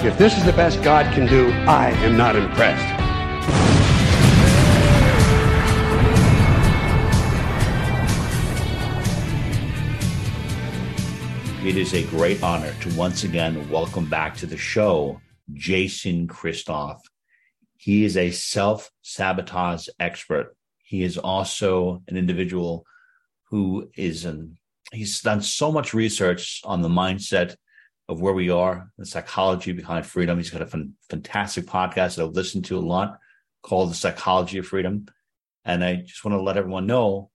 If 0.00 0.16
this 0.16 0.38
is 0.38 0.44
the 0.44 0.52
best 0.52 0.80
God 0.84 1.12
can 1.12 1.26
do, 1.26 1.50
I 1.66 1.90
am 2.04 2.16
not 2.16 2.36
impressed. 2.36 2.86
It 11.66 11.76
is 11.76 11.94
a 11.94 12.04
great 12.04 12.40
honor 12.44 12.72
to 12.82 12.94
once 12.96 13.24
again 13.24 13.68
welcome 13.68 14.08
back 14.08 14.36
to 14.36 14.46
the 14.46 14.56
show 14.56 15.20
Jason 15.54 16.28
Christoff. 16.28 17.00
He 17.76 18.04
is 18.04 18.16
a 18.16 18.30
self 18.30 18.92
sabotage 19.02 19.88
expert. 19.98 20.56
He 20.84 21.02
is 21.02 21.18
also 21.18 22.04
an 22.06 22.16
individual 22.16 22.86
who 23.46 23.90
is 23.96 24.24
an, 24.24 24.58
he's 24.92 25.20
done 25.22 25.42
so 25.42 25.72
much 25.72 25.92
research 25.92 26.60
on 26.62 26.82
the 26.82 26.88
mindset 26.88 27.56
of 28.08 28.20
where 28.20 28.32
we 28.32 28.50
are, 28.50 28.90
the 28.96 29.04
psychology 29.04 29.72
behind 29.72 30.06
freedom. 30.06 30.38
He's 30.38 30.50
got 30.50 30.62
a 30.62 30.88
fantastic 31.10 31.66
podcast 31.66 32.16
that 32.16 32.24
I've 32.24 32.30
listened 32.30 32.64
to 32.66 32.78
a 32.78 32.80
lot 32.80 33.18
called 33.62 33.90
The 33.90 33.94
Psychology 33.94 34.58
of 34.58 34.66
Freedom. 34.66 35.06
And 35.64 35.84
I 35.84 35.96
just 35.96 36.24
want 36.24 36.34
to 36.34 36.42
let 36.42 36.56
everyone 36.56 36.86
know 36.86 37.30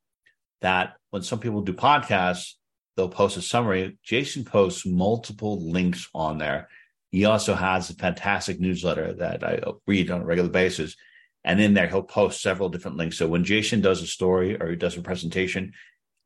that 0.62 0.96
when 1.12 1.22
some 1.22 1.40
people 1.40 1.62
do 1.62 1.74
podcasts, 1.74 2.54
they'll 2.96 3.10
post 3.10 3.38
a 3.38 3.42
summary. 3.42 3.98
Jason 4.04 4.44
posts 4.46 4.86
multiple 4.86 5.60
links 5.70 6.10
on 6.16 6.40
there. 6.40 6.70
He 7.12 7.26
also 7.26 7.54
has 7.54 7.92
a 7.92 7.96
fantastic 7.96 8.60
newsletter 8.60 9.14
that 9.14 9.44
I 9.44 9.60
read 9.86 10.10
on 10.10 10.22
a 10.22 10.26
regular 10.26 10.50
basis. 10.50 10.96
And 11.44 11.62
in 11.62 11.76
there, 11.76 11.88
he'll 11.88 12.02
post 12.02 12.42
several 12.42 12.70
different 12.70 12.98
links. 12.98 13.18
So 13.18 13.28
when 13.28 13.44
Jason 13.44 13.82
does 13.82 14.02
a 14.02 14.08
story 14.08 14.60
or 14.60 14.70
he 14.70 14.76
does 14.76 14.98
a 14.98 15.02
presentation, 15.02 15.74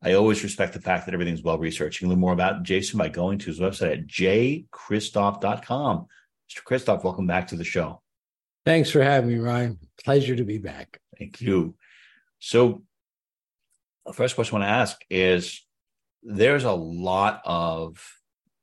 I 0.02 0.12
always 0.12 0.44
respect 0.44 0.74
the 0.74 0.80
fact 0.80 1.06
that 1.06 1.14
everything's 1.14 1.42
well 1.42 1.58
researched. 1.58 2.00
You 2.00 2.06
can 2.06 2.10
learn 2.10 2.20
more 2.20 2.32
about 2.32 2.62
Jason 2.62 2.98
by 2.98 3.08
going 3.08 3.38
to 3.38 3.46
his 3.46 3.58
website 3.58 3.92
at 3.92 4.06
jchristoff.com. 4.06 6.06
Mr. 6.48 6.62
Christoff, 6.64 7.04
welcome 7.04 7.26
back 7.26 7.48
to 7.48 7.56
the 7.56 7.64
show. 7.64 8.00
Thanks 8.64 8.90
for 8.90 9.02
having 9.02 9.30
me, 9.30 9.38
Ryan. 9.38 9.78
Pleasure 10.04 10.36
to 10.36 10.44
be 10.44 10.58
back. 10.58 11.00
Thank 11.18 11.40
you. 11.40 11.74
So, 12.38 12.82
the 14.06 14.12
first 14.12 14.36
question 14.36 14.56
I 14.56 14.60
want 14.60 14.68
to 14.68 14.74
ask 14.74 15.00
is 15.10 15.66
there's 16.22 16.64
a 16.64 16.72
lot 16.72 17.42
of 17.44 18.00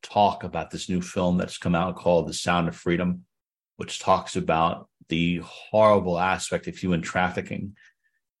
talk 0.02 0.42
about 0.42 0.70
this 0.70 0.88
new 0.88 1.00
film 1.00 1.36
that's 1.36 1.58
come 1.58 1.74
out 1.74 1.96
called 1.96 2.28
The 2.28 2.34
Sound 2.34 2.68
of 2.68 2.76
Freedom, 2.76 3.24
which 3.76 4.00
talks 4.00 4.36
about 4.36 4.88
the 5.08 5.38
horrible 5.38 6.18
aspect 6.18 6.66
of 6.66 6.76
human 6.76 7.02
trafficking 7.02 7.76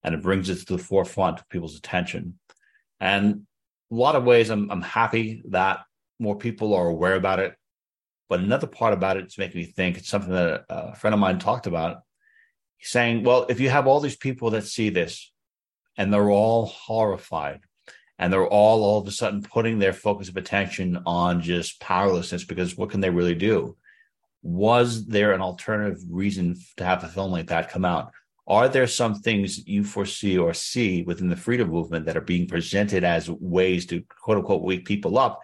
and 0.02 0.14
it 0.14 0.22
brings 0.22 0.48
it 0.48 0.66
to 0.66 0.76
the 0.76 0.82
forefront 0.82 1.40
of 1.40 1.48
people's 1.48 1.76
attention. 1.76 2.38
And 3.00 3.46
a 3.90 3.94
lot 3.94 4.16
of 4.16 4.24
ways, 4.24 4.50
I'm, 4.50 4.70
I'm 4.70 4.82
happy 4.82 5.42
that 5.50 5.80
more 6.18 6.36
people 6.36 6.74
are 6.74 6.88
aware 6.88 7.14
about 7.14 7.38
it. 7.38 7.54
But 8.28 8.40
another 8.40 8.66
part 8.66 8.92
about 8.92 9.16
it 9.16 9.26
is 9.26 9.38
making 9.38 9.60
me 9.60 9.66
think 9.66 9.98
it's 9.98 10.08
something 10.08 10.32
that 10.32 10.64
a 10.68 10.96
friend 10.96 11.14
of 11.14 11.20
mine 11.20 11.38
talked 11.38 11.66
about. 11.66 11.98
He's 12.78 12.90
saying, 12.90 13.22
well, 13.22 13.46
if 13.48 13.60
you 13.60 13.70
have 13.70 13.86
all 13.86 14.00
these 14.00 14.16
people 14.16 14.50
that 14.50 14.64
see 14.64 14.90
this 14.90 15.30
and 15.96 16.12
they're 16.12 16.30
all 16.30 16.66
horrified 16.66 17.60
and 18.18 18.32
they're 18.32 18.46
all 18.46 18.82
all 18.82 19.00
of 19.00 19.06
a 19.06 19.12
sudden 19.12 19.42
putting 19.42 19.78
their 19.78 19.92
focus 19.92 20.28
of 20.28 20.36
attention 20.36 21.00
on 21.06 21.40
just 21.40 21.80
powerlessness 21.80 22.44
because 22.44 22.76
what 22.76 22.90
can 22.90 23.00
they 23.00 23.10
really 23.10 23.34
do? 23.34 23.76
Was 24.42 25.06
there 25.06 25.32
an 25.32 25.40
alternative 25.40 26.00
reason 26.08 26.56
to 26.76 26.84
have 26.84 27.04
a 27.04 27.08
film 27.08 27.30
like 27.30 27.48
that 27.48 27.70
come 27.70 27.84
out? 27.84 28.12
Are 28.48 28.68
there 28.68 28.86
some 28.86 29.14
things 29.14 29.66
you 29.66 29.82
foresee 29.82 30.38
or 30.38 30.54
see 30.54 31.02
within 31.02 31.28
the 31.28 31.36
freedom 31.36 31.70
movement 31.70 32.06
that 32.06 32.16
are 32.16 32.20
being 32.20 32.46
presented 32.46 33.02
as 33.02 33.28
ways 33.28 33.86
to 33.86 34.02
quote 34.22 34.38
unquote 34.38 34.62
wake 34.62 34.84
people 34.84 35.18
up? 35.18 35.40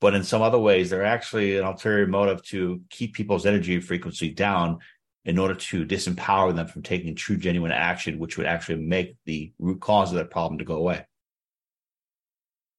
But 0.00 0.14
in 0.14 0.22
some 0.22 0.42
other 0.42 0.58
ways, 0.58 0.88
they're 0.88 1.04
actually 1.04 1.58
an 1.58 1.64
ulterior 1.64 2.06
motive 2.06 2.42
to 2.46 2.80
keep 2.88 3.14
people's 3.14 3.44
energy 3.44 3.80
frequency 3.80 4.30
down 4.30 4.78
in 5.24 5.38
order 5.38 5.54
to 5.54 5.84
disempower 5.84 6.54
them 6.54 6.66
from 6.66 6.82
taking 6.82 7.14
true, 7.14 7.36
genuine 7.36 7.72
action, 7.72 8.18
which 8.18 8.38
would 8.38 8.46
actually 8.46 8.80
make 8.82 9.16
the 9.26 9.52
root 9.58 9.80
cause 9.80 10.10
of 10.10 10.16
that 10.16 10.30
problem 10.30 10.58
to 10.58 10.64
go 10.64 10.76
away. 10.76 11.04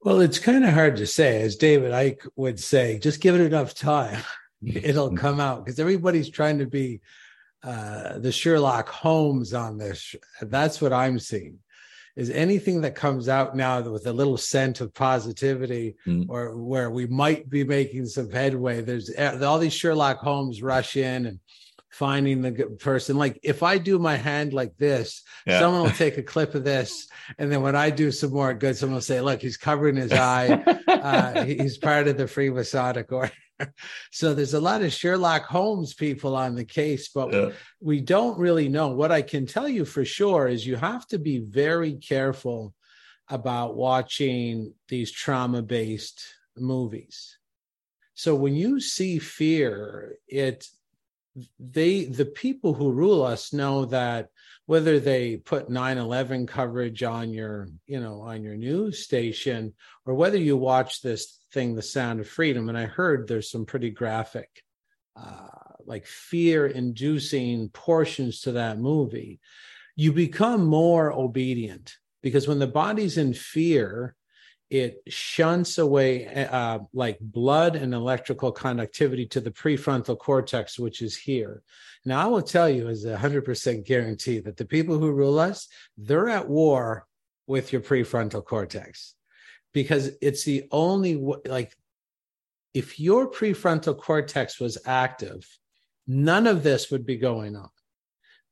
Well, 0.02 0.22
it's 0.22 0.40
kind 0.40 0.64
of 0.64 0.74
hard 0.74 0.96
to 0.96 1.06
say. 1.06 1.42
As 1.42 1.58
David 1.58 1.92
Icke 1.92 2.28
would 2.38 2.60
say, 2.60 2.98
just 2.98 3.22
give 3.22 3.36
it 3.36 3.42
enough 3.42 3.76
time, 3.76 4.24
it'll 4.66 5.16
come 5.16 5.40
out 5.40 5.64
because 5.64 5.80
everybody's 5.80 6.30
trying 6.30 6.60
to 6.60 6.66
be 6.66 7.02
uh, 7.64 8.20
the 8.20 8.32
Sherlock 8.32 8.88
Holmes 8.90 9.54
on 9.54 9.78
this. 9.78 10.16
That's 10.42 10.82
what 10.82 10.94
I'm 10.94 11.20
seeing. 11.20 11.60
Is 12.16 12.30
anything 12.30 12.82
that 12.82 12.96
comes 12.96 13.30
out 13.30 13.56
now 13.56 13.82
with 13.82 14.08
a 14.08 14.14
little 14.14 14.38
scent 14.38 14.82
of 14.82 14.94
positivity, 14.94 15.96
mm. 16.06 16.26
or 16.28 16.58
where 16.58 16.90
we 16.90 17.08
might 17.08 17.50
be 17.50 17.64
making 17.64 18.08
some 18.08 18.30
headway? 18.30 18.82
There's 18.82 19.10
uh, 19.16 19.40
all 19.44 19.60
these 19.60 19.74
Sherlock 19.74 20.20
Holmes 20.20 20.62
rush 20.62 20.98
in 20.98 21.28
and 21.28 21.40
finding 21.90 22.42
the 22.42 22.52
person. 22.80 23.18
Like 23.18 23.40
if 23.44 23.64
I 23.64 23.78
do 23.78 24.00
my 24.00 24.16
hand 24.16 24.54
like 24.54 24.76
this, 24.78 25.24
yeah. 25.46 25.60
someone 25.60 25.84
will 25.84 25.92
take 25.98 26.18
a 26.18 26.24
clip 26.24 26.56
of 26.56 26.64
this, 26.64 27.08
and 27.38 27.52
then 27.52 27.62
when 27.62 27.76
I 27.76 27.90
do 27.90 28.12
some 28.12 28.32
more 28.32 28.54
good, 28.54 28.76
someone 28.76 28.96
will 28.96 29.02
say, 29.02 29.22
"Look, 29.22 29.42
he's 29.42 29.58
covering 29.58 29.96
his 29.96 30.12
eye. 30.14 30.62
Uh, 30.88 31.46
he's 31.46 31.78
part 31.78 32.08
of 32.08 32.18
the 32.18 32.28
Free 32.28 32.50
Masonic 32.50 33.12
Order." 33.12 33.32
So 34.12 34.34
there's 34.34 34.54
a 34.54 34.60
lot 34.60 34.82
of 34.82 34.94
Sherlock 34.94 35.46
Holmes 35.46 35.94
people 35.94 36.36
on 36.36 36.56
the 36.56 36.66
case, 36.66 37.10
but 37.10 37.34
yeah. 37.34 37.50
we 37.80 38.02
don't 38.02 38.38
really 38.38 38.70
know. 38.70 38.90
What 38.90 39.12
I 39.12 39.22
can 39.22 39.46
tell 39.46 39.68
you 39.68 39.86
for 39.86 40.06
sure 40.06 40.48
is 40.48 40.66
you 40.66 40.76
have 40.76 41.08
to 41.08 41.20
be 41.20 41.40
very 41.40 41.94
careful 41.94 42.74
about 43.30 43.76
watching 43.76 44.74
these 44.88 45.12
trauma 45.12 45.62
based 45.62 46.24
movies. 46.58 47.38
So 48.16 48.36
when 48.36 48.56
you 48.56 48.80
see 48.80 49.20
fear, 49.20 50.18
it 50.28 50.68
they 51.60 52.06
the 52.06 52.26
people 52.26 52.74
who 52.74 52.92
rule 52.92 53.24
us 53.24 53.54
know 53.54 53.86
that 53.86 54.30
whether 54.66 55.00
they 55.00 55.38
put 55.38 55.70
9-11 55.70 56.48
coverage 56.48 57.02
on 57.02 57.32
your 57.32 57.70
you 57.86 58.00
know 58.00 58.22
on 58.22 58.44
your 58.44 58.56
news 58.56 59.04
station 59.04 59.74
or 60.06 60.16
whether 60.16 60.38
you 60.38 60.58
watch 60.58 61.02
this 61.02 61.39
thing 61.52 61.76
the 61.76 61.82
sound 61.82 62.20
of 62.20 62.28
freedom 62.28 62.70
and 62.70 62.78
i 62.78 62.86
heard 62.86 63.28
there's 63.28 63.50
some 63.50 63.66
pretty 63.66 63.90
graphic 63.90 64.64
uh, 65.16 65.48
like 65.86 66.06
fear 66.06 66.68
inducing 66.68 67.70
portions 67.70 68.42
to 68.42 68.54
that 68.54 68.80
movie 68.80 69.40
you 69.96 70.14
become 70.14 70.66
more 70.66 71.12
obedient 71.12 71.98
because 72.22 72.48
when 72.48 72.60
the 72.60 72.68
body's 72.68 73.18
in 73.18 73.34
fear 73.34 74.16
it 74.70 75.02
shunts 75.08 75.80
away 75.80 76.28
uh, 76.46 76.80
like 76.94 77.18
blood 77.20 77.76
and 77.76 77.94
electrical 77.94 78.52
conductivity 78.52 79.26
to 79.26 79.42
the 79.42 79.50
prefrontal 79.50 80.18
cortex, 80.18 80.78
which 80.78 81.02
is 81.02 81.18
here. 81.18 81.64
Now, 82.06 82.22
I 82.22 82.28
will 82.28 82.44
tell 82.44 82.70
you 82.70 82.88
as 82.88 83.04
a 83.04 83.18
100% 83.18 83.84
guarantee 83.84 84.40
that 84.40 84.58
the 84.58 84.66
people 84.66 85.00
who 85.00 85.12
rule 85.12 85.40
us, 85.40 85.68
they're 85.98 86.30
at 86.30 86.48
war 86.48 87.08
with 87.48 87.74
your 87.74 87.82
prefrontal 87.82 88.46
cortex 88.46 89.16
because 89.74 90.12
it's 90.22 90.44
the 90.44 90.68
only, 90.72 91.16
like, 91.46 91.76
if 92.74 93.00
your 93.00 93.30
prefrontal 93.30 93.98
cortex 93.98 94.60
was 94.60 94.78
active, 94.86 95.48
none 96.08 96.48
of 96.48 96.64
this 96.64 96.92
would 96.92 97.06
be 97.06 97.18
going 97.18 97.56
on 97.56 97.70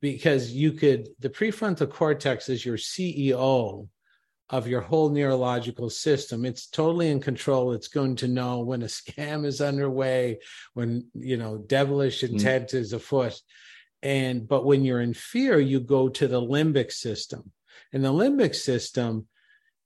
because 0.02 0.52
you 0.52 0.74
could, 0.74 1.08
the 1.20 1.30
prefrontal 1.30 1.90
cortex 1.90 2.50
is 2.50 2.66
your 2.66 2.78
CEO 2.78 3.88
of 4.50 4.68
your 4.68 4.82
whole 4.82 5.10
neurological 5.10 5.90
system 5.90 6.46
it's 6.46 6.68
totally 6.68 7.10
in 7.10 7.20
control 7.20 7.74
it's 7.74 7.90
going 7.90 8.16
to 8.16 8.28
know 8.28 8.60
when 8.60 8.82
a 8.82 8.86
scam 8.86 9.46
is 9.46 9.60
underway 9.62 10.40
when 10.74 11.06
you 11.14 11.38
know 11.38 11.58
devilish 11.58 12.22
mm. 12.22 12.30
intent 12.30 12.70
mm. 12.70 12.76
is 12.76 12.94
afoot 12.94 13.40
and 14.02 14.48
but 14.48 14.66
when 14.66 14.86
you're 14.86 15.02
in 15.02 15.14
fear 15.14 15.60
you 15.60 15.80
go 15.80 16.08
to 16.08 16.28
the 16.28 16.42
limbic 16.42 16.92
system 16.92 17.52
and 17.92 18.04
the 18.04 18.12
limbic 18.12 18.56
system 18.56 19.28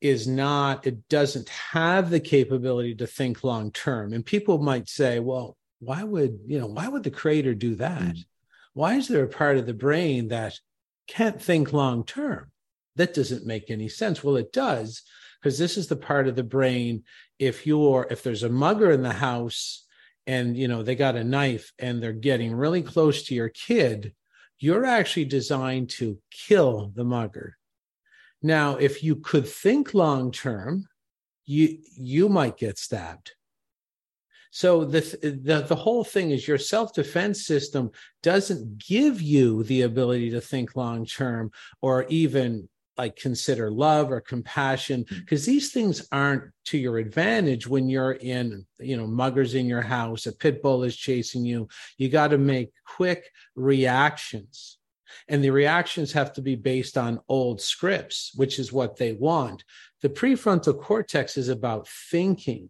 is 0.02 0.28
not 0.28 0.86
it 0.86 1.08
doesn't 1.10 1.48
have 1.50 2.10
the 2.10 2.20
capability 2.20 2.96
to 2.96 3.08
think 3.08 3.44
long 3.44 3.72
term 3.72 4.14
and 4.14 4.26
people 4.26 4.58
might 4.58 4.90
say 4.90 5.20
well 5.20 5.56
why 5.80 6.04
would 6.04 6.40
you 6.48 6.60
know 6.60 6.68
why 6.68 6.88
would 6.88 7.04
the 7.04 7.12
creator 7.12 7.54
do 7.54 7.76
that 7.76 8.02
mm. 8.02 8.26
why 8.74 8.96
is 8.96 9.08
there 9.08 9.24
a 9.24 9.30
part 9.30 9.58
of 9.58 9.66
the 9.66 9.74
brain 9.74 10.28
that 10.30 10.60
can't 11.08 11.42
think 11.42 11.72
long 11.72 12.04
term 12.04 12.52
that 12.96 13.14
doesn't 13.14 13.46
make 13.46 13.70
any 13.70 13.88
sense. 13.88 14.24
Well, 14.24 14.36
it 14.36 14.52
does, 14.52 15.04
because 15.42 15.58
this 15.58 15.78
is 15.78 15.88
the 15.88 15.96
part 15.96 16.28
of 16.28 16.36
the 16.36 16.44
brain. 16.44 17.04
If 17.40 17.66
you're 17.66 18.08
if 18.12 18.22
there's 18.22 18.44
a 18.44 18.50
mugger 18.50 18.92
in 18.92 19.02
the 19.02 19.14
house 19.14 19.86
and 20.28 20.56
you 20.56 20.68
know 20.68 20.84
they 20.84 20.96
got 20.96 21.16
a 21.16 21.24
knife 21.24 21.74
and 21.80 22.02
they're 22.02 22.14
getting 22.14 22.54
really 22.54 22.84
close 22.84 23.24
to 23.24 23.36
your 23.36 23.50
kid 23.50 24.14
you're 24.60 24.86
actually 24.86 25.26
designed 25.26 25.90
to 25.90 26.20
kill 26.30 26.92
the 26.96 27.04
mugger 27.04 27.58
now 28.42 28.76
if 28.76 29.04
you 29.04 29.16
could 29.16 29.48
think 29.48 29.94
long 29.94 30.32
term 30.32 30.88
you 31.46 31.78
you 31.96 32.30
might 32.30 32.58
get 32.58 32.78
stabbed. 32.78 33.32
So 34.52 34.84
the, 34.84 35.00
the 35.22 35.66
the 35.68 35.76
whole 35.76 36.04
thing 36.04 36.32
is 36.32 36.48
your 36.48 36.58
self-defense 36.58 37.46
system 37.46 37.92
doesn't 38.22 38.78
give 38.78 39.22
you 39.22 39.64
the 39.64 39.84
ability 39.84 40.32
to 40.32 40.42
think 40.42 40.76
long 40.76 41.06
term 41.06 41.52
or 41.82 42.06
even 42.10 42.68
like 42.98 43.16
consider 43.16 43.72
love 43.72 44.12
or 44.12 44.20
compassion 44.20 45.06
because 45.08 45.46
hmm. 45.46 45.52
these 45.52 45.72
things 45.72 46.08
aren't 46.12 46.52
to 46.66 46.78
your 46.78 46.98
advantage 46.98 47.66
when 47.66 47.90
you're 47.90 48.12
in 48.12 48.66
you 48.80 48.98
know 48.98 49.08
muggers 49.08 49.56
in 49.56 49.66
your 49.66 49.82
house 49.82 50.26
a 50.26 50.34
pit 50.34 50.62
bull 50.62 50.84
is 50.84 50.96
chasing 50.96 51.46
you. 51.46 51.68
You 51.98 52.10
got 52.10 52.30
to 52.30 52.38
make 52.38 52.72
quick 52.86 53.32
reactions 53.56 54.78
and 55.28 55.44
the 55.44 55.50
reactions 55.50 56.12
have 56.12 56.34
to 56.34 56.42
be 56.42 56.56
based 56.56 56.98
on 56.98 57.20
old 57.28 57.62
scripts 57.62 58.32
which 58.36 58.60
is 58.60 58.72
what 58.72 58.98
they 58.98 59.14
want. 59.14 59.64
The 60.02 60.10
prefrontal 60.10 60.80
cortex 60.80 61.38
is 61.38 61.50
about 61.50 61.88
thinking. 61.88 62.70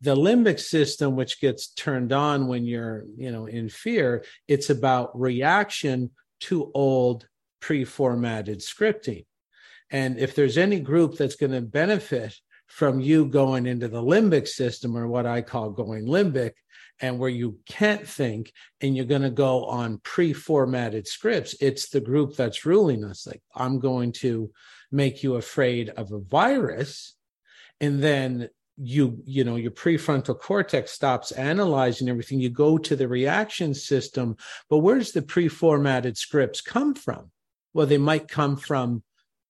The 0.00 0.16
limbic 0.16 0.60
system 0.60 1.16
which 1.16 1.40
gets 1.40 1.68
turned 1.68 2.12
on 2.12 2.48
when 2.48 2.64
you're 2.64 3.04
you 3.16 3.30
know 3.30 3.46
in 3.46 3.68
fear 3.68 4.24
it's 4.48 4.70
about 4.70 5.18
reaction 5.18 6.10
to 6.40 6.70
old 6.74 7.26
pre-formatted 7.60 8.60
scripting. 8.60 9.24
And 9.90 10.18
if 10.18 10.34
there's 10.34 10.58
any 10.58 10.80
group 10.80 11.16
that's 11.16 11.36
going 11.36 11.52
to 11.52 11.60
benefit 11.60 12.34
from 12.66 13.00
you 13.00 13.26
going 13.26 13.66
into 13.66 13.88
the 13.88 14.02
limbic 14.02 14.48
system 14.48 14.96
or 14.96 15.06
what 15.06 15.26
i 15.26 15.40
call 15.40 15.70
going 15.70 16.04
limbic 16.04 16.52
and 17.00 17.18
where 17.18 17.30
you 17.30 17.58
can't 17.68 18.06
think 18.06 18.52
and 18.80 18.96
you're 18.96 19.04
going 19.04 19.22
to 19.22 19.30
go 19.30 19.64
on 19.66 20.00
pre-formatted 20.02 21.06
scripts 21.06 21.54
it's 21.60 21.90
the 21.90 22.00
group 22.00 22.36
that's 22.36 22.64
ruling 22.66 23.04
us. 23.04 23.26
Like 23.26 23.42
i'm 23.54 23.78
going 23.78 24.12
to 24.12 24.50
make 24.90 25.22
you 25.22 25.34
afraid 25.34 25.90
of 25.90 26.12
a 26.12 26.20
virus 26.20 27.14
and 27.80 28.02
then 28.02 28.48
you 28.76 29.22
you 29.24 29.42
know 29.44 29.56
your 29.56 29.70
prefrontal 29.70 30.38
cortex 30.38 30.92
stops 30.92 31.32
analyzing 31.32 32.08
everything. 32.08 32.40
You 32.40 32.50
go 32.50 32.76
to 32.78 32.94
the 32.94 33.08
reaction 33.08 33.74
system 33.74 34.36
but 34.68 34.78
where's 34.78 35.12
the 35.12 35.22
pre-formatted 35.22 36.16
scripts 36.16 36.60
come 36.60 36.94
from? 36.94 37.30
Well 37.72 37.86
they 37.86 37.98
might 37.98 38.28
come 38.28 38.56
from 38.56 39.02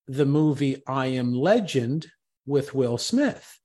the 0.07 0.27
movie 0.27 0.83
i 0.87 1.07
am 1.07 1.33
legend 1.33 2.07
with 2.47 2.75
will 2.75 2.99
smith. 2.99 3.59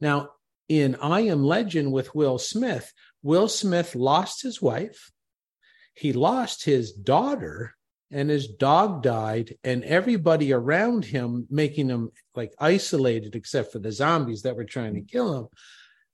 Now 0.00 0.30
in 0.68 0.96
i 0.96 1.20
am 1.20 1.44
legend 1.44 1.92
with 1.92 2.14
will 2.14 2.38
smith 2.38 2.92
will 3.26 3.48
smith 3.48 3.96
lost 3.96 4.42
his 4.42 4.62
wife. 4.62 5.10
He 5.94 6.12
lost 6.12 6.64
his 6.64 6.92
daughter 6.92 7.74
and 8.12 8.30
his 8.30 8.46
dog 8.46 9.02
died 9.02 9.56
and 9.64 9.82
everybody 9.82 10.52
around 10.52 11.04
him 11.04 11.46
making 11.50 11.88
him 11.88 12.12
like 12.36 12.54
isolated 12.60 13.34
except 13.34 13.72
for 13.72 13.80
the 13.80 13.90
zombies 13.90 14.42
that 14.42 14.54
were 14.54 14.64
trying 14.64 14.94
to 14.94 15.00
mm-hmm. 15.00 15.08
kill 15.08 15.38
him. 15.38 15.48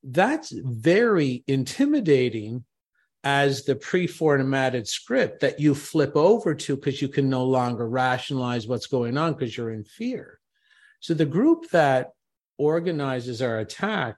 That's 0.03 0.53
very 0.53 1.45
intimidating 1.47 2.65
as 3.23 3.65
the 3.65 3.77
pre-formatted 3.77 4.89
script 4.89 5.41
that 5.41 5.61
you 5.61 5.75
flip 5.75 6.17
over 6.17 6.55
to 6.55 6.77
because 6.77 7.03
you 7.03 7.09
can 7.09 7.29
no 7.29 7.45
longer 7.45 7.87
rationalize 7.87 8.67
what's 8.67 8.87
going 8.87 9.19
on 9.19 9.35
because 9.35 9.55
you're 9.55 9.71
in 9.71 9.85
fear. 9.85 10.41
So 11.01 11.13
the 11.13 11.27
group 11.27 11.69
that 11.71 12.13
organizes 12.57 13.43
our 13.43 13.59
attack 13.59 14.17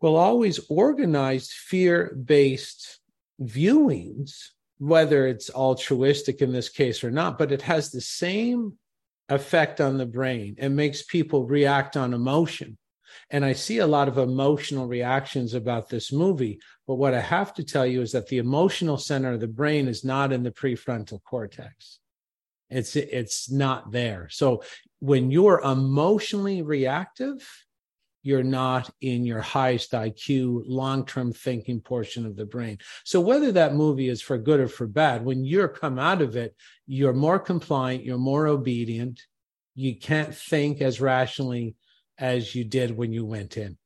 will 0.00 0.16
always 0.16 0.58
organize 0.68 1.52
fear-based 1.52 3.00
viewings 3.40 4.50
whether 4.80 5.26
it's 5.26 5.50
altruistic 5.50 6.40
in 6.40 6.52
this 6.52 6.70
case 6.70 7.04
or 7.04 7.10
not, 7.10 7.36
but 7.36 7.52
it 7.52 7.60
has 7.60 7.90
the 7.90 8.00
same 8.00 8.72
effect 9.28 9.78
on 9.78 9.98
the 9.98 10.06
brain. 10.06 10.54
It 10.56 10.70
makes 10.70 11.02
people 11.02 11.44
react 11.44 11.98
on 11.98 12.14
emotion. 12.14 12.78
And 13.28 13.44
I 13.44 13.52
see 13.52 13.78
a 13.78 13.86
lot 13.86 14.08
of 14.08 14.16
emotional 14.16 14.86
reactions 14.86 15.52
about 15.52 15.90
this 15.90 16.10
movie. 16.10 16.60
But 16.86 16.94
what 16.94 17.12
I 17.12 17.20
have 17.20 17.52
to 17.54 17.64
tell 17.64 17.84
you 17.84 18.00
is 18.00 18.12
that 18.12 18.28
the 18.28 18.38
emotional 18.38 18.96
center 18.96 19.34
of 19.34 19.40
the 19.40 19.48
brain 19.48 19.86
is 19.86 20.02
not 20.02 20.32
in 20.32 20.42
the 20.42 20.50
prefrontal 20.50 21.22
cortex. 21.22 21.98
It's 22.70 22.96
it's 22.96 23.50
not 23.50 23.90
there. 23.90 24.28
So 24.30 24.62
when 25.00 25.30
you're 25.30 25.60
emotionally 25.60 26.62
reactive, 26.62 27.46
you're 28.22 28.42
not 28.42 28.90
in 29.00 29.24
your 29.24 29.40
highest 29.40 29.92
IQ, 29.92 30.64
long 30.66 31.06
term 31.06 31.32
thinking 31.32 31.80
portion 31.80 32.26
of 32.26 32.36
the 32.36 32.44
brain. 32.44 32.78
So, 33.04 33.20
whether 33.20 33.52
that 33.52 33.74
movie 33.74 34.08
is 34.08 34.20
for 34.20 34.36
good 34.38 34.60
or 34.60 34.68
for 34.68 34.86
bad, 34.86 35.24
when 35.24 35.44
you're 35.44 35.68
come 35.68 35.98
out 35.98 36.20
of 36.20 36.36
it, 36.36 36.54
you're 36.86 37.14
more 37.14 37.38
compliant, 37.38 38.04
you're 38.04 38.18
more 38.18 38.46
obedient, 38.46 39.22
you 39.74 39.96
can't 39.96 40.34
think 40.34 40.80
as 40.82 41.00
rationally 41.00 41.76
as 42.18 42.54
you 42.54 42.64
did 42.64 42.96
when 42.96 43.12
you 43.12 43.24
went 43.24 43.56
in. 43.56 43.78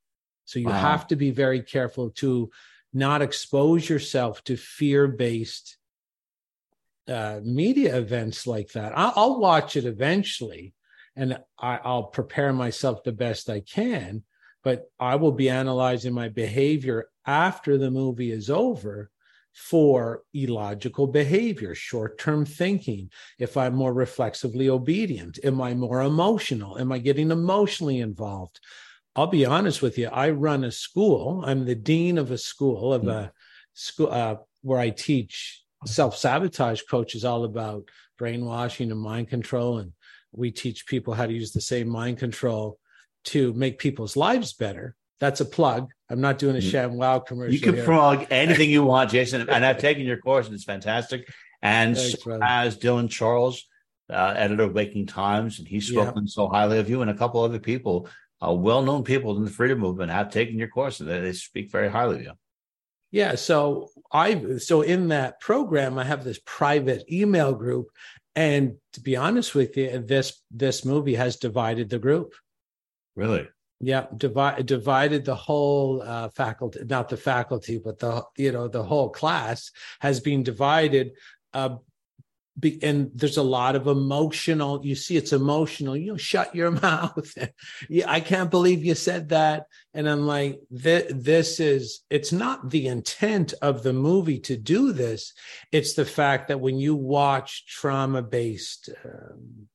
So, 0.46 0.58
you 0.58 0.66
wow. 0.66 0.81
have 0.81 1.06
to 1.08 1.16
be 1.16 1.31
very 1.31 1.62
careful 1.62 2.10
to 2.16 2.50
not 2.92 3.22
expose 3.22 3.88
yourself 3.88 4.42
to 4.44 4.56
fear 4.56 5.06
based 5.06 5.76
uh, 7.06 7.40
media 7.42 7.96
events 7.96 8.46
like 8.46 8.72
that. 8.72 8.96
I'll, 8.96 9.12
I'll 9.16 9.40
watch 9.40 9.76
it 9.76 9.84
eventually 9.84 10.75
and 11.16 11.38
I, 11.58 11.81
will 11.84 12.05
prepare 12.05 12.52
myself 12.52 13.02
the 13.02 13.12
best 13.12 13.50
I 13.50 13.61
can. 13.61 14.25
But 14.62 14.90
I 14.99 15.16
will 15.16 15.32
be 15.32 15.50
analyzing 15.50 16.14
my 16.14 16.28
behavior 16.28 17.08
after 17.26 17.76
the 17.76 17.90
movie 17.90 18.31
is 18.31 18.49
over 18.49 19.11
for 19.52 20.22
illogical 20.32 21.06
behavior, 21.06 21.75
short 21.75 22.19
term 22.19 22.44
thinking. 22.44 23.11
If 23.38 23.56
I'm 23.56 23.75
more 23.75 23.93
reflexively 23.93 24.69
obedient, 24.69 25.38
am 25.44 25.61
I 25.61 25.75
more 25.75 26.02
emotional? 26.02 26.78
Am 26.78 26.90
I 26.90 26.99
getting 26.99 27.31
emotionally 27.31 28.00
involved? 28.00 28.58
I'll 29.14 29.28
be 29.28 29.46
honest 29.46 29.81
with 29.81 29.96
you. 29.96 30.08
I 30.08 30.31
run 30.31 30.64
a 30.64 30.72
school. 30.72 31.44
I'm 31.46 31.64
the 31.64 31.76
dean 31.76 32.19
of 32.19 32.32
a 32.32 32.38
school 32.38 32.93
of 32.93 33.06
a 33.06 33.32
school 33.75 34.08
uh, 34.10 34.37
where 34.62 34.81
I 34.81 34.90
teach 34.90 35.62
self 35.87 36.17
sabotage 36.17 36.82
coaches 36.90 37.25
all 37.25 37.44
about 37.44 37.88
brainwashing 38.19 38.90
and 38.90 39.00
mind 39.00 39.28
control 39.28 39.78
and 39.78 39.93
we 40.36 40.50
teach 40.50 40.86
people 40.86 41.14
how 41.14 41.26
to 41.26 41.32
use 41.32 41.52
the 41.52 41.60
same 41.60 41.88
mind 41.88 42.19
control 42.19 42.78
to 43.25 43.52
make 43.54 43.78
people's 43.78 44.16
lives 44.16 44.52
better. 44.52 44.94
That's 45.20 45.40
a 45.40 45.44
plug. 45.44 45.90
I'm 46.10 46.20
not 46.20 46.38
doing 46.38 46.56
a 46.56 46.58
mm. 46.58 46.70
ShamWow 46.70 47.25
commercial. 47.25 47.54
You 47.54 47.60
can 47.60 47.75
here. 47.75 47.84
plug 47.84 48.26
anything 48.31 48.69
you 48.69 48.84
want, 48.84 49.10
Jason. 49.10 49.48
And 49.48 49.64
I've 49.64 49.78
taken 49.78 50.04
your 50.04 50.19
course 50.19 50.46
and 50.46 50.54
it's 50.54 50.64
fantastic. 50.64 51.28
And 51.62 51.96
Thanks, 51.96 52.22
so 52.22 52.38
as 52.43 52.76
Dylan 52.76 53.08
Charles, 53.08 53.64
uh, 54.10 54.34
editor 54.36 54.64
of 54.64 54.74
Waking 54.74 55.06
Times, 55.06 55.58
and 55.58 55.67
he's 55.67 55.88
spoken 55.88 56.24
yeah. 56.24 56.31
so 56.31 56.48
highly 56.48 56.79
of 56.79 56.91
you, 56.91 57.00
and 57.00 57.10
a 57.10 57.14
couple 57.14 57.43
other 57.43 57.58
people, 57.58 58.06
uh, 58.46 58.53
well-known 58.53 59.03
people 59.03 59.36
in 59.36 59.44
the 59.44 59.50
freedom 59.50 59.79
movement, 59.79 60.10
have 60.10 60.31
taken 60.31 60.58
your 60.58 60.69
course, 60.69 61.00
and 61.00 61.08
they, 61.08 61.20
they 61.20 61.32
speak 61.32 61.70
very 61.70 61.88
highly 61.88 62.17
of 62.17 62.22
you. 62.22 62.32
Yeah, 63.10 63.36
so 63.36 63.91
I 64.12 64.58
so 64.58 64.82
in 64.82 65.08
that 65.08 65.41
program, 65.41 65.98
I 65.98 66.05
have 66.05 66.24
this 66.24 66.41
private 66.44 67.10
email 67.10 67.55
group, 67.55 67.86
and 68.36 68.76
to 68.93 69.00
be 69.00 69.17
honest 69.17 69.55
with 69.55 69.76
you, 69.76 69.98
this 69.98 70.43
this 70.50 70.84
movie 70.84 71.14
has 71.14 71.36
divided 71.36 71.88
the 71.88 71.98
group. 71.98 72.34
Really? 73.17 73.48
Yeah, 73.81 74.06
divide, 74.17 74.67
divided 74.67 75.24
the 75.24 75.34
whole 75.34 76.03
uh, 76.03 76.29
faculty, 76.31 76.81
not 76.84 77.08
the 77.08 77.17
faculty, 77.17 77.79
but 77.79 77.98
the 77.98 78.24
you 78.36 78.53
know 78.53 78.69
the 78.69 78.82
whole 78.82 79.10
class 79.10 79.70
has 80.00 80.20
been 80.20 80.43
divided. 80.43 81.12
Uh, 81.53 81.76
be, 82.58 82.82
and 82.82 83.11
there's 83.15 83.37
a 83.37 83.43
lot 83.43 83.77
of 83.77 83.87
emotional. 83.87 84.84
You 84.84 84.94
see, 84.94 85.17
it's 85.17 85.32
emotional. 85.32 85.96
You 85.96 86.13
know, 86.13 86.17
shut 86.17 86.55
your 86.55 86.70
mouth. 86.82 87.37
yeah, 87.89 88.11
I 88.11 88.20
can't 88.20 88.51
believe 88.51 88.84
you 88.84 88.94
said 88.94 89.31
that. 89.31 89.67
And 89.93 90.08
I'm 90.08 90.27
like, 90.27 90.61
this, 90.70 91.13
this 91.15 91.61
is. 91.61 92.01
It's 92.11 92.32
not 92.32 92.70
the 92.70 92.87
intent 92.87 93.55
of 93.63 93.82
the 93.82 93.93
movie 93.93 94.41
to 94.41 94.56
do 94.56 94.93
this. 94.93 95.32
It's 95.73 95.94
the 95.94 96.05
fact 96.05 96.49
that 96.49 96.61
when 96.61 96.79
you 96.79 96.94
watch 96.94 97.67
trauma 97.67 98.23
based. 98.23 98.91
Um, 99.05 99.69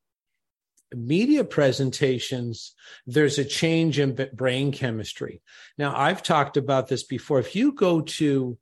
media 0.95 1.43
presentations, 1.43 2.73
there's 3.05 3.37
a 3.37 3.45
change 3.45 3.99
in 3.99 4.17
brain 4.33 4.71
chemistry. 4.71 5.39
Now, 5.77 5.95
I've 5.95 6.23
talked 6.23 6.57
about 6.57 6.87
this 6.87 7.03
before. 7.03 7.39
If 7.39 7.55
you 7.55 7.73
go 7.73 8.01
to, 8.01 8.57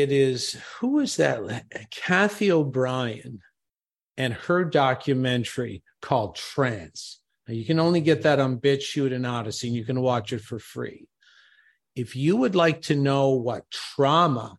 it 0.00 0.12
is, 0.12 0.60
who 0.78 1.00
is 1.00 1.16
that? 1.16 1.64
Cathy 1.90 2.50
O'Brien 2.50 3.40
and 4.16 4.32
her 4.32 4.64
documentary 4.64 5.82
called 6.00 6.36
Trance. 6.36 7.20
Now, 7.46 7.54
you 7.54 7.64
can 7.64 7.80
only 7.80 8.00
get 8.00 8.22
that 8.22 8.40
on 8.40 8.58
BitChute 8.58 9.14
and 9.14 9.26
Odysee, 9.26 9.68
and 9.68 9.76
you 9.76 9.84
can 9.84 10.00
watch 10.00 10.32
it 10.32 10.40
for 10.40 10.58
free. 10.58 11.08
If 11.94 12.16
you 12.16 12.36
would 12.36 12.54
like 12.54 12.82
to 12.82 12.96
know 12.96 13.30
what 13.30 13.70
trauma 13.70 14.58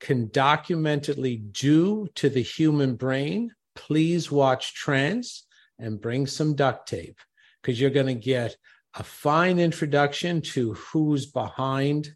can 0.00 0.28
documentedly 0.28 1.52
do 1.52 2.08
to 2.16 2.28
the 2.28 2.42
human 2.42 2.96
brain, 2.96 3.52
please 3.74 4.30
watch 4.30 4.74
Trance 4.74 5.46
and 5.78 6.00
bring 6.00 6.26
some 6.26 6.54
duct 6.54 6.88
tape 6.88 7.18
because 7.62 7.80
you're 7.80 7.90
going 7.90 8.06
to 8.06 8.14
get 8.14 8.56
a 8.94 9.02
fine 9.02 9.58
introduction 9.58 10.40
to 10.40 10.74
who's 10.74 11.26
behind 11.26 12.14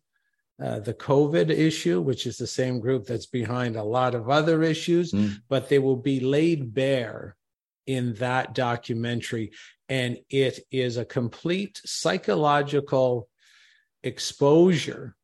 uh, 0.62 0.78
the 0.78 0.94
COVID 0.94 1.50
issue, 1.50 2.00
which 2.00 2.26
is 2.26 2.36
the 2.36 2.46
same 2.46 2.78
group 2.78 3.06
that's 3.06 3.26
behind 3.26 3.76
a 3.76 3.82
lot 3.82 4.14
of 4.14 4.28
other 4.28 4.62
issues, 4.62 5.12
mm. 5.12 5.34
but 5.48 5.68
they 5.68 5.78
will 5.78 5.96
be 5.96 6.20
laid 6.20 6.72
bare 6.74 7.36
in 7.86 8.14
that 8.14 8.54
documentary. 8.54 9.52
And 9.88 10.18
it 10.30 10.60
is 10.70 10.96
a 10.96 11.04
complete 11.04 11.80
psychological 11.84 13.28
exposure 14.02 15.16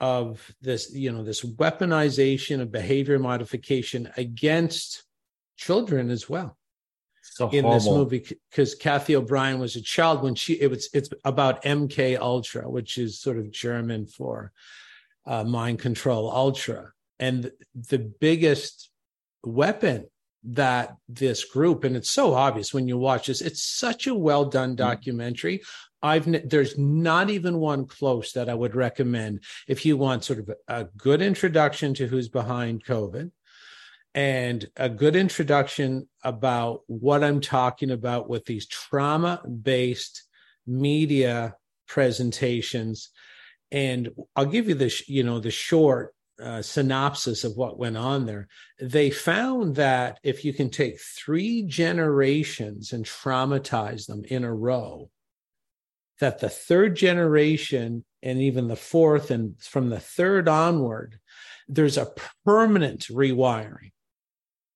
of 0.00 0.52
this, 0.60 0.94
you 0.94 1.10
know, 1.10 1.24
this 1.24 1.44
weaponization 1.44 2.60
of 2.60 2.70
behavior 2.70 3.18
modification 3.18 4.10
against 4.16 5.02
children 5.56 6.10
as 6.10 6.28
well. 6.28 6.57
In 7.40 7.70
this 7.70 7.86
movie, 7.86 8.26
because 8.50 8.74
Cathy 8.74 9.16
O'Brien 9.16 9.58
was 9.58 9.76
a 9.76 9.82
child 9.82 10.22
when 10.22 10.34
she 10.34 10.54
it 10.54 10.68
was 10.68 10.88
it's 10.92 11.10
about 11.24 11.62
MK 11.62 12.18
Ultra, 12.18 12.68
which 12.68 12.98
is 12.98 13.20
sort 13.20 13.38
of 13.38 13.50
German 13.50 14.06
for 14.06 14.52
uh, 15.26 15.44
mind 15.44 15.78
control 15.78 16.30
ultra, 16.30 16.92
and 17.18 17.50
the 17.74 17.98
biggest 17.98 18.90
weapon 19.44 20.06
that 20.44 20.96
this 21.08 21.44
group 21.44 21.84
and 21.84 21.96
it's 21.96 22.10
so 22.10 22.32
obvious 22.32 22.72
when 22.72 22.86
you 22.86 22.96
watch 22.96 23.26
this 23.26 23.40
it's 23.40 23.62
such 23.62 24.06
a 24.06 24.14
well 24.14 24.44
done 24.44 24.70
mm-hmm. 24.70 24.76
documentary. 24.76 25.62
I've 26.00 26.48
there's 26.48 26.78
not 26.78 27.28
even 27.28 27.58
one 27.58 27.84
close 27.84 28.30
that 28.32 28.48
i 28.48 28.54
would 28.54 28.76
recommend 28.76 29.42
if 29.66 29.84
you 29.84 29.96
want 29.96 30.22
sort 30.22 30.38
of 30.38 30.50
a 30.68 30.84
good 30.96 31.20
introduction 31.20 31.92
to 31.94 32.06
who's 32.06 32.28
behind 32.28 32.84
covid 32.84 33.32
and 34.14 34.68
a 34.76 34.88
good 34.88 35.16
introduction 35.16 36.08
about 36.24 36.80
what 36.86 37.22
i'm 37.22 37.40
talking 37.40 37.90
about 37.90 38.28
with 38.28 38.44
these 38.46 38.66
trauma 38.66 39.42
based 39.62 40.24
media 40.66 41.54
presentations. 41.86 43.10
And 43.70 44.10
i'll 44.36 44.46
give 44.46 44.68
you 44.68 44.74
this 44.74 45.08
you 45.08 45.22
know 45.22 45.40
the 45.40 45.50
short 45.50 46.14
uh, 46.40 46.62
synopsis 46.62 47.44
of 47.44 47.56
what 47.56 47.78
went 47.78 47.96
on 47.96 48.26
there, 48.26 48.48
they 48.80 49.10
found 49.10 49.74
that 49.76 50.20
if 50.22 50.44
you 50.44 50.52
can 50.52 50.70
take 50.70 51.00
three 51.00 51.62
generations 51.64 52.92
and 52.92 53.04
traumatize 53.04 54.06
them 54.06 54.22
in 54.28 54.44
a 54.44 54.54
row, 54.54 55.10
that 56.20 56.38
the 56.38 56.48
third 56.48 56.96
generation 56.96 58.04
and 58.22 58.40
even 58.40 58.68
the 58.68 58.76
fourth 58.76 59.30
and 59.30 59.60
from 59.60 59.90
the 59.90 60.00
third 60.00 60.48
onward, 60.48 61.18
there's 61.68 61.96
a 61.98 62.12
permanent 62.44 63.06
rewiring, 63.08 63.90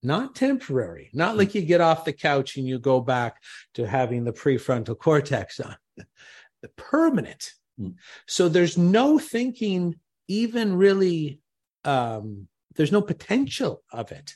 not 0.02 0.34
temporary, 0.34 1.10
not 1.12 1.36
like 1.36 1.54
you 1.54 1.62
get 1.62 1.80
off 1.80 2.04
the 2.04 2.12
couch 2.12 2.56
and 2.56 2.66
you 2.66 2.78
go 2.78 3.00
back 3.00 3.40
to 3.74 3.86
having 3.86 4.24
the 4.24 4.32
prefrontal 4.32 4.98
cortex 4.98 5.60
on, 5.60 5.76
the 5.96 6.68
permanent. 6.76 7.52
Mm. 7.80 7.94
So 8.26 8.48
there's 8.48 8.76
no 8.76 9.18
thinking 9.18 9.96
even 10.28 10.76
really 10.76 11.40
um, 11.84 12.48
there's 12.74 12.92
no 12.92 13.02
potential 13.02 13.82
of 13.92 14.12
it. 14.12 14.34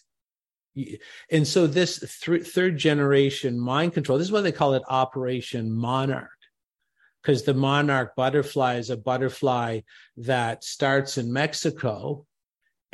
And 1.30 1.46
so 1.46 1.66
this 1.66 2.20
th- 2.22 2.46
third 2.46 2.76
generation 2.76 3.58
mind 3.58 3.94
control, 3.94 4.18
this 4.18 4.26
is 4.26 4.32
why 4.32 4.42
they 4.42 4.52
call 4.52 4.74
it 4.74 4.82
Operation 4.88 5.72
Monarch, 5.72 6.28
because 7.22 7.44
the 7.44 7.54
monarch 7.54 8.14
butterfly 8.14 8.76
is 8.76 8.90
a 8.90 8.96
butterfly 8.96 9.80
that 10.18 10.64
starts 10.64 11.16
in 11.16 11.32
Mexico 11.32 12.26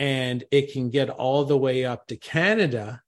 and 0.02 0.42
it 0.50 0.73
can 0.73 0.90
get 0.90 1.11
all 1.11 1.44
the 1.44 1.56
way 1.56 1.85
up 1.85 2.09
to 2.09 2.16
Canada, 2.16 3.00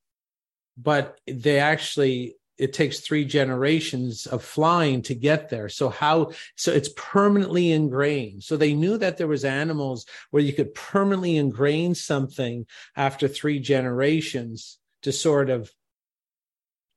but 0.78 1.18
they 1.26 1.58
actually 1.58 2.36
it 2.56 2.72
takes 2.72 3.00
three 3.00 3.24
generations 3.24 4.26
of 4.26 4.44
flying 4.44 5.02
to 5.02 5.14
get 5.16 5.48
there. 5.48 5.68
So 5.68 5.88
how 5.88 6.30
so 6.54 6.70
it's 6.70 6.90
permanently 6.94 7.72
ingrained. 7.72 8.44
So 8.44 8.56
they 8.56 8.74
knew 8.74 8.96
that 8.98 9.16
there 9.16 9.26
was 9.26 9.44
animals 9.44 10.06
where 10.30 10.40
you 10.40 10.52
could 10.52 10.72
permanently 10.72 11.36
ingrain 11.36 11.96
something 11.96 12.64
after 12.94 13.26
three 13.26 13.58
generations 13.58 14.78
to 15.02 15.10
sort 15.10 15.50
of 15.50 15.72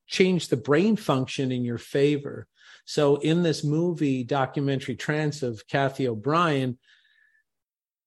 change 0.06 0.50
the 0.50 0.58
brain 0.58 0.96
function 0.96 1.52
in 1.52 1.66
your 1.66 1.80
favor. 1.80 2.46
So 2.86 3.16
in 3.16 3.42
this 3.42 3.64
movie 3.64 4.24
documentary 4.24 4.96
trance 4.96 5.42
of 5.42 5.66
Cathy 5.68 6.08
O'Brien 6.08 6.78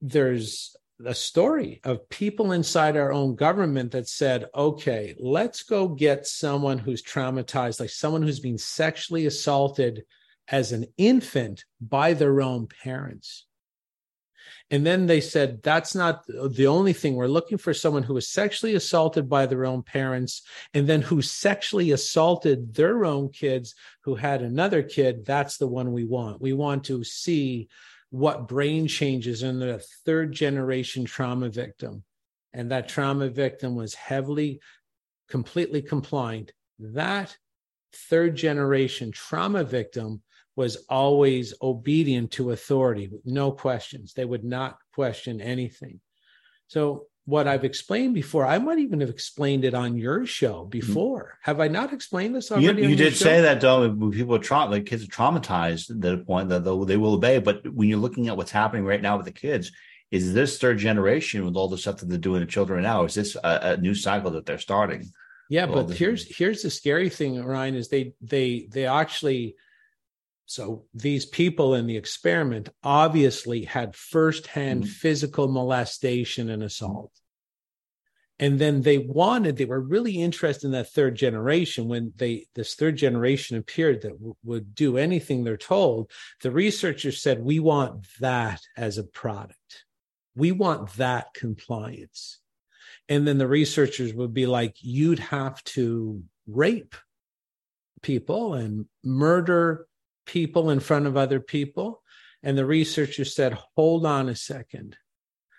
there's 0.01 0.77
a 1.05 1.15
story 1.15 1.81
of 1.85 2.09
people 2.09 2.53
inside 2.53 2.97
our 2.97 3.13
own 3.13 3.35
government 3.35 3.93
that 3.93 4.09
said, 4.09 4.47
okay, 4.55 5.15
let's 5.19 5.63
go 5.63 5.89
get 5.89 6.27
someone 6.27 6.79
who's 6.79 7.03
traumatized, 7.03 7.81
like 7.81 7.91
someone 7.91 8.23
who's 8.23 8.41
been 8.41 8.59
sexually 8.59 9.27
assaulted 9.27 10.05
as 10.49 10.73
an 10.73 10.87
infant 10.97 11.65
by 11.81 12.13
their 12.13 12.41
own 12.43 12.67
parents. 12.67 13.47
And 14.73 14.87
then 14.87 15.07
they 15.07 15.21
said, 15.21 15.63
that's 15.63 15.95
not 15.97 16.25
the 16.27 16.69
only 16.69 16.93
thing. 16.93 17.17
We're 17.17 17.27
looking 17.27 17.59
for 17.59 17.75
someone 17.75 18.05
who 18.05 18.15
was 18.15 18.29
sexually 18.29 18.77
assaulted 18.77 19.29
by 19.29 19.47
their 19.47 19.65
own 19.65 19.83
parents 19.83 20.43
and 20.75 20.87
then 20.87 21.03
who 21.03 21.23
sexually 21.23 21.91
assaulted 21.91 22.75
their 22.75 23.05
own 23.05 23.31
kids 23.31 23.75
who 24.03 24.15
had 24.15 24.43
another 24.43 24.83
kid. 24.83 25.27
That's 25.27 25.57
the 25.57 25.67
one 25.67 25.93
we 25.93 26.05
want. 26.05 26.41
We 26.41 26.53
want 26.53 26.85
to 26.85 27.03
see 27.03 27.69
what 28.11 28.49
brain 28.49 28.87
changes 28.87 29.43
in 29.43 29.59
the 29.59 29.83
third 30.05 30.33
generation 30.33 31.05
trauma 31.05 31.49
victim. 31.49 32.05
And 32.53 32.71
that 32.73 32.89
trauma 32.89 33.29
victim 33.29 33.77
was 33.77 33.95
heavily, 33.95 34.61
completely 35.29 35.83
compliant. 35.83 36.53
That 36.79 37.37
third 37.93 38.37
generation 38.37 39.13
trauma 39.13 39.65
victim 39.65 40.23
was 40.57 40.85
always 40.89 41.55
obedient 41.63 42.33
to 42.33 42.51
authority, 42.51 43.09
with 43.09 43.25
no 43.25 43.53
questions. 43.53 44.13
They 44.13 44.25
would 44.25 44.45
not 44.45 44.79
question 44.93 45.41
anything. 45.41 46.01
So 46.67 47.07
what 47.31 47.47
I've 47.47 47.65
explained 47.65 48.15
before. 48.15 48.45
I 48.45 48.59
might 48.59 48.81
even 48.81 49.01
have 49.01 49.09
explained 49.09 49.65
it 49.65 49.73
on 49.73 49.97
your 49.97 50.27
show 50.27 50.63
mm-hmm. 50.63 50.69
before. 50.71 51.39
Have 51.43 51.61
I 51.61 51.69
not 51.69 51.93
explained 51.93 52.35
this 52.35 52.51
already? 52.51 52.83
You, 52.83 52.89
you 52.89 52.97
did 52.97 53.17
say 53.17 53.41
that 53.41 53.61
though. 53.61 53.89
When 53.89 54.11
people 54.11 54.35
are 54.35 54.41
tra- 54.41 54.67
like 54.67 54.87
kids 54.87 55.05
are 55.05 55.07
traumatized 55.07 55.87
to 55.87 55.95
the 55.95 56.19
point 56.19 56.49
that 56.49 56.65
they 56.65 56.97
will 56.97 57.15
obey. 57.15 57.39
But 57.39 57.73
when 57.73 57.89
you're 57.89 57.99
looking 57.99 58.29
at 58.29 58.37
what's 58.37 58.51
happening 58.51 58.85
right 58.85 59.01
now 59.01 59.17
with 59.17 59.27
the 59.27 59.33
kids, 59.33 59.71
is 60.11 60.35
this 60.35 60.59
third 60.59 60.79
generation 60.79 61.45
with 61.45 61.57
all 61.57 61.69
the 61.69 61.79
stuff 61.79 61.99
that 61.99 62.09
they're 62.09 62.19
doing 62.19 62.41
to 62.41 62.47
children 62.47 62.83
now? 62.83 63.05
Is 63.05 63.15
this 63.15 63.37
a, 63.37 63.61
a 63.63 63.77
new 63.77 63.95
cycle 63.95 64.33
that 64.33 64.45
they're 64.45 64.59
starting? 64.59 65.09
Yeah, 65.49 65.67
but 65.67 65.91
here's 65.91 66.37
here's 66.37 66.63
the 66.63 66.71
scary 66.71 67.09
thing, 67.09 67.43
Ryan, 67.43 67.77
is 67.77 67.89
they 67.89 68.15
they 68.21 68.69
they 68.71 68.87
actually 68.87 69.57
so 70.47 70.85
these 70.95 71.27
people 71.27 71.75
in 71.75 71.87
the 71.87 71.97
experiment 71.97 72.71
obviously 72.83 73.65
had 73.65 73.95
firsthand 73.95 74.83
mm-hmm. 74.83 74.91
physical 74.91 75.47
molestation 75.47 76.51
and 76.51 76.65
assault. 76.65 77.13
And 78.41 78.59
then 78.59 78.81
they 78.81 78.97
wanted, 78.97 79.59
they 79.59 79.67
were 79.67 79.81
really 79.81 80.23
interested 80.23 80.67
in 80.67 80.73
that 80.73 80.91
third 80.91 81.15
generation 81.15 81.89
when 81.89 82.15
they, 82.17 82.47
this 82.55 82.75
third 82.75 82.97
generation 82.97 83.59
appeared 83.59 84.01
that 84.01 84.13
w- 84.13 84.35
would 84.43 84.75
do 84.75 84.97
anything 84.97 85.45
they're 85.45 85.59
told. 85.59 86.11
The 86.41 86.51
researchers 86.51 87.23
said, 87.23 87.45
we 87.45 87.61
want 87.61 88.07
that 88.21 88.63
as 88.79 88.97
a 88.97 89.05
product. 89.05 89.85
We 90.35 90.53
want 90.53 90.95
that 90.95 91.35
compliance. 91.35 92.41
And 93.11 93.29
then 93.29 93.37
the 93.37 93.47
researchers 93.47 94.15
would 94.15 94.33
be 94.33 94.47
like, 94.47 94.75
you'd 94.81 95.19
have 95.19 95.63
to 95.65 96.23
rape 96.47 96.95
people 98.01 98.55
and 98.55 98.87
murder 99.05 99.87
people 100.25 100.71
in 100.71 100.81
front 100.81 101.07
of 101.07 101.19
other 101.19 101.41
people. 101.41 102.03
And 102.43 102.57
the 102.57 102.65
researchers 102.65 103.35
said, 103.35 103.59
hold 103.77 104.07
on 104.07 104.31
a 104.31 104.35
second. 104.35 104.97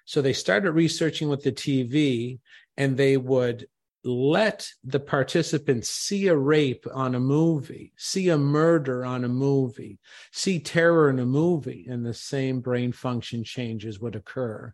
So 0.06 0.22
they 0.22 0.34
started 0.34 0.72
researching 0.72 1.30
with 1.30 1.44
the 1.44 1.52
TV 1.52 2.40
and 2.78 2.98
they 2.98 3.18
would 3.18 3.68
let 4.04 4.68
the 4.84 5.00
participants 5.00 5.90
see 5.90 6.28
a 6.28 6.36
rape 6.36 6.86
on 6.92 7.14
a 7.14 7.20
movie, 7.20 7.94
see 7.98 8.30
a 8.30 8.38
murder 8.38 9.06
on 9.06 9.24
a 9.24 9.30
movie, 9.30 10.00
see 10.32 10.60
terror 10.60 11.10
in 11.10 11.20
a 11.20 11.26
movie, 11.26 11.86
and 11.90 12.06
the 12.06 12.14
same 12.14 12.62
brain 12.62 12.92
function 12.92 13.44
changes 13.44 14.00
would 14.00 14.16
occur, 14.16 14.74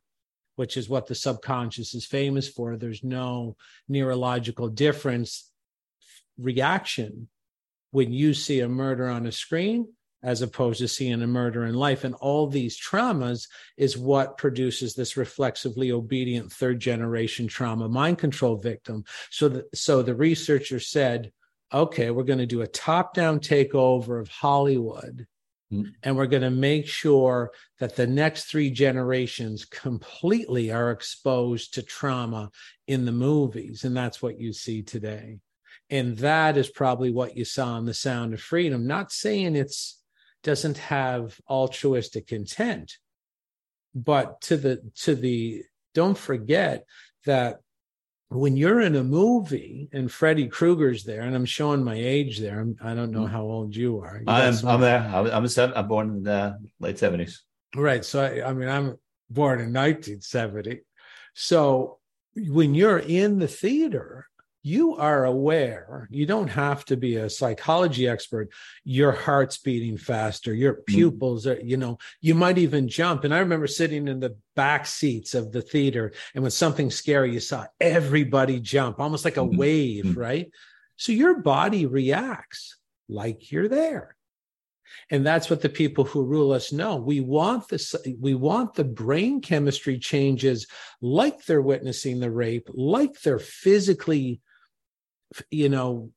which 0.55 0.77
is 0.77 0.87
what 0.87 1.07
the 1.07 1.15
subconscious 1.15 1.93
is 1.93 2.05
famous 2.05 2.47
for. 2.47 2.77
There's 2.77 3.03
no 3.03 3.57
neurological 3.89 4.69
difference 4.69 5.51
reaction 6.37 7.27
when 7.91 8.13
you 8.13 8.33
see 8.33 8.61
a 8.61 8.69
murder 8.69 9.07
on 9.07 9.25
a 9.25 9.31
screen 9.31 9.87
as 10.23 10.41
opposed 10.41 10.79
to 10.79 10.87
seeing 10.87 11.21
a 11.21 11.27
murder 11.27 11.65
in 11.65 11.75
life. 11.75 12.03
And 12.03 12.15
all 12.15 12.47
these 12.47 12.79
traumas 12.79 13.47
is 13.77 13.97
what 13.97 14.37
produces 14.37 14.93
this 14.93 15.17
reflexively 15.17 15.91
obedient 15.91 16.51
third 16.51 16.79
generation 16.79 17.47
trauma 17.47 17.87
mind 17.87 18.17
control 18.17 18.55
victim. 18.55 19.03
So, 19.29 19.49
the, 19.49 19.65
so 19.73 20.01
the 20.01 20.15
researcher 20.15 20.79
said, 20.79 21.31
okay, 21.73 22.11
we're 22.11 22.23
going 22.23 22.39
to 22.39 22.45
do 22.45 22.61
a 22.61 22.67
top 22.67 23.13
down 23.13 23.39
takeover 23.39 24.19
of 24.19 24.27
Hollywood. 24.29 25.27
Mm-hmm. 25.71 25.89
And 26.03 26.15
we're 26.15 26.27
going 26.27 26.43
to 26.43 26.49
make 26.49 26.87
sure 26.87 27.51
that 27.79 27.95
the 27.95 28.07
next 28.07 28.45
three 28.45 28.71
generations 28.71 29.65
completely 29.65 30.71
are 30.71 30.91
exposed 30.91 31.73
to 31.73 31.83
trauma 31.83 32.51
in 32.87 33.05
the 33.05 33.11
movies. 33.11 33.83
And 33.83 33.95
that's 33.95 34.21
what 34.21 34.39
you 34.39 34.53
see 34.53 34.81
today. 34.81 35.39
And 35.89 36.17
that 36.17 36.57
is 36.57 36.69
probably 36.69 37.11
what 37.11 37.37
you 37.37 37.45
saw 37.45 37.77
in 37.77 37.85
The 37.85 37.93
Sound 37.93 38.33
of 38.33 38.41
Freedom. 38.41 38.87
Not 38.87 39.11
saying 39.11 39.55
it's 39.55 39.96
doesn't 40.47 40.77
have 40.77 41.39
altruistic 41.49 42.31
intent, 42.31 42.97
but 43.93 44.41
to 44.41 44.55
the 44.55 44.81
to 45.03 45.13
the 45.13 45.63
don't 45.93 46.17
forget 46.17 46.85
that 47.25 47.59
when 48.29 48.55
you're 48.55 48.81
in 48.81 48.95
a 48.95 49.03
movie 49.03 49.89
and 49.91 50.11
Freddy 50.11 50.47
Krueger's 50.47 51.03
there, 51.03 51.21
and 51.21 51.35
I'm 51.35 51.45
showing 51.45 51.83
my 51.83 51.95
age 51.95 52.39
there. 52.39 52.59
I'm, 52.59 52.77
I 52.81 52.89
do 52.91 52.95
not 52.95 53.09
know 53.09 53.19
mm-hmm. 53.23 53.33
how 53.33 53.43
old 53.43 53.75
you 53.75 53.99
are. 53.99 54.17
You 54.17 54.23
I'm, 54.27 54.67
I'm 54.67 54.81
there. 54.81 54.99
I'm, 54.99 55.27
I'm, 55.27 55.45
a 55.45 55.49
seven, 55.49 55.77
I'm 55.77 55.87
born 55.87 56.09
in 56.09 56.23
the 56.23 56.57
late 56.79 56.97
70s. 56.97 57.39
Right. 57.75 58.03
So, 58.03 58.21
I, 58.21 58.49
I 58.49 58.53
mean, 58.53 58.67
I'm 58.67 58.97
born 59.29 59.59
in 59.59 59.71
1970. 59.71 60.81
So 61.33 61.99
when 62.35 62.75
you're 62.75 62.99
in 62.99 63.39
the 63.39 63.47
theater, 63.47 64.27
you 64.63 64.95
are 64.97 65.25
aware, 65.25 66.07
you 66.11 66.25
don't 66.25 66.49
have 66.49 66.83
to 66.85 66.97
be 66.97 67.15
a 67.15 67.29
psychology 67.29 68.07
expert. 68.07 68.49
Your 68.83 69.11
heart's 69.11 69.57
beating 69.57 69.97
faster, 69.97 70.53
your 70.53 70.75
mm. 70.75 70.85
pupils 70.85 71.47
are, 71.47 71.59
you 71.61 71.77
know, 71.77 71.97
you 72.21 72.35
might 72.35 72.57
even 72.57 72.87
jump. 72.87 73.23
And 73.23 73.33
I 73.33 73.39
remember 73.39 73.67
sitting 73.67 74.07
in 74.07 74.19
the 74.19 74.35
back 74.55 74.85
seats 74.85 75.33
of 75.35 75.51
the 75.51 75.61
theater, 75.61 76.13
and 76.33 76.41
when 76.43 76.51
something 76.51 76.91
scary, 76.91 77.33
you 77.33 77.39
saw 77.39 77.65
everybody 77.79 78.59
jump, 78.59 78.99
almost 78.99 79.25
like 79.25 79.37
a 79.37 79.41
mm-hmm. 79.41 79.57
wave, 79.57 80.05
mm-hmm. 80.05 80.19
right? 80.19 80.51
So 80.97 81.11
your 81.11 81.39
body 81.39 81.85
reacts 81.85 82.77
like 83.07 83.51
you're 83.51 83.69
there 83.69 84.17
and 85.09 85.25
that's 85.25 85.49
what 85.49 85.61
the 85.61 85.69
people 85.69 86.03
who 86.03 86.23
rule 86.23 86.51
us 86.51 86.71
know 86.71 86.95
we 86.95 87.19
want 87.19 87.67
this 87.67 87.95
we 88.19 88.35
want 88.35 88.73
the 88.73 88.83
brain 88.83 89.41
chemistry 89.41 89.97
changes 89.97 90.67
like 91.01 91.45
they're 91.45 91.61
witnessing 91.61 92.19
the 92.19 92.31
rape 92.31 92.69
like 92.73 93.19
they're 93.21 93.39
physically 93.39 94.41
you 95.51 95.69
know 95.69 96.11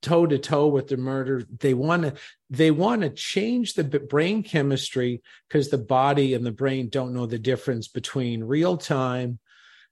toe 0.00 0.26
to 0.26 0.38
toe 0.38 0.66
with 0.66 0.88
the 0.88 0.96
murder 0.96 1.42
they 1.58 1.74
want 1.74 2.02
to 2.02 2.14
they 2.48 2.70
want 2.70 3.02
to 3.02 3.10
change 3.10 3.74
the 3.74 3.84
brain 3.84 4.42
chemistry 4.42 5.22
because 5.46 5.68
the 5.68 5.78
body 5.78 6.34
and 6.34 6.44
the 6.44 6.52
brain 6.52 6.88
don't 6.88 7.12
know 7.12 7.26
the 7.26 7.38
difference 7.38 7.86
between 7.86 8.42
real 8.42 8.76
time 8.76 9.38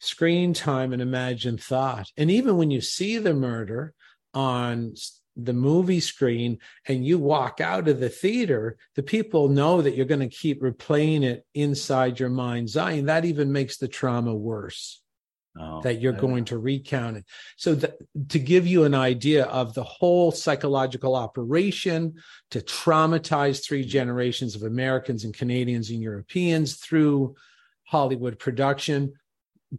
screen 0.01 0.55
time 0.55 0.93
and 0.93 1.03
imagined 1.03 1.63
thought 1.63 2.11
and 2.17 2.31
even 2.31 2.57
when 2.57 2.71
you 2.71 2.81
see 2.81 3.19
the 3.19 3.35
murder 3.35 3.93
on 4.33 4.95
the 5.37 5.53
movie 5.53 6.01
screen 6.01 6.59
and 6.87 7.07
you 7.07 7.19
walk 7.19 7.61
out 7.61 7.89
of 7.89 8.01
the 8.01 8.09
theater, 8.09 8.79
the 8.95 9.03
people 9.03 9.49
know 9.49 9.83
that 9.83 9.95
you're 9.95 10.07
going 10.07 10.29
to 10.29 10.35
keep 10.35 10.63
replaying 10.63 11.23
it 11.23 11.45
inside 11.55 12.19
your 12.19 12.31
mind's 12.31 12.77
eye. 12.77 12.93
And 12.93 13.09
that 13.09 13.25
even 13.25 13.53
makes 13.53 13.77
the 13.77 13.89
trauma 13.89 14.35
worse. 14.35 15.03
Oh, 15.59 15.81
that 15.83 16.01
you're 16.01 16.13
going 16.13 16.45
to 16.47 16.59
recount 16.59 17.17
it. 17.17 17.25
So, 17.57 17.79
to 18.29 18.39
give 18.39 18.67
you 18.67 18.85
an 18.85 18.95
idea 18.95 19.45
of 19.45 19.73
the 19.73 19.85
whole 19.85 20.31
psychological 20.31 21.15
operation 21.17 22.15
to 22.51 22.61
traumatize 22.61 23.65
three 23.65 23.83
mm-hmm. 23.83 23.89
generations 23.89 24.55
of 24.55 24.65
Americans 24.65 25.25
and 25.25 25.33
Canadians 25.33 25.91
and 25.91 26.03
Europeans 26.03 26.77
through 26.77 27.37
Hollywood 27.85 28.39
production, 28.39 29.15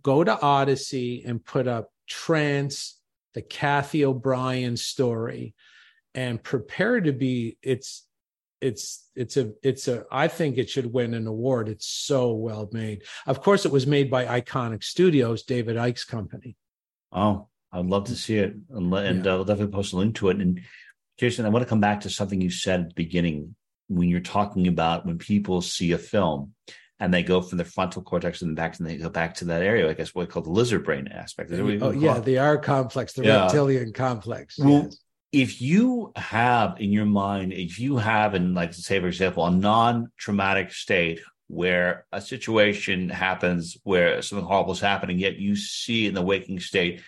go 0.01 0.23
to 0.23 0.37
Odysee 0.43 1.23
and 1.25 1.43
put 1.43 1.67
up 1.67 1.91
trance 2.07 2.99
the 3.33 3.41
Cathy 3.43 4.03
O'Brien 4.03 4.77
story 4.77 5.53
and 6.15 6.41
prepare 6.41 6.99
to 6.99 7.13
be 7.13 7.57
it's 7.61 8.06
it's 8.61 9.07
it's 9.15 9.37
a 9.37 9.51
it's 9.63 9.87
a 9.87 10.05
i 10.11 10.27
think 10.27 10.57
it 10.57 10.69
should 10.69 10.91
win 10.91 11.13
an 11.13 11.27
award 11.27 11.69
it's 11.69 11.87
so 11.87 12.33
well 12.33 12.67
made 12.71 13.03
of 13.25 13.41
course 13.41 13.65
it 13.65 13.71
was 13.71 13.85
made 13.85 14.09
by 14.09 14.25
Ickonic 14.25 14.83
studios 14.83 15.43
David 15.43 15.75
Icke's 15.75 16.05
company 16.05 16.55
oh 17.11 17.47
i'd 17.71 17.85
love 17.85 18.05
to 18.05 18.15
see 18.15 18.37
it 18.37 18.55
and, 18.71 18.93
and 18.93 19.25
yeah. 19.25 19.31
Uh, 19.31 19.35
i'll 19.35 19.43
definitely 19.43 19.73
post 19.73 19.93
a 19.93 19.97
link 19.97 20.15
to 20.15 20.29
it 20.29 20.37
and 20.37 20.61
jason 21.17 21.45
i 21.45 21.49
want 21.49 21.63
to 21.63 21.69
come 21.69 21.81
back 21.81 22.01
to 22.01 22.09
something 22.09 22.41
you 22.41 22.49
said 22.49 22.81
at 22.81 22.87
the 22.89 22.95
beginning 22.95 23.55
when 23.89 24.09
you're 24.09 24.19
talking 24.19 24.67
about 24.67 25.05
when 25.05 25.17
people 25.17 25.61
see 25.61 25.91
a 25.91 25.97
film 25.97 26.53
and 26.99 27.13
they 27.13 27.23
go 27.23 27.41
from 27.41 27.57
the 27.57 27.65
frontal 27.65 28.01
cortex 28.01 28.41
and 28.41 28.55
back 28.55 28.79
and 28.79 28.87
they 28.87 28.97
go 28.97 29.09
back 29.09 29.35
to 29.35 29.45
that 29.45 29.61
area. 29.61 29.89
I 29.89 29.93
guess 29.93 30.15
what 30.15 30.27
we 30.27 30.31
call 30.31 30.41
the 30.41 30.49
lizard 30.49 30.83
brain 30.83 31.07
aspect. 31.07 31.51
Oh, 31.53 31.91
yeah, 31.91 32.19
the 32.19 32.39
R 32.39 32.57
complex, 32.57 33.13
the 33.13 33.23
yeah. 33.23 33.43
reptilian 33.43 33.93
complex. 33.93 34.57
Well, 34.57 34.83
yes. 34.85 34.97
If 35.41 35.61
you 35.61 36.11
have 36.15 36.81
in 36.81 36.91
your 36.91 37.05
mind, 37.05 37.53
if 37.53 37.79
you 37.79 37.97
have 37.97 38.33
in 38.33 38.55
like 38.55 38.73
say 38.73 38.99
for 38.99 39.07
example, 39.07 39.45
a 39.45 39.51
non-traumatic 39.51 40.71
state 40.71 41.21
where 41.47 42.05
a 42.11 42.19
situation 42.19 43.09
happens 43.09 43.77
where 43.83 44.21
something 44.23 44.47
horrible 44.47 44.73
is 44.73 44.79
happening, 44.79 45.19
yet 45.19 45.37
you 45.37 45.55
see 45.55 46.07
in 46.07 46.15
the 46.15 46.23
waking 46.23 46.59
state 46.59 47.01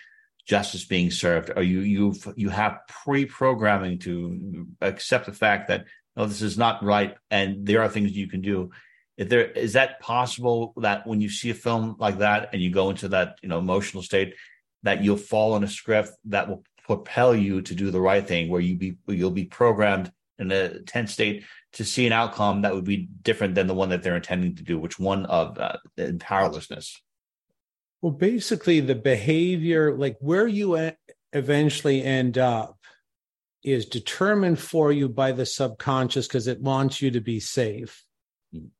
justice 0.46 0.86
being 0.86 1.10
served, 1.10 1.52
or 1.56 1.63
you 1.63 1.80
you 1.80 2.15
you 2.36 2.50
have 2.50 2.78
pre-programming 2.88 3.98
to 4.00 4.68
accept 4.82 5.26
the 5.26 5.34
fact 5.34 5.70
that 5.70 5.86
no, 6.15 6.28
this 6.28 6.44
is 6.44 6.58
not 6.58 6.84
right, 6.84 7.15
and 7.32 7.65
there 7.65 7.82
are 7.82 7.89
things 7.89 8.12
you 8.12 8.28
can 8.28 8.42
do. 8.42 8.70
If 9.18 9.28
there 9.28 9.46
is 9.46 9.74
that 9.74 10.00
possible 10.02 10.74
that 10.78 11.08
when 11.08 11.20
you 11.20 11.30
see 11.30 11.50
a 11.50 11.56
film 11.56 11.96
like 12.00 12.20
that 12.20 12.50
and 12.54 12.62
you 12.62 12.70
go 12.70 12.92
into 12.92 13.08
that 13.10 13.39
you 13.42 13.50
know 13.50 13.58
emotional 13.58 14.04
state 14.04 14.36
that 14.84 15.04
you'll 15.04 15.18
fall 15.18 15.56
in 15.56 15.63
a 15.63 15.68
script 15.68 16.12
that 16.26 16.48
will 16.48 16.63
propel 16.89 17.36
you 17.36 17.62
to 17.62 17.75
do 17.75 17.91
the 17.91 18.02
right 18.02 18.28
thing 18.28 18.49
where 18.49 18.60
you 18.60 18.75
be 18.75 18.97
you'll 19.08 19.30
be 19.30 19.45
programmed 19.45 20.12
in 20.39 20.52
a 20.52 20.80
tense 20.80 21.13
state 21.13 21.43
to 21.73 21.86
see 21.86 22.08
an 22.08 22.13
outcome 22.13 22.63
that 22.63 22.73
would 22.73 22.84
be 22.84 23.08
different 23.21 23.54
than 23.54 23.67
the 23.67 23.75
one 23.75 23.89
that 23.89 24.02
they're 24.02 24.15
intending 24.15 24.56
to 24.56 24.63
do 24.63 24.80
which 24.80 24.97
one 24.97 25.28
of 25.28 25.56
uh, 25.60 25.78
powerlessness. 26.19 26.99
Well 28.02 28.12
basically 28.12 28.80
the 28.80 28.95
behavior 28.95 29.95
like 29.95 30.17
where 30.19 30.47
you 30.47 30.91
eventually 31.32 32.02
end 32.02 32.39
up 32.39 32.80
is 33.63 33.86
determined 33.86 34.58
for 34.58 34.91
you 34.91 35.08
by 35.08 35.32
the 35.32 35.45
subconscious 35.45 36.28
because 36.28 36.47
it 36.47 36.60
wants 36.60 37.04
you 37.04 37.12
to 37.12 37.21
be 37.21 37.39
safe. 37.39 38.04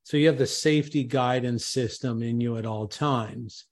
So 0.02 0.17
you 0.17 0.26
have 0.26 0.39
the 0.39 0.48
safety 0.48 1.04
guidance 1.04 1.67
system 1.67 2.24
in 2.24 2.41
you 2.41 2.58
at 2.58 2.65
all 2.65 2.88
times. 2.88 3.65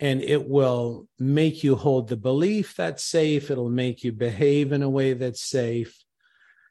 And 0.00 0.22
it 0.22 0.48
will 0.48 1.06
make 1.18 1.62
you 1.62 1.76
hold 1.76 2.08
the 2.08 2.16
belief 2.16 2.74
that's 2.74 3.04
safe. 3.04 3.50
It'll 3.50 3.68
make 3.68 4.02
you 4.02 4.12
behave 4.12 4.72
in 4.72 4.82
a 4.82 4.88
way 4.88 5.12
that's 5.12 5.42
safe. 5.42 6.02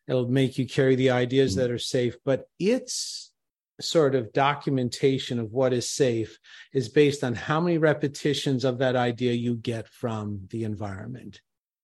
It'll 0.08 0.28
make 0.28 0.58
you 0.58 0.68
carry 0.68 0.96
the 0.96 1.12
ideas 1.12 1.56
that 1.56 1.70
are 1.70 1.78
safe. 1.78 2.18
But 2.26 2.50
its 2.58 3.32
sort 3.80 4.16
of 4.16 4.34
documentation 4.34 5.40
of 5.40 5.52
what 5.52 5.74
is 5.74 5.90
safe 5.90 6.40
is 6.74 6.90
based 6.90 7.24
on 7.24 7.36
how 7.36 7.62
many 7.62 7.78
repetitions 7.78 8.66
of 8.66 8.80
that 8.80 8.96
idea 8.96 9.34
you 9.34 9.56
get 9.56 9.88
from 9.88 10.42
the 10.50 10.64
environment. 10.64 11.40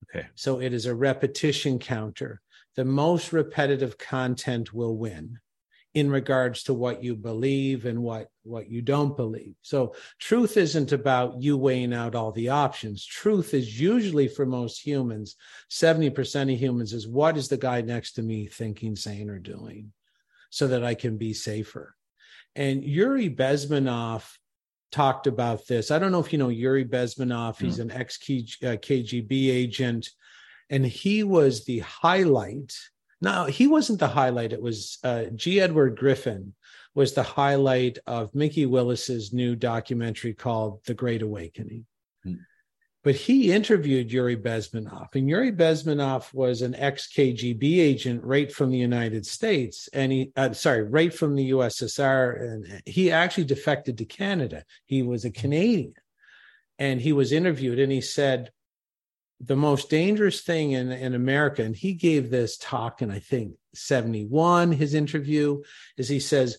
Okay. 0.09 0.27
So 0.35 0.59
it 0.59 0.73
is 0.73 0.87
a 0.87 0.95
repetition 0.95 1.79
counter. 1.79 2.41
The 2.75 2.85
most 2.85 3.31
repetitive 3.31 3.97
content 3.97 4.73
will 4.73 4.97
win 4.97 5.39
in 5.95 6.11
regards 6.11 6.63
to 6.63 6.73
what 6.73 7.01
you 7.01 7.15
believe 7.15 7.85
and 7.85 8.03
what 8.03 8.27
what 8.43 8.69
you 8.69 8.81
don't 8.81 9.15
believe. 9.15 9.55
So 9.61 9.95
truth 10.19 10.57
isn't 10.57 10.91
about 10.91 11.41
you 11.41 11.57
weighing 11.57 11.93
out 11.93 12.15
all 12.15 12.33
the 12.33 12.49
options. 12.49 13.03
Truth 13.05 13.53
is 13.53 13.79
usually 13.79 14.27
for 14.27 14.45
most 14.45 14.85
humans 14.85 15.37
70% 15.71 16.53
of 16.53 16.59
humans 16.59 16.93
is 16.93 17.07
what 17.07 17.37
is 17.37 17.47
the 17.47 17.57
guy 17.57 17.81
next 17.81 18.13
to 18.13 18.21
me 18.21 18.45
thinking 18.45 18.95
saying 18.95 19.29
or 19.29 19.39
doing 19.39 19.93
so 20.49 20.67
that 20.67 20.83
i 20.83 20.93
can 20.93 21.17
be 21.17 21.33
safer? 21.33 21.95
And 22.57 22.83
yuri 22.83 23.29
bezmenov 23.29 24.29
talked 24.91 25.27
about 25.27 25.65
this. 25.67 25.91
I 25.91 25.99
don't 25.99 26.11
know 26.11 26.19
if 26.19 26.33
you 26.33 26.39
know 26.39 26.49
yuri 26.49 26.85
bezmenov. 26.85 27.59
He's 27.59 27.79
an 27.79 27.91
ex 27.91 28.17
kgb 28.17 29.31
uh, 29.31 29.53
agent 29.53 30.09
and 30.69 30.85
he 30.85 31.23
was 31.23 31.63
the 31.63 31.79
highlight 31.79 32.73
no, 33.21 33.45
he 33.45 33.67
wasn't 33.67 33.99
the 33.99 34.07
highlight. 34.07 34.53
It 34.53 34.61
was 34.61 34.97
uh, 35.03 35.25
G. 35.35 35.61
Edward 35.61 35.97
Griffin 35.97 36.53
was 36.93 37.13
the 37.13 37.23
highlight 37.23 37.97
of 38.07 38.33
Mikki 38.33 38.65
Willis's 38.65 39.33
new 39.33 39.55
documentary 39.55 40.33
called 40.33 40.79
The 40.85 40.93
Great 40.93 41.21
Awakening. 41.21 41.85
Hmm. 42.23 42.35
But 43.03 43.15
he 43.15 43.51
interviewed 43.51 44.11
Yuri 44.11 44.35
Bezmenov, 44.35 45.13
and 45.13 45.29
Yuri 45.29 45.51
Bezmenov 45.51 46.33
was 46.33 46.63
an 46.63 46.73
ex 46.73 47.07
KGB 47.13 47.77
agent 47.79 48.23
right 48.23 48.51
from 48.51 48.71
the 48.71 48.79
United 48.79 49.27
States, 49.27 49.87
and 49.93 50.11
he, 50.11 50.31
uh, 50.35 50.53
sorry, 50.53 50.81
right 50.81 51.13
from 51.13 51.35
the 51.35 51.51
USSR, 51.51 52.41
and 52.41 52.81
he 52.85 53.11
actually 53.11 53.43
defected 53.43 53.99
to 53.99 54.05
Canada. 54.05 54.63
He 54.85 55.03
was 55.03 55.23
a 55.23 55.29
Canadian, 55.29 55.93
and 56.79 56.99
he 56.99 57.13
was 57.13 57.31
interviewed, 57.31 57.77
and 57.77 57.91
he 57.91 58.01
said, 58.01 58.49
the 59.39 59.55
most 59.55 59.89
dangerous 59.89 60.41
thing 60.41 60.71
in, 60.71 60.91
in 60.91 61.13
America, 61.13 61.63
and 61.63 61.75
he 61.75 61.93
gave 61.93 62.29
this 62.29 62.57
talk 62.57 63.01
in, 63.01 63.11
I 63.11 63.19
think, 63.19 63.53
71, 63.73 64.71
his 64.71 64.93
interview, 64.93 65.61
is 65.97 66.07
he 66.07 66.19
says, 66.19 66.57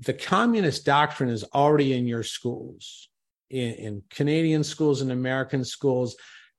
the 0.00 0.12
communist 0.12 0.84
doctrine 0.84 1.30
is 1.30 1.44
already 1.54 1.92
in 1.92 2.06
your 2.06 2.22
schools, 2.22 3.08
in, 3.50 3.72
in 3.74 4.02
Canadian 4.10 4.62
schools 4.62 5.00
and 5.00 5.10
American 5.10 5.64
schools. 5.64 6.16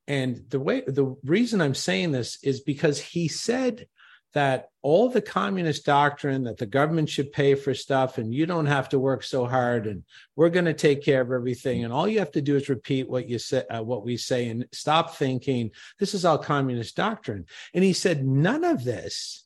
And 0.07 0.43
the 0.49 0.59
way 0.59 0.81
the 0.85 1.15
reason 1.23 1.61
I'm 1.61 1.75
saying 1.75 2.11
this 2.11 2.43
is 2.43 2.61
because 2.61 2.99
he 2.99 3.27
said 3.27 3.87
that 4.33 4.69
all 4.81 5.09
the 5.09 5.21
communist 5.21 5.85
doctrine 5.85 6.43
that 6.43 6.57
the 6.57 6.65
government 6.65 7.09
should 7.09 7.31
pay 7.31 7.55
for 7.55 7.73
stuff 7.73 8.17
and 8.17 8.33
you 8.33 8.45
don't 8.45 8.67
have 8.67 8.89
to 8.89 8.99
work 8.99 9.23
so 9.23 9.45
hard 9.45 9.87
and 9.87 10.03
we're 10.35 10.49
going 10.49 10.65
to 10.65 10.73
take 10.73 11.03
care 11.03 11.21
of 11.21 11.31
everything 11.31 11.83
and 11.83 11.91
all 11.91 12.07
you 12.07 12.19
have 12.19 12.31
to 12.31 12.41
do 12.41 12.55
is 12.55 12.69
repeat 12.69 13.09
what 13.09 13.27
you 13.27 13.39
say 13.39 13.63
uh, 13.69 13.81
what 13.81 14.05
we 14.05 14.15
say 14.15 14.49
and 14.49 14.65
stop 14.71 15.15
thinking 15.15 15.71
this 15.99 16.13
is 16.13 16.25
all 16.25 16.37
communist 16.37 16.95
doctrine 16.95 17.45
and 17.73 17.83
he 17.83 17.91
said 17.91 18.25
none 18.25 18.63
of 18.63 18.83
this 18.83 19.45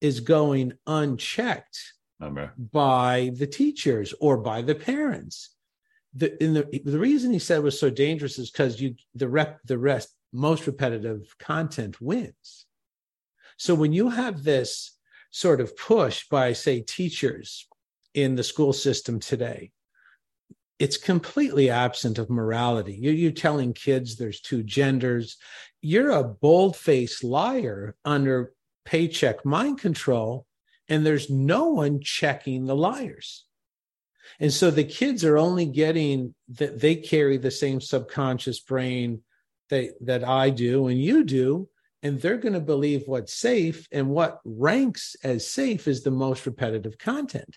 is 0.00 0.20
going 0.20 0.72
unchecked 0.86 1.94
Remember? 2.20 2.52
by 2.56 3.30
the 3.36 3.46
teachers 3.46 4.14
or 4.20 4.38
by 4.38 4.62
the 4.62 4.74
parents. 4.74 5.50
The 6.14 6.42
in 6.42 6.54
the 6.54 6.80
the 6.84 6.98
reason 6.98 7.32
he 7.32 7.38
said 7.38 7.62
was 7.62 7.78
so 7.78 7.90
dangerous 7.90 8.38
is 8.38 8.50
because 8.50 8.80
you 8.80 8.94
the 9.14 9.28
rep 9.28 9.60
the 9.64 9.78
rest 9.78 10.14
most 10.32 10.66
repetitive 10.66 11.34
content 11.38 12.00
wins. 12.00 12.65
So 13.56 13.74
when 13.74 13.92
you 13.92 14.10
have 14.10 14.42
this 14.42 14.96
sort 15.30 15.60
of 15.60 15.76
push 15.76 16.28
by 16.28 16.52
say 16.52 16.80
teachers 16.80 17.66
in 18.14 18.34
the 18.34 18.42
school 18.42 18.72
system 18.72 19.20
today, 19.20 19.72
it's 20.78 20.98
completely 20.98 21.70
absent 21.70 22.18
of 22.18 22.28
morality. 22.28 22.94
You're, 22.94 23.14
you're 23.14 23.32
telling 23.32 23.72
kids 23.72 24.16
there's 24.16 24.40
two 24.40 24.62
genders. 24.62 25.38
You're 25.80 26.10
a 26.10 26.24
bold 26.24 26.76
faced 26.76 27.24
liar 27.24 27.96
under 28.04 28.52
paycheck 28.84 29.44
mind 29.44 29.80
control, 29.80 30.46
and 30.88 31.04
there's 31.04 31.30
no 31.30 31.68
one 31.70 32.00
checking 32.00 32.66
the 32.66 32.76
liars. 32.76 33.46
And 34.38 34.52
so 34.52 34.70
the 34.70 34.84
kids 34.84 35.24
are 35.24 35.38
only 35.38 35.66
getting 35.66 36.34
that 36.50 36.80
they 36.80 36.96
carry 36.96 37.38
the 37.38 37.50
same 37.50 37.80
subconscious 37.80 38.60
brain 38.60 39.22
that, 39.70 39.94
that 40.02 40.24
I 40.24 40.50
do 40.50 40.88
and 40.88 41.00
you 41.00 41.24
do. 41.24 41.68
And 42.02 42.20
they're 42.20 42.36
going 42.36 42.52
to 42.52 42.60
believe 42.60 43.04
what's 43.06 43.32
safe 43.32 43.88
and 43.90 44.10
what 44.10 44.40
ranks 44.44 45.16
as 45.24 45.46
safe 45.46 45.88
is 45.88 46.02
the 46.02 46.10
most 46.10 46.46
repetitive 46.46 46.98
content. 46.98 47.56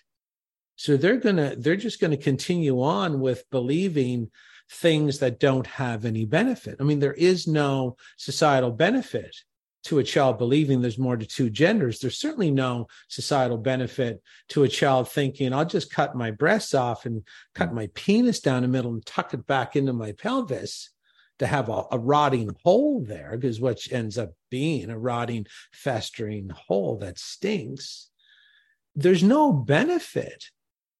So 0.76 0.96
they're 0.96 1.18
going 1.18 1.36
to, 1.36 1.56
they're 1.56 1.76
just 1.76 2.00
going 2.00 2.12
to 2.12 2.16
continue 2.16 2.80
on 2.80 3.20
with 3.20 3.48
believing 3.50 4.30
things 4.72 5.18
that 5.18 5.40
don't 5.40 5.66
have 5.66 6.04
any 6.04 6.24
benefit. 6.24 6.76
I 6.80 6.84
mean, 6.84 7.00
there 7.00 7.12
is 7.12 7.46
no 7.46 7.96
societal 8.16 8.70
benefit 8.70 9.36
to 9.84 9.98
a 9.98 10.04
child 10.04 10.38
believing 10.38 10.80
there's 10.80 10.98
more 10.98 11.16
to 11.16 11.26
two 11.26 11.50
genders. 11.50 11.98
There's 11.98 12.18
certainly 12.18 12.50
no 12.50 12.86
societal 13.08 13.58
benefit 13.58 14.22
to 14.50 14.64
a 14.64 14.68
child 14.68 15.10
thinking, 15.10 15.52
I'll 15.52 15.64
just 15.64 15.92
cut 15.92 16.14
my 16.14 16.30
breasts 16.30 16.74
off 16.74 17.06
and 17.06 17.22
cut 17.54 17.70
mm. 17.70 17.74
my 17.74 17.90
penis 17.94 18.40
down 18.40 18.62
the 18.62 18.68
middle 18.68 18.92
and 18.92 19.04
tuck 19.04 19.34
it 19.34 19.46
back 19.46 19.76
into 19.76 19.92
my 19.92 20.12
pelvis 20.12 20.90
to 21.40 21.46
have 21.46 21.68
a, 21.68 21.84
a 21.90 21.98
rotting 21.98 22.50
hole 22.62 23.02
there, 23.02 23.36
because 23.36 23.60
what 23.60 23.90
ends 23.90 24.16
up 24.16 24.30
being 24.50 24.88
a 24.90 24.98
rotting, 24.98 25.46
festering 25.72 26.50
hole 26.50 26.98
that 26.98 27.18
stinks. 27.18 28.08
There's 28.94 29.22
no 29.22 29.52
benefit 29.52 30.44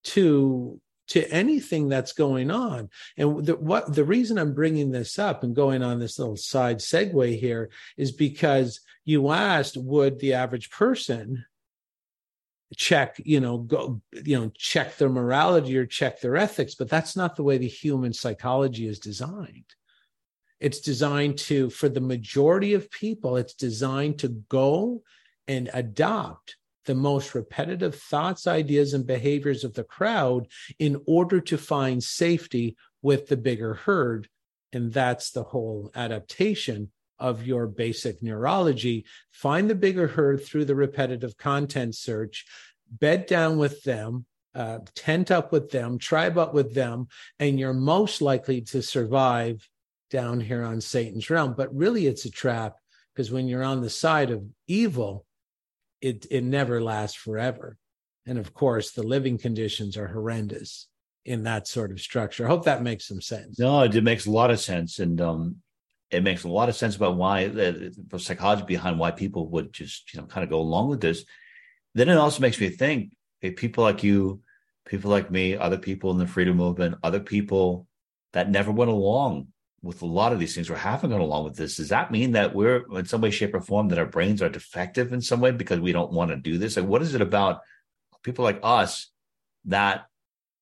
to 0.04 0.80
to 1.08 1.28
anything 1.32 1.88
that's 1.88 2.12
going 2.12 2.52
on. 2.52 2.88
And 3.16 3.44
the, 3.44 3.56
what 3.56 3.92
the 3.92 4.04
reason 4.04 4.38
I'm 4.38 4.54
bringing 4.54 4.92
this 4.92 5.18
up 5.18 5.42
and 5.42 5.56
going 5.56 5.82
on 5.82 5.98
this 5.98 6.18
little 6.18 6.36
side 6.36 6.78
segue 6.78 7.38
here 7.38 7.70
is 7.96 8.12
because 8.12 8.80
you 9.04 9.30
asked, 9.32 9.76
would 9.76 10.20
the 10.20 10.34
average 10.34 10.70
person 10.70 11.44
check, 12.76 13.20
you 13.24 13.40
know, 13.40 13.58
go, 13.58 14.00
you 14.24 14.38
know, 14.38 14.52
check 14.56 14.96
their 14.96 15.08
morality 15.08 15.76
or 15.76 15.84
check 15.84 16.20
their 16.20 16.36
ethics? 16.36 16.76
But 16.76 16.88
that's 16.88 17.16
not 17.16 17.34
the 17.34 17.42
way 17.42 17.58
the 17.58 17.66
human 17.66 18.12
psychology 18.12 18.86
is 18.86 19.00
designed. 19.00 19.74
It's 20.60 20.80
designed 20.80 21.38
to, 21.38 21.70
for 21.70 21.88
the 21.88 22.00
majority 22.00 22.74
of 22.74 22.90
people, 22.90 23.36
it's 23.36 23.54
designed 23.54 24.18
to 24.20 24.28
go 24.28 25.02
and 25.48 25.70
adopt 25.72 26.56
the 26.84 26.94
most 26.94 27.34
repetitive 27.34 27.94
thoughts, 27.94 28.46
ideas, 28.46 28.94
and 28.94 29.06
behaviors 29.06 29.64
of 29.64 29.74
the 29.74 29.84
crowd 29.84 30.48
in 30.78 31.00
order 31.06 31.40
to 31.40 31.58
find 31.58 32.02
safety 32.02 32.76
with 33.02 33.28
the 33.28 33.36
bigger 33.36 33.74
herd. 33.74 34.28
And 34.72 34.92
that's 34.92 35.30
the 35.30 35.42
whole 35.42 35.90
adaptation 35.94 36.90
of 37.18 37.46
your 37.46 37.66
basic 37.66 38.22
neurology. 38.22 39.04
Find 39.30 39.68
the 39.68 39.74
bigger 39.74 40.08
herd 40.08 40.44
through 40.44 40.64
the 40.64 40.74
repetitive 40.74 41.36
content 41.36 41.94
search, 41.94 42.46
bed 42.90 43.26
down 43.26 43.58
with 43.58 43.82
them, 43.82 44.24
uh, 44.54 44.78
tent 44.94 45.30
up 45.30 45.52
with 45.52 45.70
them, 45.70 45.98
tribe 45.98 46.38
up 46.38 46.54
with 46.54 46.74
them, 46.74 47.08
and 47.38 47.58
you're 47.60 47.72
most 47.72 48.20
likely 48.20 48.62
to 48.62 48.82
survive 48.82 49.68
down 50.10 50.40
here 50.40 50.62
on 50.62 50.80
Satan's 50.80 51.30
realm. 51.30 51.54
But 51.56 51.74
really, 51.74 52.06
it's 52.06 52.24
a 52.24 52.30
trap 52.30 52.76
because 53.14 53.30
when 53.30 53.48
you're 53.48 53.62
on 53.62 53.80
the 53.80 53.90
side 53.90 54.30
of 54.30 54.44
evil, 54.66 55.24
it 56.00 56.26
it 56.30 56.44
never 56.44 56.82
lasts 56.82 57.16
forever. 57.16 57.76
And 58.26 58.38
of 58.38 58.52
course, 58.52 58.92
the 58.92 59.02
living 59.02 59.38
conditions 59.38 59.96
are 59.96 60.08
horrendous 60.08 60.88
in 61.24 61.44
that 61.44 61.66
sort 61.66 61.90
of 61.90 62.00
structure. 62.00 62.44
I 62.44 62.48
hope 62.48 62.64
that 62.64 62.82
makes 62.82 63.06
some 63.06 63.20
sense. 63.20 63.58
No, 63.58 63.82
it 63.82 64.04
makes 64.04 64.26
a 64.26 64.30
lot 64.30 64.50
of 64.50 64.60
sense, 64.60 64.98
and 64.98 65.20
um, 65.20 65.56
it 66.10 66.22
makes 66.22 66.44
a 66.44 66.48
lot 66.48 66.68
of 66.68 66.76
sense 66.76 66.96
about 66.96 67.16
why 67.16 67.48
the, 67.48 67.94
the 68.08 68.18
psychology 68.18 68.64
behind 68.66 68.98
why 68.98 69.10
people 69.10 69.48
would 69.50 69.72
just 69.72 70.12
you 70.12 70.20
know 70.20 70.26
kind 70.26 70.44
of 70.44 70.50
go 70.50 70.60
along 70.60 70.88
with 70.88 71.00
this. 71.00 71.24
Then 71.94 72.08
it 72.08 72.16
also 72.16 72.40
makes 72.40 72.60
me 72.60 72.68
think: 72.68 73.12
hey, 73.40 73.50
people 73.50 73.84
like 73.84 74.02
you, 74.02 74.40
people 74.86 75.10
like 75.10 75.30
me, 75.30 75.56
other 75.56 75.78
people 75.78 76.10
in 76.10 76.18
the 76.18 76.26
freedom 76.26 76.56
movement, 76.56 76.96
other 77.02 77.20
people 77.20 77.86
that 78.32 78.50
never 78.50 78.70
went 78.70 78.90
along 78.90 79.48
with 79.82 80.02
a 80.02 80.06
lot 80.06 80.32
of 80.32 80.38
these 80.38 80.54
things, 80.54 80.68
we're 80.68 80.76
having 80.76 81.10
gone 81.10 81.20
along 81.20 81.44
with 81.44 81.56
this. 81.56 81.76
Does 81.76 81.88
that 81.88 82.10
mean 82.10 82.32
that 82.32 82.54
we're 82.54 82.84
in 82.98 83.06
some 83.06 83.22
way, 83.22 83.30
shape, 83.30 83.54
or 83.54 83.60
form 83.60 83.88
that 83.88 83.98
our 83.98 84.06
brains 84.06 84.42
are 84.42 84.50
defective 84.50 85.12
in 85.12 85.22
some 85.22 85.40
way 85.40 85.52
because 85.52 85.80
we 85.80 85.92
don't 85.92 86.12
want 86.12 86.30
to 86.30 86.36
do 86.36 86.58
this? 86.58 86.76
Like, 86.76 86.86
what 86.86 87.02
is 87.02 87.14
it 87.14 87.22
about 87.22 87.60
people 88.22 88.44
like 88.44 88.60
us 88.62 89.10
that 89.64 90.06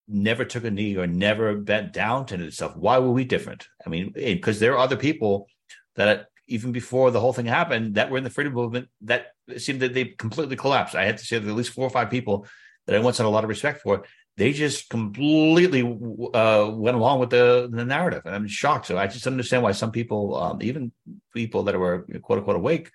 never 0.07 0.45
took 0.45 0.65
a 0.65 0.71
knee 0.71 0.97
or 0.97 1.07
never 1.07 1.57
bent 1.57 1.93
down 1.93 2.27
to 2.27 2.45
itself? 2.45 2.77
Why 2.77 2.99
were 2.99 3.11
we 3.11 3.25
different? 3.25 3.67
I 3.85 3.89
mean, 3.89 4.13
because 4.15 4.61
there 4.61 4.75
are 4.75 4.79
other 4.79 4.97
people 4.97 5.49
that 5.97 6.29
even 6.47 6.71
before 6.71 7.11
the 7.11 7.21
whole 7.21 7.33
thing 7.33 7.47
happened 7.47 7.97
that 7.97 8.11
were 8.11 8.19
in 8.19 8.25
the 8.25 8.31
freedom 8.31 8.55
movement 8.55 8.89
that 9.03 9.33
seemed 9.57 9.81
that 9.81 9.95
they 9.95 10.05
completely 10.05 10.57
collapsed. 10.57 10.95
I 10.95 11.05
had 11.05 11.19
to 11.19 11.25
say 11.25 11.39
that 11.39 11.49
at 11.49 11.57
least 11.57 11.73
four 11.73 11.87
or 11.87 11.91
five 11.91 12.09
people 12.09 12.47
that 12.87 12.97
I 12.97 13.01
once 13.01 13.19
had 13.19 13.27
a 13.27 13.29
lot 13.29 13.45
of 13.45 13.51
respect 13.51 13.83
for 13.83 14.05
they 14.39 14.53
just 14.53 14.89
completely 14.89 15.83
uh, 15.83 16.71
went 16.73 16.97
along 16.97 17.19
with 17.19 17.31
the, 17.31 17.69
the 17.71 17.85
narrative. 17.85 18.23
And 18.25 18.35
I'm 18.37 18.47
shocked. 18.47 18.87
So 18.87 18.97
I 18.97 19.09
just 19.09 19.27
understand 19.27 19.65
why 19.65 19.73
some 19.73 19.91
people, 19.91 20.37
um, 20.37 20.63
even 20.63 20.93
people 21.35 21.65
that 21.65 21.77
were 21.77 22.07
quote 22.23 22.39
unquote 22.39 22.57
awake, 22.57 22.93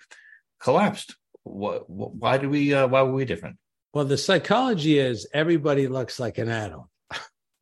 collapsed. 0.62 1.16
What, 1.44 1.90
why 1.90 2.38
do 2.38 2.50
we? 2.50 2.74
Uh, 2.74 2.88
why 2.88 3.02
were 3.02 3.12
we 3.12 3.26
different? 3.26 3.58
Well, 3.94 4.06
the 4.06 4.18
psychology 4.18 4.98
is 4.98 5.28
everybody 5.34 5.88
looks 5.90 6.18
like 6.18 6.38
an 6.38 6.48
adult, 6.48 6.88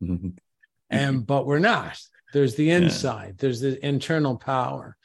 and 0.88 1.26
but 1.26 1.44
we're 1.44 1.58
not. 1.58 2.00
There's 2.32 2.54
the 2.54 2.70
inside. 2.70 3.26
Yeah. 3.26 3.34
There's 3.38 3.60
the 3.60 3.84
internal 3.84 4.36
power. 4.36 4.96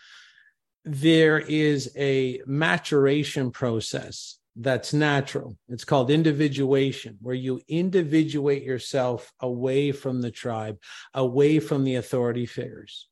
There 0.85 1.39
is 1.39 1.91
a 1.97 2.41
maturation 2.45 3.49
process 3.49 4.36
that's 4.59 4.93
natural. 4.93 5.57
It's 5.69 5.85
called 5.85 6.09
individuation, 6.09 7.17
where 7.21 7.35
you 7.35 7.61
individuate 7.67 8.63
yourself 8.63 9.31
away 9.39 9.91
from 9.91 10.21
the 10.21 10.31
tribe, 10.31 10.77
away 11.13 11.59
from 11.59 11.83
the 11.83 11.95
authority 11.95 12.45
figures. 12.45 13.07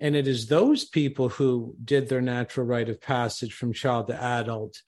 And 0.00 0.16
it 0.16 0.26
is 0.26 0.46
those 0.46 0.84
people 0.84 1.28
who 1.28 1.76
did 1.84 2.08
their 2.08 2.20
natural 2.20 2.66
rite 2.66 2.88
of 2.88 3.00
passage 3.00 3.54
from 3.54 3.72
child 3.72 4.08
to 4.08 4.20
adult 4.20 4.82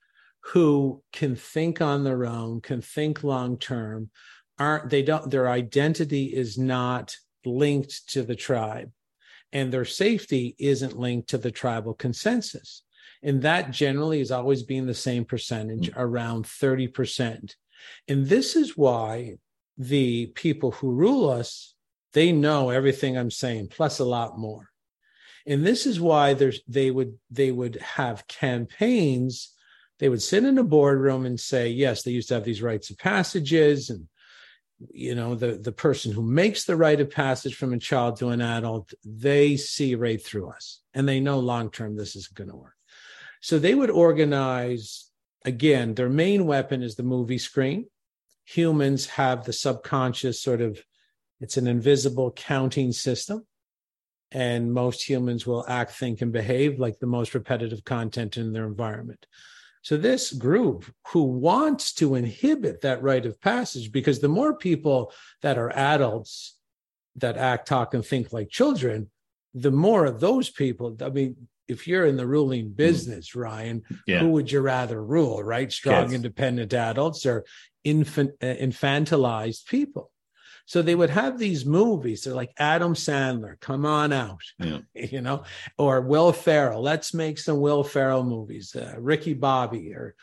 who 0.53 1.03
can 1.13 1.37
think 1.37 1.81
on 1.81 2.05
their 2.05 2.27
own, 2.27 2.61
can 2.61 2.83
think 2.83 3.23
long 3.23 3.57
term, 3.57 4.11
aren't 4.59 4.91
they 4.91 5.03
don't 5.03 5.31
their 5.31 5.49
identity 5.49 6.27
is 6.27 6.59
not 6.59 7.17
linked 7.45 8.09
to 8.09 8.23
the 8.23 8.37
tribe 8.37 8.91
and 9.53 9.73
their 9.73 9.85
safety 9.85 10.55
isn't 10.59 10.99
linked 10.99 11.29
to 11.29 11.39
the 11.39 11.51
tribal 11.51 11.95
consensus 11.95 12.84
and 13.25 13.41
that 13.43 13.71
generally 13.71 14.21
is 14.21 14.31
always 14.31 14.63
being 14.63 14.87
the 14.87 14.95
same 14.95 15.25
percentage, 15.25 15.91
mm-hmm. 15.91 16.01
around 16.01 16.45
30%. 16.45 17.55
And 18.07 18.27
this 18.27 18.55
is 18.55 18.77
why 18.77 19.39
the 19.79 20.27
people 20.27 20.73
who 20.73 20.93
rule 20.93 21.31
us, 21.31 21.75
they 22.13 22.31
know 22.31 22.71
everything 22.71 23.17
I'm 23.17 23.31
saying, 23.31 23.69
plus 23.69 23.99
a 23.99 24.05
lot 24.05 24.39
more. 24.39 24.71
And 25.47 25.67
this 25.67 25.87
is 25.87 26.01
why 26.01 26.35
there's 26.35 26.61
they 26.67 26.91
would 26.91 27.19
they 27.31 27.51
would 27.51 27.77
have 27.77 28.27
campaigns. 28.29 29.53
They 29.99 30.09
would 30.09 30.23
sit 30.23 30.45
in 30.45 30.57
a 30.57 30.65
boardroom 30.65 31.27
and 31.27 31.39
say, 31.39 31.69
yes, 31.69 32.03
they 32.03 32.13
used 32.13 32.29
to 32.29 32.35
have 32.35 32.45
these 32.45 32.63
rites 32.63 32.91
of 32.91 32.99
passages 32.99 33.91
and 33.91 34.09
you 34.91 35.15
know 35.15 35.35
the 35.35 35.53
the 35.53 35.73
person 35.73 36.13
who 36.13 36.23
makes 36.23 36.65
the 36.65 36.77
rite 36.77 37.01
of 37.01 37.11
passage 37.11 37.55
from 37.55 37.73
a 37.73 37.79
child 37.79 38.17
to 38.17 38.31
an 38.31 38.41
adult 38.41 38.93
they 39.05 39.57
see 39.57 39.95
right 39.95 40.23
through 40.23 40.51
us 40.51 40.81
and 40.95 41.09
they 41.09 41.21
know 41.21 41.39
long 41.39 41.71
term 41.71 41.97
this 41.97 42.17
is 42.17 42.27
going 42.27 42.51
to 42.51 42.57
work 42.57 42.75
so 43.45 43.59
they 43.59 43.75
would 43.75 43.91
organize, 43.91 45.11
again, 45.45 45.93
their 45.93 46.09
main 46.09 46.47
weapon 46.47 46.83
is 46.83 46.95
the 46.95 47.03
movie 47.03 47.37
screen. 47.37 47.91
Humans 48.47 49.05
have 49.05 49.45
the 49.45 49.53
subconscious 49.53 50.41
sort 50.41 50.63
of, 50.63 50.83
it's 51.43 51.59
an 51.59 51.67
invisible 51.67 52.33
counting 52.33 52.91
system. 52.91 53.45
And 54.33 54.73
most 54.73 55.07
humans 55.07 55.47
will 55.47 55.63
act, 55.69 55.91
think, 55.91 56.23
and 56.23 56.33
behave 56.33 56.81
like 56.81 56.99
the 57.01 57.07
most 57.07 57.35
repetitive 57.35 57.85
content 57.85 58.39
in 58.39 58.55
their 58.55 58.65
environment. 58.65 59.27
So, 59.83 59.99
this 59.99 60.33
group 60.33 60.91
who 61.09 61.25
wants 61.25 61.93
to 61.97 62.15
inhibit 62.15 62.81
that 62.81 63.03
rite 63.03 63.27
of 63.27 63.43
passage, 63.43 63.93
because 63.93 64.21
the 64.21 64.29
more 64.29 64.57
people 64.57 65.13
that 65.43 65.59
are 65.59 65.71
adults 65.73 66.57
that 67.17 67.37
act, 67.37 67.69
talk, 67.69 67.93
and 67.93 68.03
think 68.03 68.33
like 68.33 68.49
children, 68.49 69.11
the 69.53 69.71
more 69.71 70.07
of 70.07 70.21
those 70.21 70.49
people, 70.49 70.97
I 71.03 71.11
mean, 71.11 71.37
if 71.69 71.87
you're 71.89 72.07
in 72.07 72.17
the 72.17 72.27
ruling 72.27 72.71
business, 72.71 73.35
Ryan, 73.35 73.83
Yeah. 74.07 74.21
who 74.21 74.31
would 74.31 74.51
you 74.53 74.61
rather 74.61 75.03
rule, 75.03 75.43
right? 75.43 75.73
Strong, 75.73 76.05
Kids. 76.05 76.15
independent 76.15 76.73
adults 76.75 77.25
or 77.27 77.45
infant, 77.85 78.33
uh, 78.43 78.47
infantilized 78.47 79.67
people. 79.67 80.11
So 80.67 80.81
they 80.81 80.95
would 80.95 81.11
have 81.11 81.39
these 81.39 81.67
movies. 81.67 82.23
They're 82.25 82.35
like 82.35 82.53
Adam 82.59 82.95
Sandler, 82.95 83.61
come 83.61 83.85
on 83.85 84.13
out, 84.13 84.41
Yeah. 84.59 84.79
you 84.95 85.21
know, 85.21 85.45
or 85.79 86.01
Will 86.01 86.33
Ferrell. 86.33 86.81
Let's 86.83 87.13
make 87.13 87.39
some 87.39 87.61
Will 87.61 87.85
Ferrell 87.85 88.25
movies. 88.25 88.75
Uh, 88.75 88.95
Ricky 88.99 89.35
Bobby 89.35 89.93
or 89.95 90.15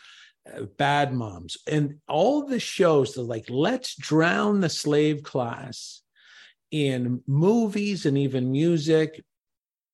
uh, 0.52 0.64
Bad 0.78 1.14
Moms, 1.14 1.58
and 1.68 2.00
all 2.08 2.48
the 2.48 2.60
shows. 2.60 3.14
They're 3.14 3.24
like, 3.24 3.46
let's 3.50 3.96
drown 3.96 4.62
the 4.62 4.70
slave 4.70 5.22
class 5.22 6.02
in 6.72 7.22
movies 7.28 8.08
and 8.08 8.18
even 8.18 8.52
music. 8.52 9.24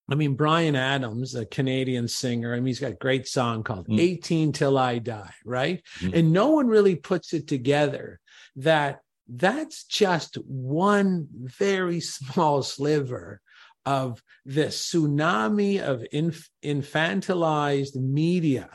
I 0.10 0.16
mean, 0.16 0.36
Bryan 0.36 0.76
Adams, 0.76 1.36
a 1.36 1.46
Canadian 1.46 2.08
singer, 2.08 2.54
I 2.54 2.58
mean, 2.58 2.68
he's 2.68 2.80
got 2.80 2.92
a 2.92 2.96
great 2.96 3.28
song 3.28 3.64
called 3.64 3.88
Mm. 3.88 4.00
18 4.00 4.52
Till 4.54 4.78
I 4.78 5.00
Die, 5.00 5.34
right? 5.46 5.84
Mm. 6.00 6.14
And 6.18 6.32
no 6.32 6.50
one 6.50 6.68
really 6.68 6.96
puts 6.96 7.34
it 7.34 7.48
together 7.48 8.20
that 8.56 9.02
that's 9.28 9.84
just 9.84 10.36
one 10.36 11.28
very 11.32 12.00
small 12.00 12.64
sliver 12.64 13.42
of 13.86 14.22
the 14.46 14.66
tsunami 14.68 15.82
of 15.82 16.06
inf- 16.12 16.50
infantilized 16.64 17.96
media 17.96 18.70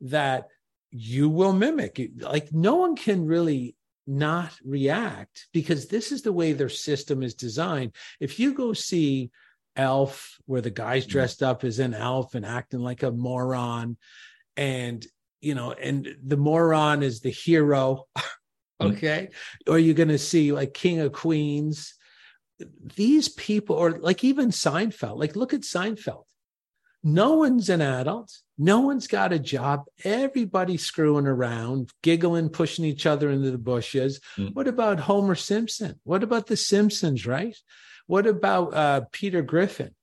that 0.00 0.48
you 0.90 1.28
will 1.28 1.52
mimic. 1.52 2.00
Like, 2.18 2.52
no 2.52 2.76
one 2.76 2.96
can 2.96 3.26
really 3.26 3.76
not 4.06 4.56
react 4.64 5.48
because 5.52 5.88
this 5.88 6.12
is 6.12 6.22
the 6.22 6.32
way 6.32 6.52
their 6.52 6.68
system 6.68 7.22
is 7.22 7.34
designed. 7.34 7.92
If 8.20 8.38
you 8.38 8.54
go 8.54 8.72
see 8.72 9.30
Elf, 9.76 10.38
where 10.46 10.60
the 10.60 10.70
guy's 10.70 11.06
dressed 11.06 11.42
up 11.42 11.64
as 11.64 11.78
an 11.78 11.94
elf 11.94 12.34
and 12.34 12.46
acting 12.46 12.80
like 12.80 13.02
a 13.02 13.10
moron, 13.10 13.96
and 14.56 15.06
you 15.40 15.54
know, 15.54 15.72
and 15.72 16.16
the 16.24 16.36
moron 16.36 17.02
is 17.02 17.20
the 17.20 17.30
hero, 17.30 18.06
okay? 18.80 19.30
Or 19.68 19.78
you're 19.78 19.94
going 19.94 20.08
to 20.08 20.18
see 20.18 20.52
like 20.52 20.74
King 20.74 21.00
of 21.00 21.12
Queens. 21.12 21.94
These 22.96 23.28
people, 23.28 23.76
or 23.76 23.98
like 23.98 24.24
even 24.24 24.48
Seinfeld, 24.48 25.18
like 25.18 25.36
look 25.36 25.52
at 25.52 25.60
Seinfeld. 25.60 26.24
No 27.04 27.34
one's 27.34 27.68
an 27.68 27.82
adult. 27.82 28.32
No 28.58 28.80
one's 28.80 29.06
got 29.06 29.32
a 29.32 29.38
job. 29.38 29.84
Everybody's 30.02 30.82
screwing 30.82 31.28
around, 31.28 31.90
giggling, 32.02 32.48
pushing 32.48 32.84
each 32.84 33.06
other 33.06 33.30
into 33.30 33.52
the 33.52 33.58
bushes. 33.58 34.20
Mm. 34.36 34.54
What 34.54 34.66
about 34.66 34.98
Homer 34.98 35.36
Simpson? 35.36 36.00
What 36.02 36.24
about 36.24 36.46
The 36.46 36.56
Simpsons, 36.56 37.24
right? 37.24 37.56
What 38.06 38.26
about 38.26 38.74
uh, 38.74 39.00
Peter 39.12 39.42
Griffin 39.42 39.94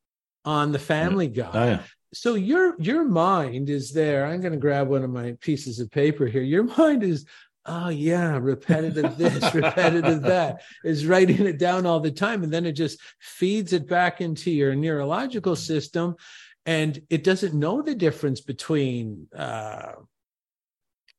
on 0.45 0.71
The 0.71 0.79
Family 0.79 1.27
Guy? 1.27 1.51
Oh, 1.53 1.65
yeah. 1.65 1.81
So 2.13 2.35
your 2.35 2.79
your 2.79 3.03
mind 3.03 3.69
is 3.69 3.91
there. 3.91 4.25
I'm 4.25 4.39
going 4.39 4.53
to 4.53 4.59
grab 4.59 4.87
one 4.87 5.03
of 5.03 5.09
my 5.09 5.35
pieces 5.41 5.79
of 5.79 5.89
paper 5.89 6.27
here. 6.27 6.43
Your 6.43 6.63
mind 6.63 7.03
is, 7.03 7.25
oh 7.65 7.89
yeah, 7.89 8.37
repetitive 8.37 9.17
this, 9.17 9.53
repetitive 9.53 10.21
that, 10.21 10.61
is 10.83 11.07
writing 11.07 11.45
it 11.47 11.57
down 11.57 11.87
all 11.87 11.99
the 11.99 12.11
time, 12.11 12.43
and 12.43 12.53
then 12.53 12.67
it 12.67 12.73
just 12.73 12.99
feeds 13.19 13.73
it 13.73 13.87
back 13.87 14.21
into 14.21 14.51
your 14.51 14.75
neurological 14.75 15.55
system, 15.55 16.15
and 16.67 17.01
it 17.09 17.23
doesn't 17.23 17.55
know 17.55 17.81
the 17.81 17.95
difference 17.95 18.41
between 18.41 19.27
uh, 19.35 19.93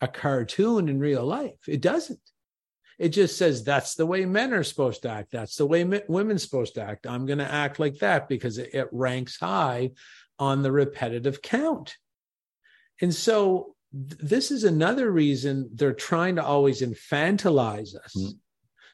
a 0.00 0.08
cartoon 0.08 0.88
and 0.88 1.00
real 1.00 1.24
life. 1.24 1.66
It 1.66 1.80
doesn't. 1.80 2.20
It 2.98 3.08
just 3.10 3.36
says 3.36 3.64
that's 3.64 3.94
the 3.94 4.06
way 4.06 4.24
men 4.24 4.52
are 4.52 4.62
supposed 4.62 5.02
to 5.02 5.10
act. 5.10 5.32
That's 5.32 5.56
the 5.56 5.66
way 5.66 5.84
women's 6.08 6.42
supposed 6.42 6.74
to 6.74 6.82
act. 6.82 7.06
I'm 7.06 7.26
going 7.26 7.38
to 7.38 7.52
act 7.52 7.78
like 7.78 7.98
that 7.98 8.28
because 8.28 8.58
it, 8.58 8.74
it 8.74 8.88
ranks 8.92 9.38
high 9.38 9.90
on 10.38 10.62
the 10.62 10.72
repetitive 10.72 11.42
count. 11.42 11.96
And 13.00 13.14
so 13.14 13.74
th- 13.92 14.20
this 14.20 14.50
is 14.50 14.64
another 14.64 15.10
reason 15.10 15.70
they're 15.74 15.92
trying 15.92 16.36
to 16.36 16.44
always 16.44 16.80
infantilize 16.82 17.94
us 17.94 18.14
Mm. 18.16 18.38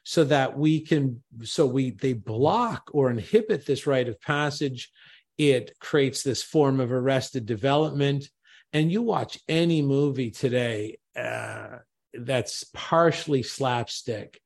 so 0.03 0.23
that 0.23 0.57
we 0.57 0.81
can 0.81 1.21
so 1.43 1.65
we 1.67 1.91
they 1.91 2.13
block 2.13 2.89
or 2.93 3.11
inhibit 3.11 3.65
this 3.65 3.85
rite 3.85 4.07
of 4.09 4.19
passage 4.21 4.91
it 5.37 5.77
creates 5.79 6.23
this 6.23 6.41
form 6.43 6.79
of 6.79 6.91
arrested 6.91 7.45
development 7.45 8.27
and 8.73 8.91
you 8.91 9.01
watch 9.03 9.39
any 9.47 9.81
movie 9.81 10.31
today 10.31 10.97
uh, 11.15 11.77
that's 12.13 12.63
partially 12.73 13.43
slapstick 13.43 14.39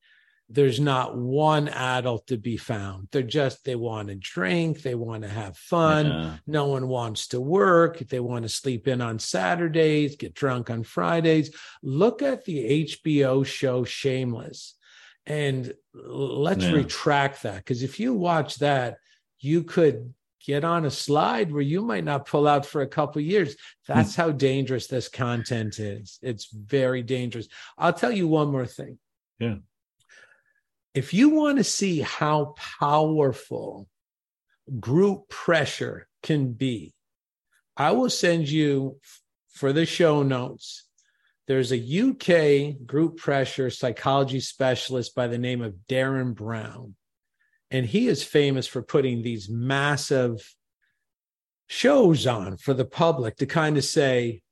there's 0.47 0.79
not 0.79 1.17
one 1.17 1.67
adult 1.69 2.27
to 2.27 2.37
be 2.37 2.55
found 2.55 3.07
they're 3.11 3.23
just 3.23 3.65
they 3.65 3.75
want 3.75 4.09
to 4.09 4.15
drink 4.15 4.83
they 4.83 4.93
want 4.93 5.23
to 5.23 5.27
have 5.29 5.57
fun 5.57 6.05
Yeah. 6.05 6.37
no 6.45 6.67
one 6.67 6.87
wants 6.87 7.27
to 7.29 7.41
work. 7.41 7.97
They 7.97 8.19
want 8.19 8.43
to 8.43 8.49
sleep 8.49 8.87
in 8.87 9.01
on 9.01 9.17
Saturdays, 9.17 10.15
get 10.17 10.35
drunk 10.35 10.69
on 10.69 10.83
Fridays. 10.83 11.49
Look 11.81 12.21
at 12.21 12.45
the 12.45 12.85
HBO 12.85 13.43
show 13.43 13.83
Shameless 13.83 14.75
and 15.25 15.73
let's 15.95 16.63
Yeah. 16.65 16.73
retract 16.73 17.41
that. 17.41 17.57
Because 17.57 17.81
if 17.81 17.99
you 17.99 18.13
watch 18.13 18.57
that, 18.57 18.97
you 19.39 19.63
could 19.63 20.13
get 20.45 20.63
on 20.63 20.85
a 20.85 20.91
slide 20.91 21.51
where 21.51 21.61
you 21.61 21.81
might 21.81 22.03
not 22.03 22.27
pull 22.27 22.47
out 22.47 22.65
for 22.65 22.81
a 22.81 22.87
couple 22.87 23.21
years. 23.21 23.55
Hmm. 23.87 23.93
That's 23.93 24.15
how 24.15 24.31
dangerous 24.31 24.87
this 24.87 25.07
content 25.07 25.79
is. 25.79 26.19
It's 26.21 26.49
very 26.51 27.01
dangerous. 27.03 27.47
I'll 27.77 27.93
tell 27.93 28.11
you 28.11 28.27
one 28.27 28.51
more 28.51 28.65
thing. 28.65 28.97
Yeah. 29.39 29.55
If 30.93 31.13
you 31.13 31.29
want 31.29 31.57
to 31.57 31.63
see 31.63 31.99
how 31.99 32.55
powerful 32.79 33.87
group 34.79 35.29
pressure 35.29 36.07
can 36.23 36.53
be. 36.53 36.93
I 37.77 37.91
will 37.91 38.09
send 38.09 38.49
you 38.49 38.99
for 39.49 39.73
the 39.73 39.85
show 39.85 40.23
notes. 40.23 40.83
There's 41.47 41.71
a 41.71 41.77
UK 41.77 42.85
group 42.85 43.17
pressure 43.17 43.69
psychology 43.69 44.39
specialist 44.39 45.13
by 45.13 45.27
the 45.27 45.37
name 45.37 45.61
of 45.61 45.75
Derren 45.87 46.33
Brown. 46.33 46.95
And 47.75 47.85
he 47.85 48.07
is 48.07 48.23
famous 48.23 48.67
for 48.67 48.81
putting 48.81 49.21
these 49.21 49.49
massive 49.49 50.55
shows 51.67 52.25
on 52.25 52.55
for 52.55 52.73
the 52.73 52.85
public 52.85 53.35
to 53.35 53.45
kind 53.45 53.77
of 53.77 53.83
say, 53.83 54.43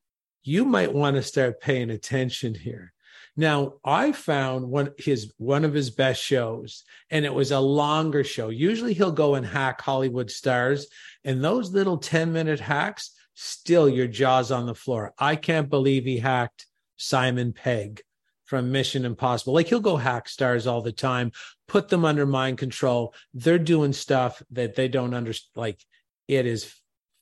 you 0.44 0.66
might 0.66 0.92
want 0.92 1.16
to 1.16 1.24
start 1.24 1.62
paying 1.62 1.90
attention 1.90 2.54
here. 2.54 2.92
Now, 3.38 3.76
I 3.86 4.12
found 4.12 4.68
one 4.68 4.90
his 4.98 5.32
one 5.38 5.64
of 5.64 5.74
his 5.74 5.90
best 5.90 6.22
shows, 6.22 6.84
and 7.10 7.24
it 7.24 7.34
was 7.34 7.52
a 7.52 7.62
longer 7.62 8.26
show. 8.26 8.50
Usually 8.50 8.94
he'll 8.94 9.14
go 9.14 9.36
and 9.36 9.46
hack 9.46 9.80
Hollywood 9.80 10.30
stars, 10.30 10.88
and 11.24 11.42
those 11.42 11.72
little 11.72 11.98
10-minute 11.98 12.60
hacks, 12.60 13.12
still 13.36 13.88
your 13.88 14.08
jaws 14.08 14.52
on 14.52 14.66
the 14.66 14.76
floor. 14.76 15.14
I 15.18 15.38
can't 15.38 15.70
believe 15.70 16.04
he 16.04 16.18
hacked 16.18 16.66
Simon 16.98 17.54
Pegg 17.54 18.02
from 18.46 18.72
Mission 18.72 19.06
Impossible. 19.06 19.54
Like 19.54 19.68
he'll 19.68 19.80
go 19.80 19.98
hack 19.98 20.28
stars 20.28 20.68
all 20.68 20.82
the 20.82 20.92
time, 20.92 21.32
put 21.68 21.90
them 21.90 22.06
under 22.06 22.26
mind 22.26 22.58
control. 22.58 23.14
They're 23.34 23.60
doing 23.60 23.94
stuff 23.94 24.42
that 24.52 24.76
they 24.76 24.88
don't 24.88 25.14
understand. 25.14 25.52
Like 25.56 25.84
it 26.28 26.46
is 26.46 26.74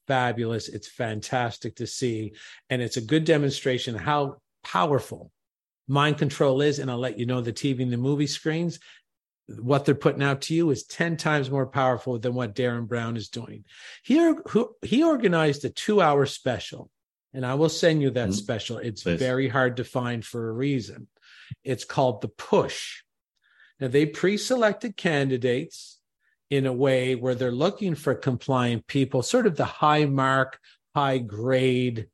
fabulous. 0.07 0.67
It's 0.67 0.87
fantastic 0.87 1.75
to 1.77 1.87
see. 1.87 2.33
And 2.69 2.81
it's 2.81 2.97
a 2.97 3.01
good 3.01 3.23
demonstration 3.23 3.95
how 3.95 4.37
powerful 4.63 5.31
mind 5.87 6.17
control 6.17 6.61
is. 6.61 6.79
And 6.79 6.89
I'll 6.89 6.97
let 6.97 7.19
you 7.19 7.25
know 7.25 7.41
the 7.41 7.53
TV 7.53 7.81
and 7.81 7.91
the 7.91 7.97
movie 7.97 8.27
screens, 8.27 8.79
what 9.59 9.85
they're 9.85 9.95
putting 9.95 10.23
out 10.23 10.41
to 10.41 10.53
you 10.53 10.69
is 10.69 10.85
10 10.85 11.17
times 11.17 11.51
more 11.51 11.67
powerful 11.67 12.17
than 12.19 12.33
what 12.33 12.55
Derren 12.55 12.87
Brown 12.87 13.17
is 13.17 13.29
doing. 13.29 13.65
He, 14.03 14.33
he 14.81 15.03
organized 15.03 15.65
a 15.65 15.69
two 15.69 16.01
hour 16.01 16.25
special, 16.25 16.89
and 17.33 17.45
I 17.45 17.53
will 17.55 17.69
send 17.69 18.01
you 18.01 18.09
that 18.11 18.29
Mhm. 18.29 18.33
special. 18.33 18.77
It's 18.77 19.03
Please. 19.03 19.19
very 19.19 19.47
hard 19.47 19.77
to 19.77 19.83
find 19.83 20.25
for 20.25 20.49
a 20.49 20.53
reason. 20.53 21.07
It's 21.63 21.85
called 21.85 22.21
The 22.21 22.27
Push. 22.27 23.03
Now, 23.79 23.87
they 23.87 24.05
pre 24.05 24.37
selected 24.37 24.97
candidates 24.97 25.99
in 26.49 26.65
a 26.65 26.73
way 26.73 27.15
where 27.15 27.35
they're 27.35 27.51
looking 27.51 27.95
for 27.95 28.13
compliant 28.13 28.85
people, 28.87 29.23
sort 29.23 29.47
of 29.47 29.55
the 29.55 29.65
high 29.65 30.05
mark, 30.05 30.59
high 30.93 31.17
grade, 31.17 32.09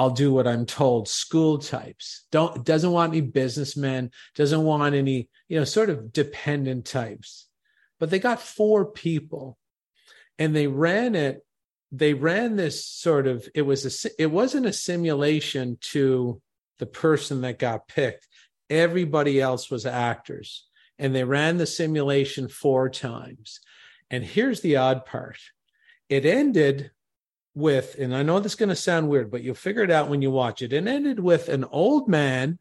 I'll 0.00 0.08
do 0.08 0.32
what 0.32 0.48
I'm 0.48 0.64
told 0.64 1.08
school 1.08 1.58
types. 1.58 2.24
Don't 2.30 2.64
doesn't 2.64 2.90
want 2.90 3.12
any 3.12 3.20
businessmen, 3.20 4.10
doesn't 4.34 4.64
want 4.64 4.94
any, 4.94 5.28
you 5.46 5.58
know, 5.58 5.64
sort 5.64 5.90
of 5.90 6.10
dependent 6.10 6.86
types. 6.86 7.48
But 7.98 8.08
they 8.08 8.18
got 8.18 8.40
four 8.40 8.86
people 8.86 9.58
and 10.38 10.56
they 10.56 10.68
ran 10.68 11.14
it 11.14 11.44
they 11.92 12.14
ran 12.14 12.56
this 12.56 12.84
sort 12.86 13.26
of 13.26 13.48
it 13.54 13.62
was 13.62 14.04
a 14.04 14.10
it 14.22 14.30
wasn't 14.30 14.66
a 14.66 14.72
simulation 14.72 15.78
to 15.80 16.40
the 16.78 16.86
person 16.86 17.42
that 17.42 17.58
got 17.58 17.88
picked. 17.88 18.26
Everybody 18.68 19.40
else 19.40 19.70
was 19.70 19.86
actors 19.86 20.66
and 21.00 21.14
they 21.14 21.24
ran 21.24 21.56
the 21.56 21.66
simulation 21.66 22.46
four 22.46 22.90
times. 22.90 23.60
And 24.10 24.22
here's 24.22 24.60
the 24.60 24.76
odd 24.76 25.06
part. 25.06 25.38
It 26.08 26.26
ended 26.26 26.90
with, 27.54 27.96
and 27.98 28.14
I 28.14 28.22
know 28.22 28.38
this 28.38 28.52
is 28.52 28.56
going 28.56 28.68
to 28.68 28.76
sound 28.76 29.08
weird, 29.08 29.30
but 29.30 29.42
you'll 29.42 29.54
figure 29.54 29.82
it 29.82 29.90
out 29.90 30.08
when 30.08 30.20
you 30.20 30.30
watch 30.30 30.60
it. 30.60 30.72
It 30.72 30.86
ended 30.86 31.18
with 31.18 31.48
an 31.48 31.64
old 31.64 32.06
man 32.06 32.58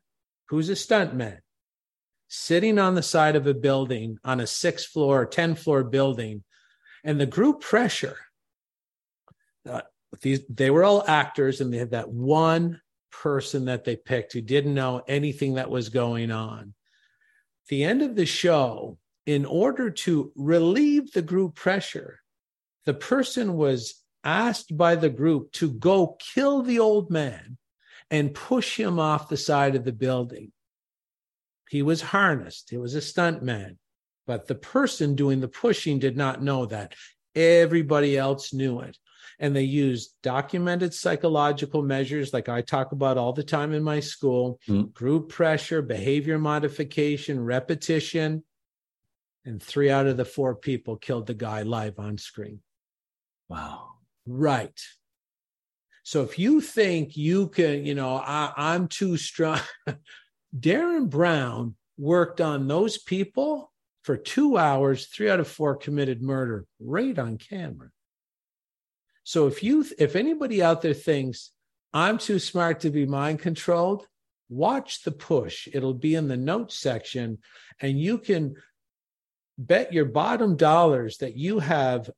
who's 0.47 0.69
a 0.69 0.73
stuntman 0.73 1.39
sitting 2.29 2.79
on 2.79 2.95
the 2.95 3.03
side 3.03 3.35
of 3.35 3.45
a 3.45 3.53
building 3.53 4.19
on 4.23 4.39
a 4.39 4.47
six 4.47 4.85
floor, 4.85 5.25
10 5.25 5.55
floor 5.55 5.83
building. 5.83 6.43
And 7.03 7.19
the 7.19 7.25
group 7.25 7.59
pressure, 7.59 8.17
uh, 9.67 9.81
these 10.21 10.41
they 10.49 10.69
were 10.69 10.83
all 10.83 11.03
actors 11.07 11.61
and 11.61 11.73
they 11.73 11.77
had 11.77 11.91
that 11.91 12.09
one 12.09 12.81
person 13.11 13.65
that 13.65 13.83
they 13.83 13.95
picked 13.95 14.33
who 14.33 14.41
didn't 14.41 14.73
know 14.73 15.01
anything 15.07 15.55
that 15.55 15.69
was 15.69 15.89
going 15.89 16.31
on. 16.31 16.73
The 17.69 17.83
end 17.83 18.01
of 18.01 18.15
the 18.15 18.25
show, 18.25 18.97
in 19.25 19.45
order 19.45 19.89
to 19.91 20.31
relieve 20.35 21.11
the 21.11 21.21
group 21.21 21.55
pressure, 21.55 22.19
the 22.85 22.93
person 22.93 23.55
was 23.55 24.03
asked 24.23 24.75
by 24.75 24.95
the 24.95 25.09
group 25.09 25.51
to 25.53 25.71
go 25.71 26.17
kill 26.33 26.61
the 26.63 26.79
old 26.79 27.11
man 27.11 27.57
and 28.09 28.33
push 28.33 28.77
him 28.77 28.99
off 28.99 29.29
the 29.29 29.37
side 29.37 29.75
of 29.75 29.85
the 29.85 29.93
building. 29.93 30.51
He 31.69 31.83
was 31.83 32.01
harnessed, 32.01 32.69
he 32.71 32.77
was 32.77 32.95
a 32.95 33.01
stunt 33.01 33.43
man, 33.43 33.77
but 34.25 34.47
the 34.47 34.55
person 34.55 35.15
doing 35.15 35.39
the 35.39 35.47
pushing 35.47 35.99
did 35.99 36.17
not 36.17 36.41
know 36.41 36.65
that. 36.65 36.95
Everybody 37.35 38.17
else 38.17 38.53
knew 38.53 38.79
it. 38.79 38.97
And 39.41 39.55
they 39.55 39.63
used 39.63 40.15
documented 40.21 40.93
psychological 40.93 41.81
measures, 41.81 42.33
like 42.33 42.49
I 42.49 42.61
talk 42.61 42.91
about 42.91 43.17
all 43.17 43.31
the 43.31 43.43
time 43.43 43.73
in 43.73 43.83
my 43.83 44.01
school 44.01 44.59
Mm. 44.67 44.93
group 44.93 45.29
pressure, 45.29 45.81
behavior 45.81 46.37
modification, 46.37 47.39
repetition. 47.39 48.43
And 49.45 49.63
three 49.63 49.89
out 49.89 50.07
of 50.07 50.17
the 50.17 50.25
four 50.25 50.55
people 50.55 50.97
killed 50.97 51.27
the 51.27 51.33
guy 51.33 51.61
live 51.63 51.97
on 51.99 52.17
screen. 52.17 52.59
Wow. 53.47 53.93
Right. 54.25 54.79
So 56.03 56.23
if 56.23 56.37
you 56.37 56.59
think 56.59 57.15
you 57.15 57.47
can, 57.47 57.85
you 57.85 57.95
know, 57.95 58.17
I, 58.17 58.51
I'm 58.57 58.87
too 58.87 59.15
strong, 59.15 59.59
Derren 60.59 61.09
Brown 61.09 61.75
worked 61.97 62.41
on 62.41 62.67
those 62.67 62.97
people 62.97 63.71
for 64.03 64.17
two 64.17 64.57
hours, 64.57 65.05
three 65.07 65.29
out 65.29 65.39
of 65.39 65.47
four 65.47 65.75
committed 65.75 66.21
murder 66.21 66.65
right 66.79 67.17
on 67.17 67.37
camera. 67.37 67.89
So 69.29 69.45
if 69.45 69.61
you, 69.61 69.85
if 69.99 70.15
anybody 70.15 70.63
out 70.63 70.81
there 70.81 70.95
thinks 70.95 71.51
I'm 71.93 72.17
too 72.17 72.39
smart 72.39 72.79
to 72.79 72.89
be 72.89 73.05
mind 73.05 73.37
controlled, 73.37 74.07
watch 74.49 75.03
the 75.03 75.11
push. 75.11 75.67
It'll 75.71 75.93
be 75.93 76.15
in 76.15 76.27
the 76.27 76.35
notes 76.35 76.79
section, 76.79 77.37
and 77.79 78.01
you 78.01 78.17
can 78.17 78.55
bet 79.55 79.93
your 79.93 80.05
bottom 80.05 80.55
dollars 80.55 81.17
that 81.17 81.37
you 81.37 81.59
have. 81.59 82.09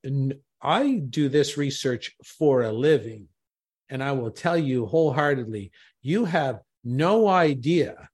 I 0.62 1.02
do 1.10 1.28
this 1.28 1.58
research 1.58 2.16
for 2.24 2.62
a 2.62 2.72
living, 2.72 3.28
and 3.90 4.02
I 4.02 4.14
will 4.14 4.32
tell 4.32 4.58
you 4.58 4.86
wholeheartedly, 4.86 5.74
you 6.02 6.24
have 6.24 6.62
no 6.82 7.28
idea 7.28 8.08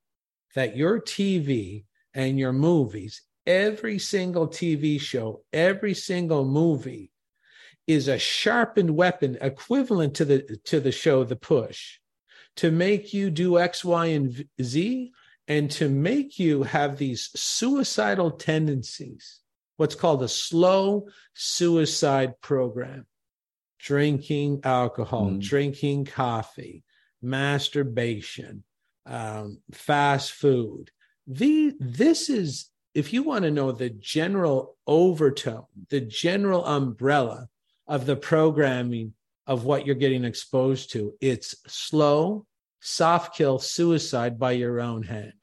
that 0.55 0.75
your 0.75 0.99
TV 0.99 1.85
and 2.15 2.39
your 2.39 2.51
movies, 2.51 3.21
every 3.45 3.99
single 3.99 4.47
TV 4.47 4.99
show, 4.99 5.43
every 5.53 5.93
single 5.93 6.45
movie 6.45 7.11
is 7.87 8.07
a 8.07 8.19
sharpened 8.19 8.91
weapon 8.95 9.37
equivalent 9.41 10.13
to 10.15 10.25
the 10.25 10.59
to 10.65 10.79
the 10.79 10.91
show 10.91 11.23
the 11.23 11.35
push 11.35 11.99
to 12.57 12.69
make 12.71 13.13
you 13.13 13.29
do 13.29 13.57
x 13.57 13.83
y 13.85 14.07
and 14.07 14.45
z 14.61 15.11
and 15.47 15.71
to 15.71 15.87
make 15.87 16.37
you 16.37 16.63
have 16.63 16.97
these 16.97 17.29
suicidal 17.35 18.31
tendencies 18.31 19.39
what's 19.77 19.95
called 19.95 20.21
a 20.23 20.27
slow 20.27 21.07
suicide 21.33 22.33
program 22.41 23.05
drinking 23.79 24.59
alcohol 24.63 25.27
Mm. 25.31 25.41
drinking 25.41 26.05
coffee 26.05 26.83
masturbation 27.21 28.63
um, 29.05 29.59
fast 29.71 30.31
food 30.31 30.91
the 31.25 31.73
this 31.79 32.29
is 32.29 32.69
if 32.93 33.13
you 33.13 33.23
want 33.23 33.43
to 33.43 33.51
know 33.51 33.71
the 33.71 33.89
general 33.89 34.75
overtone 34.87 35.65
the 35.89 36.01
general 36.01 36.65
umbrella 36.65 37.47
of 37.87 38.05
the 38.05 38.15
programming 38.15 39.13
of 39.45 39.63
what 39.63 39.85
you're 39.85 39.95
getting 39.95 40.25
exposed 40.25 40.91
to. 40.91 41.13
It's 41.21 41.55
slow, 41.67 42.45
soft 42.81 43.35
kill 43.35 43.59
suicide 43.59 44.37
by 44.37 44.53
your 44.53 44.79
own 44.79 45.03
hand. 45.03 45.33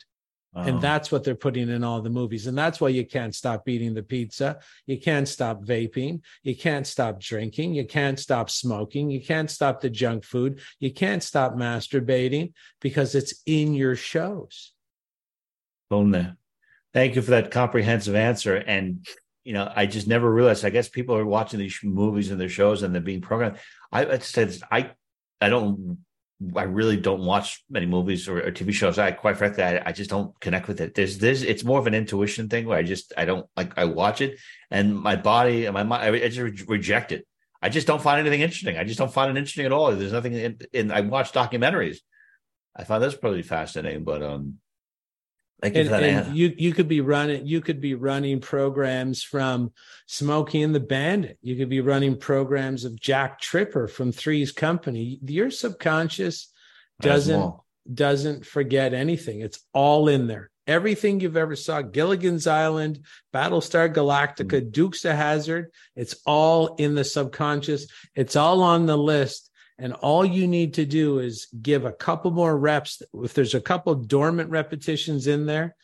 Wow. 0.52 0.64
And 0.64 0.80
that's 0.80 1.10
what 1.10 1.24
they're 1.24 1.34
putting 1.34 1.68
in 1.68 1.82
all 1.82 2.00
the 2.00 2.10
movies. 2.10 2.46
And 2.46 2.56
that's 2.56 2.80
why 2.80 2.88
you 2.90 3.04
can't 3.04 3.34
stop 3.34 3.68
eating 3.68 3.92
the 3.92 4.04
pizza. 4.04 4.60
You 4.86 5.00
can't 5.00 5.26
stop 5.26 5.64
vaping. 5.64 6.20
You 6.44 6.54
can't 6.54 6.86
stop 6.86 7.18
drinking. 7.18 7.74
You 7.74 7.84
can't 7.84 8.20
stop 8.20 8.50
smoking. 8.50 9.10
You 9.10 9.20
can't 9.20 9.50
stop 9.50 9.80
the 9.80 9.90
junk 9.90 10.22
food. 10.24 10.60
You 10.78 10.92
can't 10.92 11.24
stop 11.24 11.54
masturbating 11.54 12.52
because 12.80 13.16
it's 13.16 13.34
in 13.46 13.74
your 13.74 13.96
shows. 13.96 14.72
There. 15.90 16.36
Thank 16.92 17.14
you 17.14 17.22
for 17.22 17.30
that 17.30 17.52
comprehensive 17.52 18.16
answer. 18.16 18.56
And 18.56 19.06
you 19.44 19.52
know, 19.52 19.70
I 19.74 19.86
just 19.86 20.08
never 20.08 20.30
realized. 20.32 20.64
I 20.64 20.70
guess 20.70 20.88
people 20.88 21.16
are 21.16 21.26
watching 21.26 21.60
these 21.60 21.78
movies 21.82 22.30
and 22.30 22.40
their 22.40 22.48
shows, 22.48 22.82
and 22.82 22.94
they're 22.94 23.02
being 23.02 23.20
programmed. 23.20 23.58
I 23.92 24.06
I'd 24.06 24.22
say 24.22 24.44
this, 24.44 24.62
I 24.70 24.90
I 25.40 25.48
don't. 25.50 25.98
I 26.56 26.64
really 26.64 26.96
don't 26.96 27.24
watch 27.24 27.64
many 27.70 27.86
movies 27.86 28.28
or, 28.28 28.38
or 28.38 28.50
TV 28.50 28.72
shows. 28.72 28.98
I 28.98 29.12
quite 29.12 29.36
frankly, 29.36 29.62
I, 29.62 29.82
I 29.86 29.92
just 29.92 30.10
don't 30.10 30.38
connect 30.40 30.66
with 30.66 30.80
it. 30.80 30.94
There's 30.94 31.18
this. 31.18 31.42
It's 31.42 31.62
more 31.62 31.78
of 31.78 31.86
an 31.86 31.94
intuition 31.94 32.48
thing 32.48 32.66
where 32.66 32.78
I 32.78 32.82
just 32.82 33.12
I 33.16 33.24
don't 33.24 33.46
like. 33.56 33.76
I 33.78 33.84
watch 33.84 34.20
it, 34.20 34.38
and 34.70 34.98
my 34.98 35.16
body 35.16 35.66
and 35.66 35.74
my 35.74 35.84
mind, 35.84 36.02
I, 36.02 36.24
I 36.24 36.28
just 36.28 36.38
re- 36.38 36.76
reject 36.76 37.12
it. 37.12 37.26
I 37.62 37.68
just 37.68 37.86
don't 37.86 38.02
find 38.02 38.20
anything 38.20 38.40
interesting. 38.40 38.76
I 38.76 38.84
just 38.84 38.98
don't 38.98 39.12
find 39.12 39.30
it 39.30 39.38
interesting 39.38 39.66
at 39.66 39.72
all. 39.72 39.94
There's 39.94 40.12
nothing 40.12 40.34
in. 40.34 40.58
in 40.72 40.90
I 40.90 41.02
watch 41.02 41.32
documentaries. 41.32 41.98
I 42.76 42.84
find 42.84 43.02
this 43.02 43.14
probably 43.14 43.42
fascinating, 43.42 44.04
but 44.04 44.22
um, 44.22 44.58
and, 45.64 45.88
and 45.88 46.36
you 46.36 46.52
you 46.56 46.72
could 46.72 46.88
be 46.88 47.00
running 47.00 47.46
you 47.46 47.60
could 47.60 47.80
be 47.80 47.94
running 47.94 48.40
programs 48.40 49.22
from 49.22 49.72
Smokey 50.06 50.62
and 50.62 50.74
the 50.74 50.80
Bandit. 50.80 51.38
You 51.42 51.56
could 51.56 51.68
be 51.68 51.80
running 51.80 52.18
programs 52.18 52.84
of 52.84 53.00
Jack 53.00 53.40
Tripper 53.40 53.88
from 53.88 54.12
Three's 54.12 54.52
Company. 54.52 55.18
Your 55.24 55.50
subconscious 55.50 56.52
doesn't 57.00 57.54
doesn't 57.92 58.46
forget 58.46 58.94
anything. 58.94 59.40
It's 59.40 59.60
all 59.72 60.08
in 60.08 60.26
there. 60.26 60.50
Everything 60.66 61.20
you've 61.20 61.36
ever 61.36 61.56
saw, 61.56 61.82
Gilligan's 61.82 62.46
Island, 62.46 63.00
Battlestar 63.34 63.92
Galactica, 63.92 64.72
Dukes 64.72 65.04
of 65.04 65.14
Hazzard, 65.14 65.70
it's 65.94 66.16
all 66.24 66.76
in 66.76 66.94
the 66.94 67.04
subconscious. 67.04 67.86
It's 68.14 68.34
all 68.34 68.62
on 68.62 68.86
the 68.86 68.96
list. 68.96 69.50
And 69.78 69.92
all 69.92 70.24
you 70.24 70.46
need 70.46 70.74
to 70.74 70.86
do 70.86 71.18
is 71.18 71.48
give 71.60 71.84
a 71.84 71.92
couple 71.92 72.30
more 72.30 72.56
reps. 72.56 73.02
If 73.14 73.34
there's 73.34 73.54
a 73.54 73.60
couple 73.60 73.94
dormant 73.96 74.50
repetitions 74.50 75.26
in 75.26 75.46
there 75.46 75.74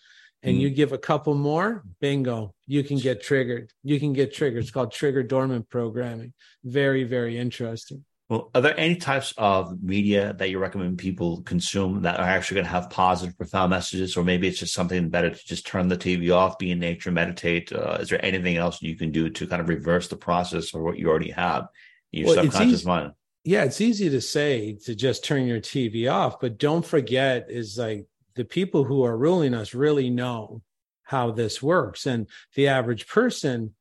and 0.42 0.57
Mm. 0.57 0.61
you 0.61 0.70
give 0.70 0.92
a 0.92 0.98
couple 0.98 1.35
more, 1.35 1.83
bingo, 2.00 2.55
you 2.66 2.85
can 2.85 2.98
get 2.98 3.22
triggered. 3.22 3.72
You 3.83 3.98
can 3.98 4.12
get 4.12 4.33
triggered. 4.33 4.62
It's 4.62 4.70
called 4.70 4.92
trigger 4.92 5.22
dormant 5.24 5.68
programming. 5.68 6.33
Very, 6.64 7.03
very 7.05 7.37
interesting. 7.37 8.05
Well, 8.29 8.48
are 8.55 8.61
there 8.61 8.79
any 8.79 8.94
types 8.94 9.35
of 9.37 9.83
media 9.83 10.35
that 10.35 10.50
you 10.50 10.61
recommend 10.61 10.98
people 10.98 11.42
consume 11.42 12.03
that 12.03 12.20
are 12.20 12.24
actually 12.29 12.55
going 12.57 12.66
to 12.66 12.70
have 12.70 12.88
positive, 12.88 13.37
profound 13.37 13.70
messages, 13.70 14.16
or 14.16 14.22
maybe 14.22 14.46
it's 14.46 14.61
just 14.61 14.72
something 14.72 15.09
better 15.09 15.31
to 15.31 15.46
just 15.46 15.66
turn 15.66 15.88
the 15.88 15.96
TV 15.96 16.31
off, 16.33 16.57
be 16.57 16.70
in 16.70 16.79
nature, 16.79 17.11
meditate? 17.11 17.72
Uh, 17.72 17.98
is 18.00 18.09
there 18.09 18.24
anything 18.24 18.57
else 18.57 18.81
you 18.81 18.94
can 18.94 19.11
do 19.11 19.31
to 19.31 19.48
kind 19.48 19.61
of 19.61 19.68
reverse 19.68 20.07
the 20.07 20.16
process 20.16 20.72
or 20.72 20.81
what 20.85 20.96
you 20.96 21.09
already 21.09 21.33
have 21.33 21.66
in 22.12 22.20
your 22.20 22.37
Well, 22.37 22.44
subconscious 22.44 22.85
mind? 22.85 23.14
Yeah, 23.44 23.64
it's 23.64 23.81
easy 23.81 24.11
to 24.11 24.20
say 24.20 24.74
to 24.85 24.94
just 24.94 25.24
turn 25.24 25.46
your 25.46 25.61
TV 25.61 26.11
off, 26.11 26.40
but 26.40 26.59
don't 26.59 26.85
forget 26.85 27.46
is 27.48 27.79
like 27.79 28.07
the 28.35 28.44
people 28.44 28.85
who 28.85 29.03
are 29.05 29.16
ruling 29.16 29.55
us 29.55 29.74
really 29.74 30.11
know 30.11 30.62
how 31.05 31.31
this 31.31 31.62
works. 31.62 32.07
And 32.07 32.29
the 32.55 32.68
average 32.68 33.09
person 33.09 33.74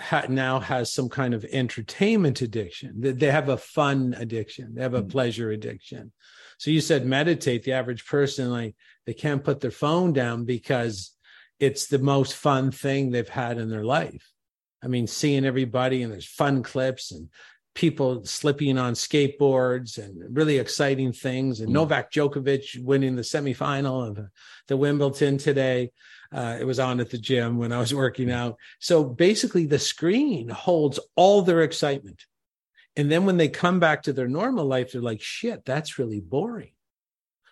ha- 0.00 0.26
now 0.28 0.60
has 0.60 0.92
some 0.92 1.08
kind 1.08 1.34
of 1.34 1.44
entertainment 1.46 2.40
addiction. 2.42 3.00
They- 3.00 3.12
They 3.12 3.30
have 3.30 3.48
a 3.48 3.56
fun 3.56 4.14
addiction, 4.16 4.74
they 4.74 4.82
have 4.82 4.94
a 4.94 5.02
Mhm. 5.02 5.10
pleasure 5.10 5.50
addiction. 5.50 6.12
So 6.58 6.70
you 6.70 6.80
said 6.80 7.06
meditate, 7.06 7.62
the 7.64 7.72
average 7.72 8.04
person, 8.06 8.50
like 8.50 8.76
they 9.06 9.14
can't 9.14 9.42
put 9.44 9.60
their 9.60 9.70
phone 9.70 10.12
down 10.12 10.44
because 10.44 11.12
it's 11.58 11.86
the 11.86 11.98
most 11.98 12.34
fun 12.34 12.70
thing 12.70 13.10
they've 13.10 13.28
had 13.28 13.58
in 13.58 13.68
their 13.70 13.84
life. 13.84 14.30
I 14.82 14.86
mean, 14.86 15.06
seeing 15.08 15.44
everybody 15.44 16.02
and 16.02 16.12
there's 16.12 16.28
fun 16.28 16.62
clips 16.62 17.10
and 17.10 17.28
people 17.78 18.24
slipping 18.24 18.76
on 18.76 18.92
skateboards 18.92 19.98
and 19.98 20.36
really 20.36 20.58
exciting 20.58 21.12
things. 21.12 21.60
And 21.60 21.70
Mm. 21.70 21.74
Novak 21.74 22.10
Djokovic 22.10 22.82
winning 22.82 23.14
the 23.14 23.22
semifinal 23.22 24.08
of 24.08 24.18
the 24.66 24.76
Wimbledon 24.76 25.38
today. 25.38 25.92
Uh, 26.32 26.58
it 26.60 26.64
was 26.64 26.80
on 26.80 26.98
at 26.98 27.10
the 27.10 27.18
gym 27.18 27.56
when 27.56 27.72
I 27.72 27.78
was 27.78 27.94
working 27.94 28.32
out. 28.32 28.56
So 28.80 29.04
basically, 29.04 29.66
the 29.66 29.78
screen 29.78 30.48
holds 30.48 30.98
all 31.14 31.42
their 31.42 31.62
excitement. 31.62 32.26
And 32.96 33.12
then 33.12 33.24
when 33.24 33.36
they 33.36 33.48
come 33.48 33.78
back 33.78 34.02
to 34.02 34.12
their 34.12 34.28
normal 34.28 34.66
life, 34.66 34.90
they're 34.90 35.00
like, 35.00 35.20
shit, 35.20 35.64
that's 35.64 36.00
really 36.00 36.20
boring. 36.20 36.72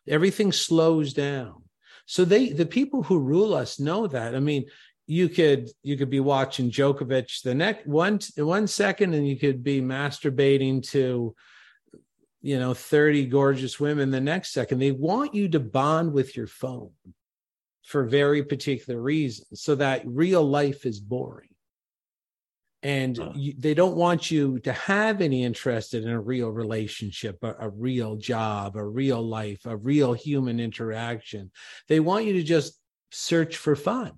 Everything 0.09 0.51
slows 0.51 1.15
down. 1.15 1.63
So 2.05 2.25
they, 2.25 2.51
the 2.51 2.67
people 2.67 3.05
who 3.05 3.19
rule 3.19 3.55
us 3.55 3.79
know 3.79 4.09
that. 4.09 4.35
I 4.35 4.41
mean, 4.41 4.67
you 5.07 5.29
could 5.29 5.71
you 5.83 5.97
could 5.97 6.11
be 6.11 6.21
watching 6.21 6.71
Djokovic 6.71 7.43
the 7.43 7.55
next 7.55 7.87
one 7.87 8.19
one 8.37 8.67
second, 8.67 9.15
and 9.15 9.27
you 9.27 9.39
could 9.39 9.63
be 9.63 9.81
masturbating 9.81 10.83
to, 10.91 11.35
you 12.43 12.59
know, 12.59 12.75
thirty 12.75 13.27
gorgeous 13.27 13.79
women 13.79 14.11
the 14.11 14.21
next 14.21 14.53
second. 14.53 14.79
They 14.79 14.93
want 14.93 15.35
you 15.35 15.49
to 15.51 15.61
bond 15.61 16.13
with 16.13 16.37
your 16.37 16.49
phone 16.49 16.91
for 17.85 18.05
very 18.05 18.43
particular 18.43 19.01
reasons, 19.01 19.63
so 19.63 19.77
that 19.77 20.03
real 20.07 20.43
life 20.43 20.87
is 20.87 20.99
boring. 20.99 21.51
and 22.83 23.19
you, 23.35 23.55
they 23.59 23.75
don't 23.75 23.97
want 23.97 24.31
you 24.31 24.59
to 24.61 24.73
have 24.73 25.21
any 25.21 25.43
interest 25.45 25.95
in 25.95 26.09
a 26.09 26.21
real 26.21 26.51
relationship 26.51 27.39
a, 27.43 27.55
a 27.61 27.69
real 27.71 28.17
job 28.17 28.77
a 28.77 28.85
real 28.85 29.23
life 29.23 29.65
a 29.65 29.77
real 29.77 30.13
human 30.13 30.61
interaction 30.61 31.51
they 31.89 32.01
want 32.01 32.27
you 32.27 32.35
to 32.35 32.43
just 32.43 32.79
search 33.11 33.57
for 33.57 33.75
fun 33.75 34.13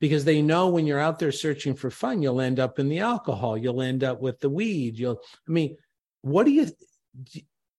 because 0.00 0.24
they 0.24 0.40
know 0.42 0.68
when 0.68 0.86
you're 0.86 0.98
out 0.98 1.18
there 1.18 1.32
searching 1.32 1.74
for 1.74 1.90
fun 1.90 2.22
you'll 2.22 2.40
end 2.40 2.58
up 2.58 2.78
in 2.78 2.88
the 2.88 2.98
alcohol 3.00 3.56
you'll 3.56 3.82
end 3.82 4.02
up 4.02 4.20
with 4.20 4.40
the 4.40 4.50
weed 4.50 4.98
you'll 4.98 5.20
i 5.48 5.50
mean 5.50 5.76
what 6.22 6.44
do 6.46 6.52
you 6.52 6.66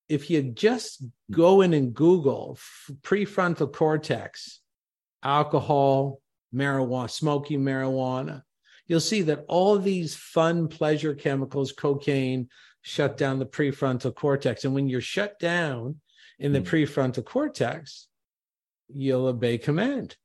if 0.08 0.30
you 0.30 0.42
just 0.42 1.04
go 1.30 1.60
in 1.60 1.74
and 1.74 1.94
google 1.94 2.58
prefrontal 3.02 3.72
cortex 3.72 4.60
alcohol 5.22 6.20
marijuana 6.54 7.10
smoking 7.10 7.60
marijuana 7.60 8.42
you'll 8.86 9.00
see 9.00 9.22
that 9.22 9.44
all 9.48 9.78
these 9.78 10.14
fun 10.14 10.68
pleasure 10.68 11.14
chemicals 11.14 11.72
cocaine 11.72 12.48
shut 12.82 13.16
down 13.16 13.38
the 13.38 13.46
prefrontal 13.46 14.14
cortex 14.14 14.64
and 14.64 14.74
when 14.74 14.88
you're 14.88 15.00
shut 15.00 15.38
down 15.38 15.96
in 16.38 16.52
the 16.52 16.60
Mm. 16.60 16.66
prefrontal 16.66 17.24
cortex 17.24 18.08
you'll 18.92 19.26
obey 19.26 19.56
command 19.56 20.16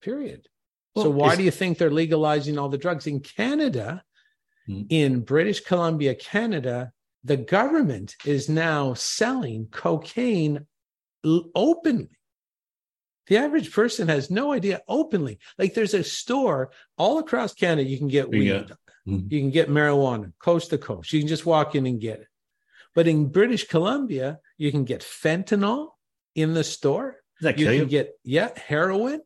period 0.00 0.48
so 0.96 1.08
why 1.10 1.36
do 1.36 1.42
you 1.42 1.50
think 1.50 1.78
they're 1.78 1.90
legalizing 1.90 2.58
all 2.58 2.68
the 2.68 2.78
drugs 2.78 3.06
in 3.06 3.20
canada 3.20 4.02
Hmm. 4.66 4.82
in 4.90 5.20
british 5.20 5.60
columbia 5.60 6.14
canada 6.14 6.92
the 7.24 7.36
government 7.38 8.14
is 8.26 8.48
now 8.48 8.92
selling 8.94 9.66
cocaine 9.70 10.66
openly 11.54 12.10
the 13.26 13.36
average 13.38 13.72
person 13.72 14.06
has 14.08 14.30
no 14.30 14.52
idea 14.52 14.82
openly 14.86 15.38
like 15.58 15.72
there's 15.74 15.94
a 15.94 16.04
store 16.04 16.70
all 16.98 17.18
across 17.18 17.54
canada 17.54 17.88
you 17.88 17.96
can 17.96 18.08
get 18.08 18.28
weed 18.28 18.44
Yeah. 18.48 18.64
Mhm. 19.08 19.32
you 19.32 19.40
can 19.40 19.50
get 19.50 19.70
marijuana 19.70 20.32
coast 20.38 20.70
to 20.70 20.78
coast 20.78 21.10
you 21.12 21.20
can 21.20 21.28
just 21.28 21.46
walk 21.46 21.74
in 21.74 21.86
and 21.86 21.98
get 22.00 22.20
it 22.20 22.28
but 22.94 23.08
in 23.08 23.28
british 23.28 23.66
columbia 23.66 24.40
you 24.58 24.70
can 24.70 24.84
get 24.84 25.00
fentanyl 25.00 25.92
in 26.34 26.52
the 26.52 26.64
store 26.64 27.16
that 27.40 27.58
you 27.58 27.64
can 27.64 27.74
you? 27.76 27.86
get 27.86 28.12
yeah 28.24 28.50
heroin 28.58 29.22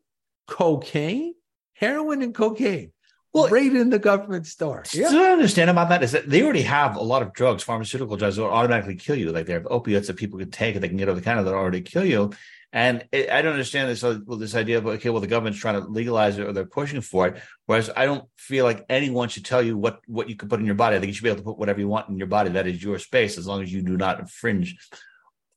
cocaine 0.47 1.33
heroin 1.75 2.21
and 2.21 2.33
cocaine 2.33 2.91
Well- 3.33 3.49
right 3.49 3.73
in 3.73 3.89
the 3.89 3.99
government 3.99 4.47
store 4.47 4.83
So 4.85 5.03
what 5.03 5.15
I 5.15 5.31
understand 5.31 5.69
about 5.69 5.89
that 5.89 6.03
is 6.03 6.11
that 6.13 6.29
they 6.29 6.41
already 6.43 6.63
have 6.63 6.95
a 6.95 7.03
lot 7.03 7.21
of 7.21 7.33
drugs, 7.33 7.63
pharmaceutical 7.63 8.17
drugs 8.17 8.35
that 8.35 8.43
will 8.43 8.49
automatically 8.49 8.95
kill 8.95 9.15
you. 9.15 9.31
Like 9.31 9.45
they 9.45 9.53
have 9.53 9.67
opiates 9.69 10.07
that 10.07 10.15
people 10.17 10.39
can 10.39 10.51
take 10.51 10.75
and 10.75 10.83
they 10.83 10.87
can 10.87 10.97
get 10.97 11.09
over 11.09 11.19
the 11.19 11.25
counter 11.25 11.43
that 11.43 11.53
already 11.53 11.81
kill 11.81 12.05
you. 12.05 12.31
And 12.73 13.07
it, 13.13 13.29
I 13.29 13.41
don't 13.41 13.53
understand 13.53 13.89
this 13.89 14.03
uh, 14.03 14.19
well, 14.25 14.37
this 14.37 14.53
idea 14.53 14.79
of 14.79 14.85
okay, 14.85 15.09
well, 15.09 15.21
the 15.21 15.27
government's 15.27 15.59
trying 15.59 15.81
to 15.81 15.87
legalize 15.87 16.37
it 16.37 16.45
or 16.45 16.51
they're 16.51 16.65
pushing 16.65 16.99
for 16.99 17.27
it. 17.27 17.41
Whereas 17.67 17.89
I 17.95 18.05
don't 18.05 18.25
feel 18.35 18.65
like 18.65 18.85
anyone 18.89 19.29
should 19.29 19.45
tell 19.45 19.61
you 19.61 19.77
what 19.77 20.01
what 20.07 20.27
you 20.27 20.35
can 20.35 20.49
put 20.49 20.59
in 20.59 20.65
your 20.65 20.75
body. 20.75 20.97
I 20.97 20.99
think 20.99 21.07
you 21.07 21.13
should 21.13 21.23
be 21.23 21.29
able 21.29 21.39
to 21.39 21.45
put 21.45 21.57
whatever 21.57 21.79
you 21.79 21.87
want 21.87 22.09
in 22.09 22.17
your 22.17 22.27
body. 22.27 22.49
That 22.49 22.67
is 22.67 22.83
your 22.83 22.99
space, 22.99 23.37
as 23.37 23.47
long 23.47 23.63
as 23.63 23.71
you 23.71 23.81
do 23.81 23.95
not 23.95 24.19
infringe 24.19 24.75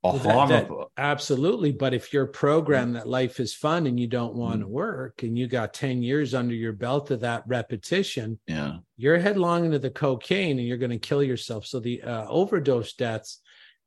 that- 0.03 0.49
that- 0.49 0.87
Absolutely. 0.97 1.73
But 1.73 1.93
if 1.95 2.13
you're 2.13 2.27
programmed 2.27 2.97
that 2.97 3.09
life 3.09 3.41
is 3.41 3.53
fun 3.55 3.87
and 3.87 3.99
you 3.99 4.07
don't 4.07 4.35
want 4.35 4.61
to 4.61 4.67
Mm. 4.67 4.71
work 4.71 5.23
and 5.23 5.37
you 5.39 5.47
got 5.47 5.75
10 5.75 6.03
years 6.03 6.35
under 6.35 6.55
your 6.55 6.73
belt 6.73 7.11
of 7.11 7.21
that 7.21 7.43
repetition, 7.47 8.39
yeah, 8.47 8.79
you're 8.97 9.19
headlong 9.19 9.65
into 9.65 9.79
the 9.79 9.91
cocaine 9.91 10.59
and 10.59 10.67
you're 10.69 10.77
going 10.79 10.91
to 10.91 10.99
kill 10.99 11.23
yourself. 11.23 11.67
So 11.67 11.81
the 11.81 12.03
uh, 12.03 12.27
overdose 12.29 12.93
deaths, 12.95 13.41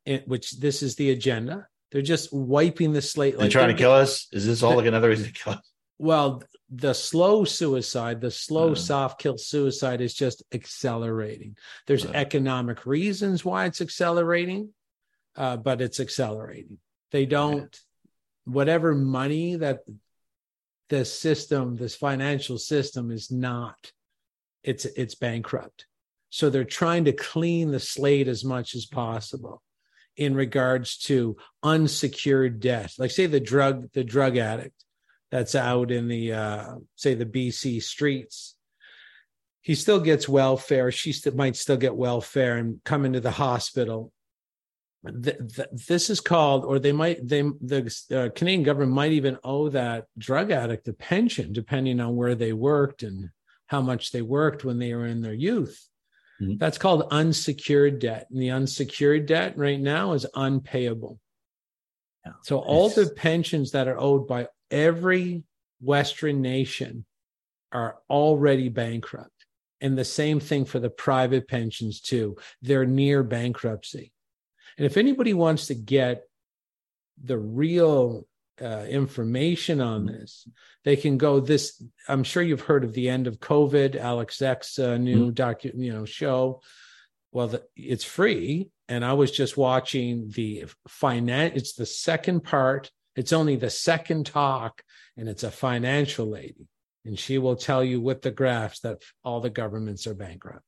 eh, 0.05 0.19
which 0.25 0.51
this 0.59 0.83
is 0.83 0.95
the 0.95 1.11
agenda, 1.11 1.67
they're 1.91 2.01
just 2.01 2.31
wiping 2.33 2.93
the 2.93 3.01
slate. 3.01 3.37
they're 3.37 3.49
trying 3.49 3.69
to 3.75 3.81
kill 3.81 3.91
us. 3.91 4.27
Is 4.31 4.45
this 4.45 4.63
all 4.63 4.75
like 4.75 4.85
another 4.85 5.09
reason 5.09 5.25
to 5.27 5.31
kill 5.33 5.53
us? 5.53 5.71
Well, 5.97 6.43
the 6.73 6.93
slow 6.93 7.43
suicide, 7.43 8.21
the 8.21 8.31
slow 8.31 8.71
Uh. 8.71 8.75
soft 8.75 9.19
kill 9.19 9.37
suicide 9.37 9.99
is 10.01 10.13
just 10.13 10.41
accelerating. 10.53 11.57
There's 11.87 12.05
Uh. 12.05 12.11
economic 12.13 12.85
reasons 12.85 13.43
why 13.45 13.65
it's 13.65 13.81
accelerating, 13.81 14.69
uh, 15.35 15.57
but 15.57 15.81
it's 15.81 15.99
accelerating. 15.99 16.77
They 17.11 17.25
don't, 17.25 17.77
whatever 18.45 18.93
money 18.93 19.55
that 19.55 19.79
this 20.89 21.17
system, 21.17 21.77
this 21.77 21.95
financial 21.95 22.57
system 22.57 23.11
is 23.11 23.31
not, 23.31 23.91
it's 24.63 24.85
it's 24.85 25.15
bankrupt. 25.15 25.85
So 26.29 26.49
they're 26.49 26.63
trying 26.63 27.05
to 27.05 27.13
clean 27.13 27.71
the 27.71 27.79
slate 27.79 28.27
as 28.27 28.45
much 28.45 28.75
as 28.75 28.85
possible 28.85 29.61
in 30.17 30.35
regards 30.35 30.97
to 30.97 31.37
unsecured 31.63 32.59
debt. 32.59 32.93
Like 32.97 33.11
say 33.11 33.25
the 33.25 33.39
drug, 33.39 33.91
the 33.93 34.03
drug 34.03 34.37
addict 34.37 34.85
that's 35.29 35.55
out 35.55 35.91
in 35.91 36.07
the 36.07 36.33
uh, 36.33 36.75
say 36.95 37.15
the 37.15 37.25
BC 37.25 37.81
streets. 37.81 38.55
He 39.61 39.75
still 39.75 39.99
gets 39.99 40.27
welfare. 40.27 40.91
She 40.91 41.13
st- 41.13 41.35
might 41.35 41.55
still 41.55 41.77
get 41.77 41.95
welfare 41.95 42.57
and 42.57 42.81
come 42.83 43.05
into 43.05 43.19
the 43.19 43.31
hospital. 43.31 44.11
Th- 45.03 45.37
th- 45.55 45.67
this 45.87 46.11
is 46.11 46.19
called, 46.19 46.63
or 46.63 46.77
they 46.77 46.91
might, 46.91 47.27
they 47.27 47.41
the 47.41 47.91
uh, 48.11 48.29
Canadian 48.35 48.63
government 48.63 48.91
might 48.91 49.13
even 49.13 49.37
owe 49.43 49.69
that 49.69 50.05
drug 50.17 50.51
addict 50.51 50.87
a 50.87 50.93
pension, 50.93 51.53
depending 51.53 51.99
on 51.99 52.15
where 52.15 52.35
they 52.35 52.53
worked 52.53 53.01
and 53.01 53.29
how 53.65 53.81
much 53.81 54.11
they 54.11 54.21
worked 54.21 54.63
when 54.63 54.77
they 54.77 54.93
were 54.93 55.07
in 55.07 55.21
their 55.21 55.33
youth. 55.33 55.87
Mhm. 56.39 56.59
That's 56.59 56.77
called 56.77 57.07
unsecured 57.09 57.97
debt, 57.99 58.27
and 58.29 58.39
the 58.39 58.51
unsecured 58.51 59.25
debt 59.25 59.57
right 59.57 59.79
now 59.79 60.13
is 60.13 60.27
unpayable. 60.35 61.19
Yeah. 62.25 62.33
So 62.43 62.59
all 62.59 62.89
the 62.89 63.09
pensions 63.09 63.71
that 63.71 63.87
are 63.87 63.99
owed 63.99 64.27
by 64.27 64.49
every 64.69 65.43
Western 65.81 66.41
nation 66.41 67.05
are 67.71 67.97
already 68.07 68.69
bankrupt. 68.69 69.31
And 69.79 69.97
the 69.97 70.05
same 70.05 70.39
thing 70.39 70.65
for 70.65 70.79
the 70.79 70.91
private 70.91 71.47
pensions, 71.47 72.01
too. 72.01 72.37
They're 72.61 72.85
near 72.85 73.23
bankruptcy. 73.23 74.11
And 74.81 74.87
if 74.87 74.97
anybody 74.97 75.35
wants 75.35 75.67
to 75.67 75.75
get 75.75 76.23
the 77.23 77.37
real 77.37 78.25
uh, 78.59 78.85
information 78.89 79.79
on 79.79 80.07
this, 80.07 80.47
they 80.83 80.95
can 80.95 81.19
go 81.19 81.39
this. 81.39 81.83
I'm 82.07 82.23
sure 82.23 82.41
you've 82.41 82.61
heard 82.61 82.83
of 82.83 82.93
the 82.93 83.07
end 83.07 83.27
of 83.27 83.39
COVID, 83.39 83.95
Alex 83.95 84.41
X 84.41 84.79
uh, 84.79 84.97
new 84.97 85.31
docu, 85.31 85.71
you 85.75 85.93
know, 85.93 86.05
show. 86.05 86.63
Well, 87.31 87.49
the, 87.49 87.63
it's 87.75 88.03
free, 88.03 88.71
and 88.89 89.05
I 89.05 89.13
was 89.13 89.29
just 89.29 89.55
watching 89.55 90.31
the 90.31 90.65
finance. 90.87 91.53
It's 91.57 91.73
the 91.73 91.85
second 91.85 92.39
part. 92.39 92.89
It's 93.15 93.33
only 93.33 93.57
the 93.57 93.69
second 93.69 94.25
talk, 94.25 94.81
and 95.15 95.29
it's 95.29 95.43
a 95.43 95.51
financial 95.51 96.25
lady, 96.25 96.69
and 97.05 97.19
she 97.19 97.37
will 97.37 97.55
tell 97.55 97.83
you 97.83 98.01
with 98.01 98.23
the 98.23 98.31
graphs 98.31 98.79
that 98.79 99.03
all 99.23 99.41
the 99.41 99.51
governments 99.51 100.07
are 100.07 100.15
bankrupt. 100.15 100.65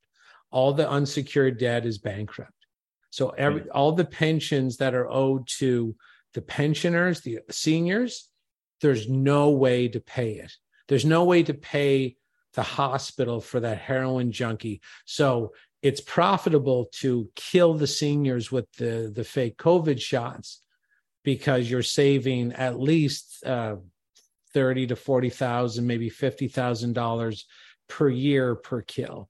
All 0.51 0.71
the 0.71 0.87
unsecured 0.87 1.57
debt 1.57 1.87
is 1.87 1.97
bankrupt. 1.97 2.62
So 3.13 3.29
every 3.29 3.69
all 3.69 3.91
the 3.91 4.05
pensions 4.05 4.77
that 4.77 4.95
are 4.95 5.07
owed 5.07 5.47
to 5.59 5.95
the 6.33 6.41
pensioners, 6.41 7.21
the 7.21 7.41
seniors, 7.51 8.27
there's 8.81 9.07
no 9.07 9.51
way 9.51 9.87
to 9.89 9.99
pay 9.99 10.31
it. 10.37 10.51
There's 10.87 11.05
no 11.05 11.23
way 11.23 11.43
to 11.43 11.53
pay 11.53 12.15
the 12.55 12.63
hospital 12.63 13.39
for 13.39 13.59
that 13.59 13.77
heroin 13.77 14.31
junkie. 14.31 14.81
So 15.05 15.53
it's 15.83 16.01
profitable 16.01 16.87
to 17.01 17.29
kill 17.35 17.75
the 17.75 17.85
seniors 17.85 18.51
with 18.51 18.65
the 18.77 19.11
the 19.13 19.23
fake 19.23 19.57
COVID 19.57 20.01
shots 20.01 20.63
because 21.23 21.69
you're 21.69 21.83
saving 21.83 22.53
at 22.53 22.79
least 22.79 23.45
uh, 23.45 23.75
thirty 24.55 24.87
to 24.87 24.95
forty 24.95 25.29
thousand, 25.29 25.85
maybe 25.85 26.09
fifty 26.09 26.47
thousand 26.47 26.93
dollars 26.93 27.45
per 27.87 28.09
year 28.09 28.55
per 28.55 28.81
kill. 28.81 29.29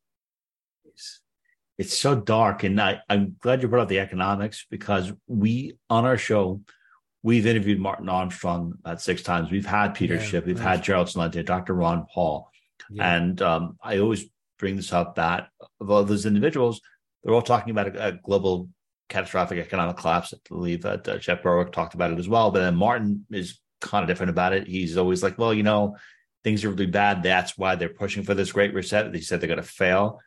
It's 1.78 1.98
so 1.98 2.16
dark 2.16 2.64
and 2.64 2.80
I, 2.80 3.00
i'm 3.10 3.36
glad 3.40 3.62
you 3.62 3.68
brought 3.68 3.84
up 3.84 3.90
the 3.90 4.00
economics 4.00 4.66
because 4.70 5.12
we 5.28 5.78
on 5.90 6.06
our 6.06 6.18
show 6.18 6.62
we've 7.22 7.46
interviewed 7.46 7.80
martin 7.80 8.10
armstrong 8.10 8.74
about 8.80 9.02
six 9.02 9.22
times. 9.24 9.52
We've 9.52 9.66
had 9.66 9.94
peter 9.94 10.16
Yeah, 10.16 10.22
Schiff, 10.22 10.46
we've 10.46 10.60
had 10.60 10.84
gerald 10.84 11.08
Celente, 11.08 11.46
dr 11.46 11.74
ron 11.74 12.06
paul. 12.14 12.50
Yeah. 12.90 13.16
and 13.16 13.42
um, 13.42 13.78
i 13.82 13.98
always 14.00 14.26
bring 14.60 14.76
this 14.76 14.94
up 14.94 15.16
that 15.16 15.50
of 15.80 15.90
all 15.90 16.04
those 16.04 16.26
individuals 16.26 16.82
they're 17.24 17.34
all 17.34 17.42
talking 17.42 17.72
about 17.72 17.96
a, 17.96 18.08
a 18.08 18.12
global 18.12 18.70
catastrophic 19.10 19.58
economic 19.60 19.98
collapse. 19.98 20.34
I 20.34 20.38
believe 20.50 20.82
that 20.84 21.08
uh, 21.08 21.18
jeff 21.18 21.42
berwick 21.44 21.72
talked 21.72 21.94
about 21.94 22.12
it 22.12 22.20
as 22.20 22.30
well 22.30 22.52
but 22.52 22.60
then 22.60 22.76
martin 22.76 23.26
is 23.32 23.60
kind 23.82 24.02
of 24.02 24.08
different 24.08 24.30
about 24.30 24.54
it. 24.54 24.68
He's 24.68 24.98
always 24.98 25.22
like 25.22 25.38
well 25.38 25.54
you 25.54 25.64
know 25.64 25.98
things 26.44 26.64
are 26.66 26.70
really 26.70 26.86
bad. 26.88 27.24
That's 27.24 27.58
why 27.58 27.76
they're 27.76 27.90
pushing 27.90 28.24
for 28.24 28.34
this 28.34 28.52
great 28.52 28.74
reset. 28.74 29.12
They 29.14 29.22
said 29.22 29.40
they're 29.40 29.48
going 29.48 29.62
to 29.62 29.64
fail 29.64 30.20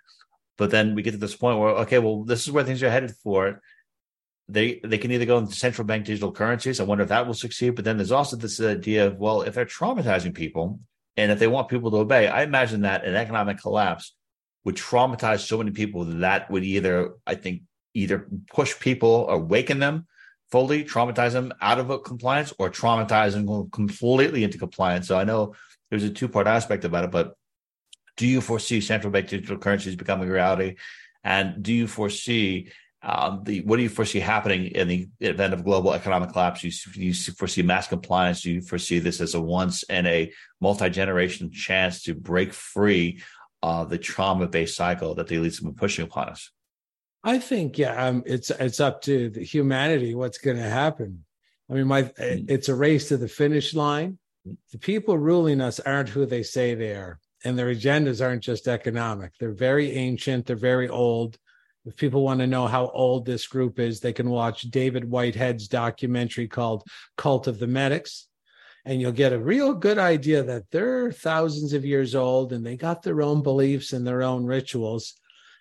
but 0.57 0.71
then 0.71 0.95
we 0.95 1.03
get 1.03 1.13
to 1.13 1.17
this 1.17 1.37
point 1.37 1.59
where 1.59 1.71
okay, 1.71 1.99
well, 1.99 2.25
this 2.25 2.47
is 2.47 2.53
where 2.53 2.65
things 2.65 2.83
are 2.83 2.91
headed 2.91 3.13
for. 3.23 3.61
They 4.49 4.81
they 4.85 4.99
can 4.99 5.11
either 5.11 5.27
go 5.27 5.39
into 5.39 5.55
central 5.55 5.87
bank 5.87 6.05
digital 6.05 6.33
currencies. 6.33 6.81
I 6.81 6.85
wonder 6.85 7.03
if 7.03 7.09
that 7.11 7.27
will 7.27 7.35
succeed. 7.35 7.71
But 7.71 7.85
then 7.85 7.97
there's 7.97 8.13
also 8.13 8.37
this 8.37 8.61
idea 8.61 9.07
of 9.07 9.19
well, 9.19 9.43
if 9.43 9.55
they're 9.55 9.67
traumatizing 9.67 10.35
people 10.35 10.81
and 11.17 11.33
if 11.33 11.39
they 11.39 11.49
want 11.49 11.69
people 11.69 11.91
to 11.91 11.99
obey, 11.99 12.29
I 12.29 12.43
imagine 12.43 12.83
that 12.83 13.05
an 13.05 13.17
economic 13.17 13.59
collapse 13.59 14.15
would 14.65 14.77
traumatize 14.77 15.41
so 15.41 15.59
many 15.59 15.71
people 15.73 16.05
that 16.05 16.51
would 16.51 16.65
either 16.65 17.15
I 17.27 17.35
think 17.35 17.63
either 17.95 18.29
push 18.53 18.79
people 18.79 19.29
awaken 19.29 19.79
them 19.79 20.07
fully, 20.51 20.85
traumatize 20.85 21.33
them 21.33 21.53
out 21.61 21.79
of 21.79 22.03
compliance, 22.05 22.53
or 22.59 22.71
traumatize 22.71 23.33
them 23.33 23.71
completely 23.71 24.45
into 24.45 24.59
compliance. 24.59 25.09
So 25.09 25.19
I 25.19 25.25
know 25.25 25.55
there's 25.91 26.05
a 26.05 26.11
two 26.11 26.29
part 26.29 26.47
aspect 26.47 26.85
about 26.85 27.05
it, 27.05 27.11
but 27.11 27.35
Do 28.17 28.27
you 28.27 28.41
foresee 28.41 28.81
central 28.81 29.13
bank 29.13 29.29
digital 29.29 29.59
currencies 29.59 29.97
becoming 29.97 30.29
a 30.29 30.33
reality? 30.33 30.77
And 31.23 31.63
do 31.63 31.73
you 31.73 31.87
foresee 31.87 32.71
um, 33.03 33.43
the 33.45 33.61
what 33.61 33.77
do 33.77 33.83
you 33.83 33.89
foresee 33.89 34.21
happening 34.21 34.67
in 34.67 34.89
the 34.89 35.09
event 35.21 35.53
of 35.53 35.65
global 35.65 35.93
economic 35.93 36.33
collapse? 36.33 36.65
You, 36.65 36.73
you 36.95 37.15
foresee 37.15 37.63
mass 37.63 37.89
compliance? 37.89 38.43
Do 38.43 38.51
you 38.51 38.61
foresee 38.61 38.99
this 38.99 39.21
as 39.21 39.35
a 39.35 39.41
once 39.41 39.83
in 39.85 40.07
a 40.07 40.33
multi 40.61 40.91
generation 40.91 41.51
chance 41.53 42.03
to 42.05 42.15
break 42.15 42.53
free 42.53 43.23
of 43.63 43.91
the 43.91 43.99
trauma 43.99 44.47
based 44.47 44.77
cycle 44.77 45.15
that 45.15 45.29
the 45.29 45.37
elites 45.37 45.57
have 45.57 45.65
been 45.65 45.75
pushing 45.75 46.05
upon 46.05 46.31
us? 46.31 46.51
I 47.23 47.39
think 47.39 47.77
yeah, 47.79 48.07
um, 48.07 48.23
it's 48.25 48.51
it's 48.51 48.81
up 48.81 49.03
to 49.03 49.31
the 49.31 49.45
humanity 49.45 50.15
what's 50.15 50.39
going 50.39 50.57
to 50.57 50.63
happen. 50.63 51.25
I 51.71 51.75
mean, 51.75 51.87
my 51.87 52.05
mm. 52.05 52.51
it's 52.51 52.69
a 52.69 52.75
race 52.75 53.09
to 53.09 53.17
the 53.17 53.29
finish 53.29 53.75
line. 53.75 54.19
The 54.73 54.79
people 54.79 55.19
ruling 55.19 55.61
us 55.61 55.81
aren't 55.81 56.09
who 56.09 56.25
they 56.25 56.45
say 56.45 56.75
they 56.75 56.93
are, 56.93 57.19
and 57.47 57.57
their 57.57 57.73
agendas 57.73 58.25
aren't 58.25 58.43
just 58.43 58.67
economic. 58.67 59.33
They're 59.39 59.53
very 59.53 59.93
ancient. 59.93 60.47
They're 60.47 60.57
very 60.57 60.89
old. 60.89 61.39
If 61.85 61.97
people 61.97 62.25
want 62.25 62.41
to 62.41 62.47
know 62.49 62.67
how 62.67 62.89
old 62.89 63.25
this 63.25 63.47
group 63.47 63.79
is, 63.79 64.01
they 64.01 64.13
can 64.13 64.29
watch 64.29 64.63
David 64.63 65.05
Whitehead's 65.05 65.69
documentary 65.69 66.49
called 66.49 66.83
Cult 67.17 67.47
of 67.47 67.61
the 67.61 67.69
Medics. 67.69 68.27
And 68.85 69.01
you'll 69.01 69.13
get 69.13 69.33
a 69.33 69.39
real 69.39 69.75
good 69.75 69.97
idea 69.99 70.43
that 70.43 70.65
they're 70.73 71.13
thousands 71.13 71.73
of 71.73 71.85
years 71.85 72.17
old 72.17 72.53
and 72.53 72.67
they 72.67 72.77
got 72.77 73.03
their 73.03 73.23
own 73.23 73.43
beliefs 73.43 73.93
and 73.93 74.05
their 74.05 74.23
own 74.23 74.45
rituals. 74.45 75.15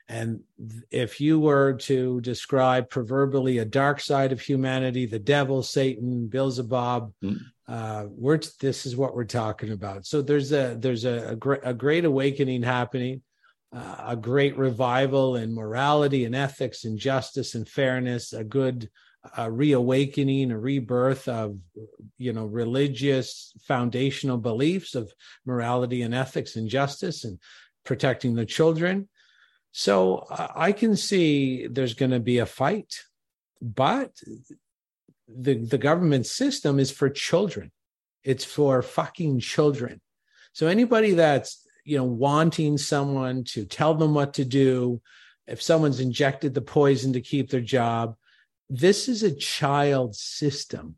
And 0.07 0.41
if 0.89 1.21
you 1.21 1.39
were 1.39 1.73
to 1.73 2.19
describe 2.21 2.89
proverbially 2.89 3.59
a 3.59 3.65
dark 3.65 3.99
side 3.99 4.31
of 4.31 4.41
humanity, 4.41 5.05
the 5.05 5.19
devil, 5.19 5.61
Satan, 5.61 6.27
Beelzebub, 6.27 7.13
mm. 7.23 7.37
Uh, 7.67 8.05
we're 8.09 8.39
this 8.59 8.85
is 8.85 8.95
what 8.95 9.15
we're 9.15 9.25
talking 9.25 9.71
about. 9.71 10.05
So 10.05 10.21
there's 10.21 10.51
a 10.51 10.75
there's 10.79 11.05
a, 11.05 11.29
a, 11.29 11.35
great, 11.35 11.61
a 11.63 11.73
great 11.73 12.05
awakening 12.05 12.63
happening, 12.63 13.21
uh, 13.75 13.95
a 14.07 14.15
great 14.15 14.57
revival 14.57 15.35
in 15.35 15.53
morality 15.53 16.25
and 16.25 16.35
ethics 16.35 16.85
and 16.85 16.97
justice 16.97 17.55
and 17.55 17.67
fairness, 17.67 18.33
a 18.33 18.43
good 18.43 18.89
a 19.37 19.51
reawakening, 19.51 20.51
a 20.51 20.59
rebirth 20.59 21.27
of 21.27 21.57
you 22.17 22.33
know 22.33 22.45
religious 22.45 23.53
foundational 23.67 24.37
beliefs 24.37 24.93
of 24.93 25.11
morality 25.45 26.03
and 26.03 26.13
ethics 26.13 26.55
and 26.55 26.69
justice 26.69 27.23
and 27.23 27.39
protecting 27.83 28.35
the 28.35 28.45
children 28.45 29.07
so 29.77 30.25
I 30.29 30.71
can 30.71 30.95
see 30.95 31.67
there's 31.67 31.95
going 31.95 32.11
to 32.11 32.21
be 32.21 32.37
a 32.37 32.45
fight, 32.45 33.01
but 33.61 34.11
the 35.27 35.55
the 35.55 35.77
government 35.77 36.25
system 36.25 36.79
is 36.79 36.91
for 36.91 37.09
children. 37.09 37.71
It's 38.23 38.45
for 38.45 38.81
fucking 38.81 39.39
children. 39.39 40.01
So 40.53 40.67
anybody 40.67 41.11
that's 41.11 41.65
you 41.83 41.97
know 41.97 42.03
wanting 42.03 42.77
someone 42.77 43.43
to 43.45 43.65
tell 43.65 43.93
them 43.93 44.13
what 44.13 44.33
to 44.35 44.45
do, 44.45 45.01
if 45.47 45.61
someone's 45.61 45.99
injected 45.99 46.53
the 46.53 46.61
poison 46.61 47.13
to 47.13 47.21
keep 47.21 47.49
their 47.49 47.61
job, 47.61 48.15
this 48.69 49.07
is 49.07 49.23
a 49.23 49.35
child 49.35 50.15
system. 50.15 50.95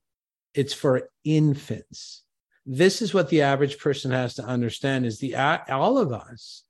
It's 0.53 0.73
for 0.73 1.09
infants. 1.23 2.23
This 2.65 3.01
is 3.01 3.13
what 3.13 3.29
the 3.29 3.43
average 3.43 3.79
person 3.79 4.11
has 4.11 4.35
to 4.35 4.43
understand: 4.43 5.05
is 5.05 5.19
the 5.19 5.35
all 5.35 5.97
of 5.97 6.11
us 6.11 6.63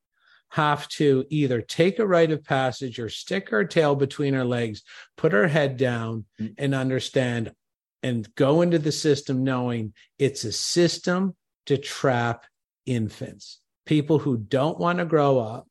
have 0.50 0.88
to 0.88 1.26
either 1.30 1.62
take 1.62 2.00
a 2.00 2.08
rite 2.08 2.32
of 2.32 2.43
passage 2.43 3.00
or 3.00 3.10
stick 3.10 3.52
our 3.52 3.66
tail 3.66 3.95
between 3.95 4.36
our 4.36 4.45
legs, 4.45 4.84
put 5.16 5.34
our 5.34 5.48
head 5.48 5.78
down, 5.78 6.26
mm. 6.39 6.54
and 6.58 6.74
understand 6.74 7.52
and 8.04 8.34
go 8.36 8.62
into 8.62 8.80
the 8.80 8.91
system 8.91 9.43
knowing 9.43 9.93
it's 10.20 10.43
a 10.43 10.52
system 10.52 11.36
to 11.66 11.78
trap 11.78 12.45
infants, 12.86 13.60
people 13.86 14.20
who 14.20 14.38
don't 14.38 14.80
want 14.80 15.00
to 15.00 15.06
grow 15.06 15.39
up, 15.39 15.68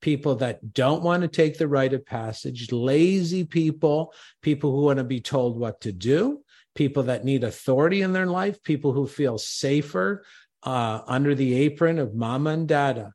people 0.00 0.36
that 0.36 0.72
don't 0.72 1.02
want 1.02 1.22
to 1.22 1.28
take 1.28 1.58
the 1.58 1.68
rite 1.68 1.92
of 1.92 2.06
passage, 2.06 2.72
lazy 2.72 3.44
people, 3.44 4.14
people 4.40 4.74
who 4.74 4.82
want 4.82 4.98
to 4.98 5.04
be 5.04 5.20
told 5.20 5.58
what 5.58 5.80
to 5.80 5.92
do, 5.92 6.40
people 6.74 7.02
that 7.02 7.24
need 7.24 7.44
authority 7.44 8.02
in 8.02 8.12
their 8.12 8.26
life, 8.26 8.62
people 8.62 8.92
who 8.92 9.06
feel 9.06 9.36
safer 9.36 10.24
uh, 10.62 11.00
under 11.06 11.34
the 11.34 11.54
apron 11.54 11.98
of 11.98 12.14
mama 12.14 12.50
and 12.50 12.68
dada 12.68 13.12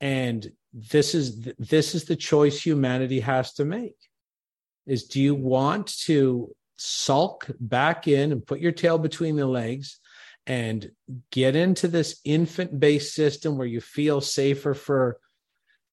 and 0.00 0.50
this 0.72 1.14
is 1.14 1.48
this 1.58 1.94
is 1.94 2.04
the 2.04 2.16
choice 2.16 2.60
humanity 2.60 3.20
has 3.20 3.54
to 3.54 3.64
make 3.64 3.96
is 4.86 5.04
do 5.04 5.20
you 5.20 5.34
want 5.34 5.86
to 5.98 6.54
sulk 6.76 7.50
back 7.58 8.06
in 8.06 8.32
and 8.32 8.46
put 8.46 8.60
your 8.60 8.72
tail 8.72 8.98
between 8.98 9.36
the 9.36 9.46
legs 9.46 9.98
and 10.46 10.90
get 11.30 11.54
into 11.56 11.88
this 11.88 12.20
infant 12.24 12.78
based 12.78 13.14
system 13.14 13.58
where 13.58 13.66
you 13.66 13.80
feel 13.80 14.20
safer 14.20 14.74
for 14.74 15.18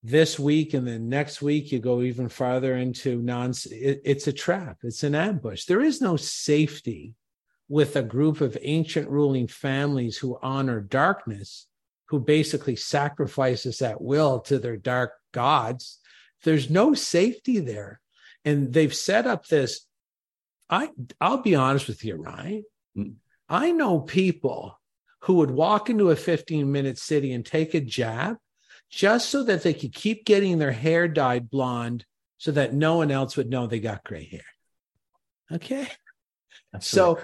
this 0.01 0.37
week 0.37 0.75
and 0.75 0.87
then 0.87 1.09
next 1.09 1.41
week 1.41 1.71
you 1.71 1.79
go 1.79 2.01
even 2.01 2.29
farther 2.29 2.75
into 2.75 3.21
non 3.21 3.51
it, 3.71 4.01
it's 4.05 4.27
a 4.27 4.33
trap. 4.33 4.77
It's 4.83 5.03
an 5.03 5.15
ambush. 5.15 5.65
There 5.65 5.81
is 5.81 5.99
no 5.99 6.15
safety 6.15 7.15
with 7.67 7.95
a 7.95 8.03
group 8.03 8.39
of 8.39 8.57
ancient 8.61 9.09
ruling 9.09 9.47
families 9.47 10.15
who 10.17 10.37
honor 10.43 10.79
darkness 10.79 11.65
who 12.07 12.19
basically 12.19 12.75
sacrifices 12.75 13.81
at 13.81 14.01
will 14.01 14.39
to 14.41 14.59
their 14.59 14.77
dark 14.77 15.13
gods. 15.31 15.99
There's 16.43 16.69
no 16.69 16.93
safety 16.93 17.59
there. 17.59 17.99
And 18.43 18.71
they've 18.71 18.93
set 18.93 19.25
up 19.25 19.47
this. 19.47 19.85
I 20.69 20.89
I'll 21.19 21.41
be 21.41 21.55
honest 21.55 21.87
with 21.87 22.03
you, 22.05 22.15
Ryan. 22.15 22.63
Mm. 22.97 23.15
I 23.49 23.71
know 23.71 23.99
people 23.99 24.79
who 25.21 25.35
would 25.35 25.51
walk 25.51 25.89
into 25.89 26.11
a 26.11 26.15
15 26.15 26.71
minute 26.71 26.97
city 26.97 27.33
and 27.33 27.45
take 27.45 27.73
a 27.73 27.81
jab 27.81 28.37
just 28.89 29.29
so 29.29 29.43
that 29.43 29.63
they 29.63 29.73
could 29.73 29.93
keep 29.93 30.25
getting 30.25 30.57
their 30.57 30.71
hair 30.71 31.07
dyed 31.07 31.49
blonde 31.49 32.05
so 32.37 32.51
that 32.51 32.73
no 32.73 32.97
one 32.97 33.11
else 33.11 33.35
would 33.35 33.49
know 33.49 33.65
they 33.65 33.79
got 33.79 34.03
gray 34.03 34.25
hair. 34.25 34.45
Okay. 35.51 35.87
That's 36.71 36.87
so, 36.87 37.17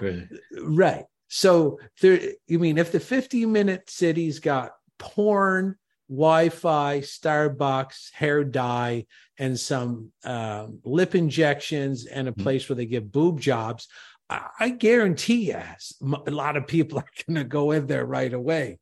right. 0.60 1.04
So 1.34 1.78
there, 2.02 2.20
you 2.46 2.58
mean 2.58 2.76
if 2.76 2.92
the 2.92 3.00
50 3.00 3.46
minute 3.46 3.88
city's 3.88 4.38
got 4.38 4.72
porn, 4.98 5.76
Wi-Fi, 6.10 7.00
Starbucks, 7.00 8.12
hair 8.12 8.44
dye, 8.44 9.06
and 9.38 9.58
some 9.58 10.12
uh, 10.24 10.66
lip 10.84 11.14
injections, 11.14 12.04
and 12.04 12.28
a 12.28 12.32
mm-hmm. 12.32 12.42
place 12.42 12.68
where 12.68 12.76
they 12.76 12.84
give 12.84 13.10
boob 13.10 13.40
jobs, 13.40 13.88
I, 14.28 14.46
I 14.60 14.68
guarantee 14.68 15.48
you, 15.48 15.62
a 16.26 16.30
lot 16.30 16.58
of 16.58 16.66
people 16.66 16.98
are 16.98 17.24
going 17.26 17.42
to 17.42 17.44
go 17.44 17.70
in 17.70 17.86
there 17.86 18.04
right 18.04 18.32
away 18.32 18.78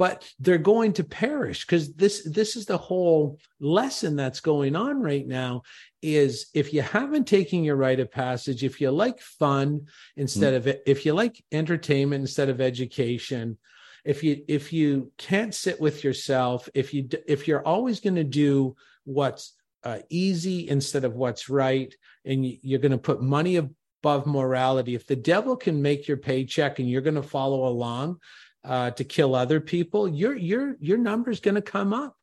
but 0.00 0.26
they're 0.38 0.56
going 0.56 0.94
to 0.94 1.04
perish 1.04 1.66
because 1.66 1.92
this 1.92 2.24
this 2.24 2.56
is 2.56 2.64
the 2.64 2.78
whole 2.78 3.38
lesson 3.60 4.16
that's 4.16 4.40
going 4.40 4.74
on 4.74 4.98
right 4.98 5.26
now 5.26 5.60
is 6.00 6.46
if 6.54 6.72
you 6.72 6.80
haven't 6.80 7.26
taken 7.26 7.62
your 7.62 7.76
rite 7.76 8.00
of 8.00 8.10
passage 8.10 8.64
if 8.64 8.80
you 8.80 8.90
like 8.90 9.20
fun 9.20 9.82
instead 10.16 10.54
mm. 10.54 10.56
of 10.56 10.76
if 10.86 11.04
you 11.04 11.12
like 11.12 11.44
entertainment 11.52 12.22
instead 12.22 12.48
of 12.48 12.62
education 12.62 13.58
if 14.02 14.24
you 14.24 14.42
if 14.48 14.72
you 14.72 15.12
can't 15.18 15.54
sit 15.54 15.78
with 15.78 16.02
yourself 16.02 16.66
if 16.72 16.94
you 16.94 17.06
if 17.28 17.46
you're 17.46 17.66
always 17.66 18.00
going 18.00 18.16
to 18.16 18.24
do 18.24 18.74
what's 19.04 19.52
uh, 19.84 19.98
easy 20.08 20.66
instead 20.70 21.04
of 21.04 21.12
what's 21.14 21.50
right 21.50 21.94
and 22.24 22.46
you're 22.46 22.80
going 22.80 22.90
to 22.90 22.96
put 22.96 23.20
money 23.20 23.56
above 23.56 24.26
morality 24.26 24.94
if 24.94 25.06
the 25.06 25.14
devil 25.14 25.54
can 25.54 25.82
make 25.82 26.08
your 26.08 26.16
paycheck 26.16 26.78
and 26.78 26.88
you're 26.88 27.02
going 27.02 27.14
to 27.14 27.22
follow 27.22 27.66
along 27.68 28.18
uh, 28.64 28.90
to 28.92 29.04
kill 29.04 29.34
other 29.34 29.60
people, 29.60 30.08
your 30.08 30.36
your 30.36 30.76
your 30.80 30.98
number 30.98 31.30
is 31.30 31.40
going 31.40 31.54
to 31.54 31.62
come 31.62 31.92
up, 31.92 32.16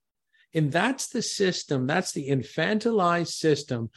and 0.53 0.71
that's 0.71 1.07
the 1.07 1.21
system. 1.21 1.87
That's 1.87 2.11
the 2.11 2.29
infantilized 2.29 3.29
system. 3.29 3.89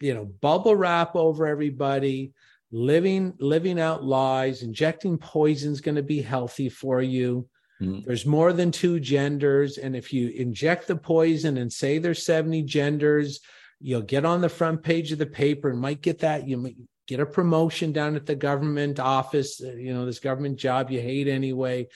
You 0.00 0.14
know, 0.14 0.24
bubble 0.24 0.76
wrap 0.76 1.16
over 1.16 1.46
everybody, 1.46 2.32
living 2.70 3.34
living 3.38 3.80
out 3.80 4.04
lies, 4.04 4.62
injecting 4.62 5.18
poison 5.18 5.72
is 5.72 5.80
going 5.80 5.94
to 5.94 6.02
be 6.02 6.20
healthy 6.20 6.68
for 6.68 7.00
you. 7.00 7.48
Mm. 7.80 8.04
There's 8.04 8.26
more 8.26 8.52
than 8.52 8.70
two 8.70 9.00
genders, 9.00 9.78
and 9.78 9.96
if 9.96 10.12
you 10.12 10.28
inject 10.28 10.86
the 10.86 10.96
poison 10.96 11.56
and 11.56 11.72
say 11.72 11.98
there's 11.98 12.24
70 12.24 12.62
genders, 12.64 13.40
you'll 13.80 14.02
get 14.02 14.24
on 14.24 14.40
the 14.40 14.48
front 14.48 14.82
page 14.82 15.10
of 15.10 15.18
the 15.18 15.26
paper 15.26 15.70
and 15.70 15.80
might 15.80 16.02
get 16.02 16.20
that 16.20 16.46
you 16.46 16.74
get 17.06 17.20
a 17.20 17.26
promotion 17.26 17.92
down 17.92 18.16
at 18.16 18.26
the 18.26 18.34
government 18.34 19.00
office, 19.00 19.60
uh, 19.60 19.72
you 19.72 19.92
know, 19.92 20.06
this 20.06 20.20
government 20.20 20.58
job 20.58 20.90
you 20.90 21.00
hate 21.00 21.28
anyway. 21.28 21.88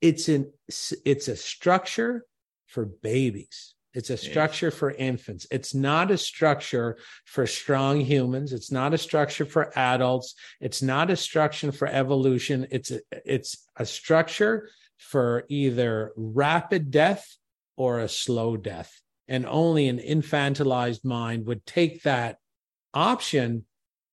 It's 0.00 0.28
an 0.28 0.52
it's 1.04 1.28
a 1.28 1.36
structure 1.36 2.24
for 2.66 2.86
babies. 2.86 3.74
It's 3.92 4.10
a 4.10 4.16
structure 4.16 4.66
yes. 4.66 4.74
for 4.74 4.92
infants. 4.92 5.46
It's 5.50 5.74
not 5.74 6.12
a 6.12 6.16
structure 6.16 6.96
for 7.24 7.44
strong 7.46 8.00
humans. 8.00 8.52
It's 8.52 8.70
not 8.70 8.94
a 8.94 8.98
structure 8.98 9.44
for 9.44 9.76
adults. 9.76 10.36
It's 10.60 10.80
not 10.80 11.10
a 11.10 11.16
structure 11.16 11.72
for 11.72 11.88
evolution. 11.88 12.68
It's 12.70 12.92
a, 12.92 13.00
it's 13.24 13.66
a 13.76 13.84
structure 13.84 14.68
for 14.96 15.44
either 15.48 16.12
rapid 16.16 16.92
death 16.92 17.36
or 17.76 17.98
a 17.98 18.08
slow 18.08 18.56
death. 18.56 19.00
And 19.26 19.44
only 19.44 19.88
an 19.88 19.98
infantilized 19.98 21.04
mind 21.04 21.46
would 21.46 21.66
take 21.66 22.04
that 22.04 22.38
option 22.94 23.64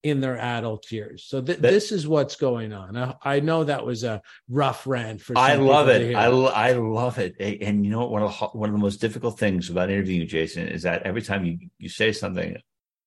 in 0.03 0.21
their 0.21 0.37
adult 0.37 0.91
years. 0.91 1.25
So 1.27 1.41
th- 1.41 1.59
That- 1.59 1.71
this 1.71 1.91
is 1.91 2.07
what's 2.07 2.35
going 2.35 2.73
on. 2.73 2.95
I, 2.95 3.15
I 3.23 3.39
know 3.39 3.63
that 3.63 3.85
was 3.85 4.03
a 4.03 4.21
rough 4.49 4.85
rant 4.87 5.21
for. 5.21 5.33
Some 5.33 5.43
I 5.43 5.55
love 5.55 5.89
it. 5.89 6.15
I, 6.15 6.25
I 6.25 6.71
love 6.73 7.17
it. 7.17 7.35
And 7.39 7.85
you 7.85 7.91
know 7.91 7.99
what? 7.99 8.11
One 8.11 8.23
of 8.23 8.39
the, 8.39 8.45
one 8.47 8.69
of 8.69 8.73
the 8.73 8.81
most 8.81 9.01
difficult 9.01 9.39
things 9.39 9.69
about 9.69 9.89
interviewing 9.89 10.21
you, 10.21 10.27
Jason, 10.27 10.67
is 10.67 10.83
that 10.83 11.03
every 11.03 11.21
time 11.21 11.45
you, 11.45 11.57
you 11.77 11.89
say 11.89 12.11
something, 12.11 12.57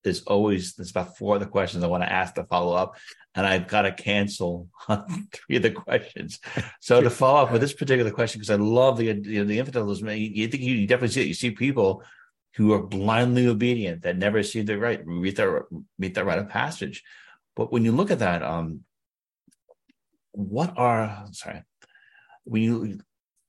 there's 0.03 0.22
always 0.22 0.74
there's 0.74 0.91
about 0.91 1.16
four 1.16 1.36
other 1.36 1.47
questions 1.47 1.84
I 1.84 1.88
want 1.88 2.03
to 2.03 2.12
ask 2.12 2.34
to 2.34 2.45
follow 2.45 2.74
up, 2.74 2.97
and 3.34 3.47
I've 3.47 3.68
got 3.68 3.82
to 3.82 3.93
cancel 3.93 4.68
on 4.88 5.28
three 5.32 5.57
of 5.57 5.62
the 5.62 5.70
questions. 5.70 6.41
So 6.80 7.01
to 7.01 7.11
follow 7.11 7.43
up 7.43 7.53
with 7.53 7.61
this 7.61 7.74
particular 7.74 8.11
question, 8.11 8.41
because 8.41 8.51
I 8.51 8.57
love 8.57 8.97
the 8.97 9.05
you 9.05 9.14
know, 9.14 9.45
the 9.45 9.59
infantilism, 9.59 10.18
you, 10.18 10.30
you 10.43 10.49
think 10.49 10.62
you, 10.62 10.74
you 10.74 10.86
definitely 10.86 11.14
see 11.14 11.22
it. 11.22 11.28
You 11.28 11.34
see 11.34 11.51
people 11.51 12.03
who 12.57 12.72
are 12.72 12.82
blindly 12.82 13.46
obedient 13.46 14.03
that 14.03 14.16
never 14.18 14.42
see 14.42 14.62
the 14.62 14.78
right 14.78 15.01
read 15.05 15.36
their 15.36 15.66
meet 15.98 16.14
their 16.14 16.24
rite 16.24 16.38
of 16.38 16.48
passage. 16.48 17.03
But 17.57 17.72
when 17.72 17.84
you 17.84 17.92
look 17.92 18.11
at 18.11 18.20
that, 18.20 18.42
um, 18.42 18.84
what 20.32 20.74
are 20.76 21.26
sorry 21.32 21.62
when 22.44 22.62
you 22.62 23.01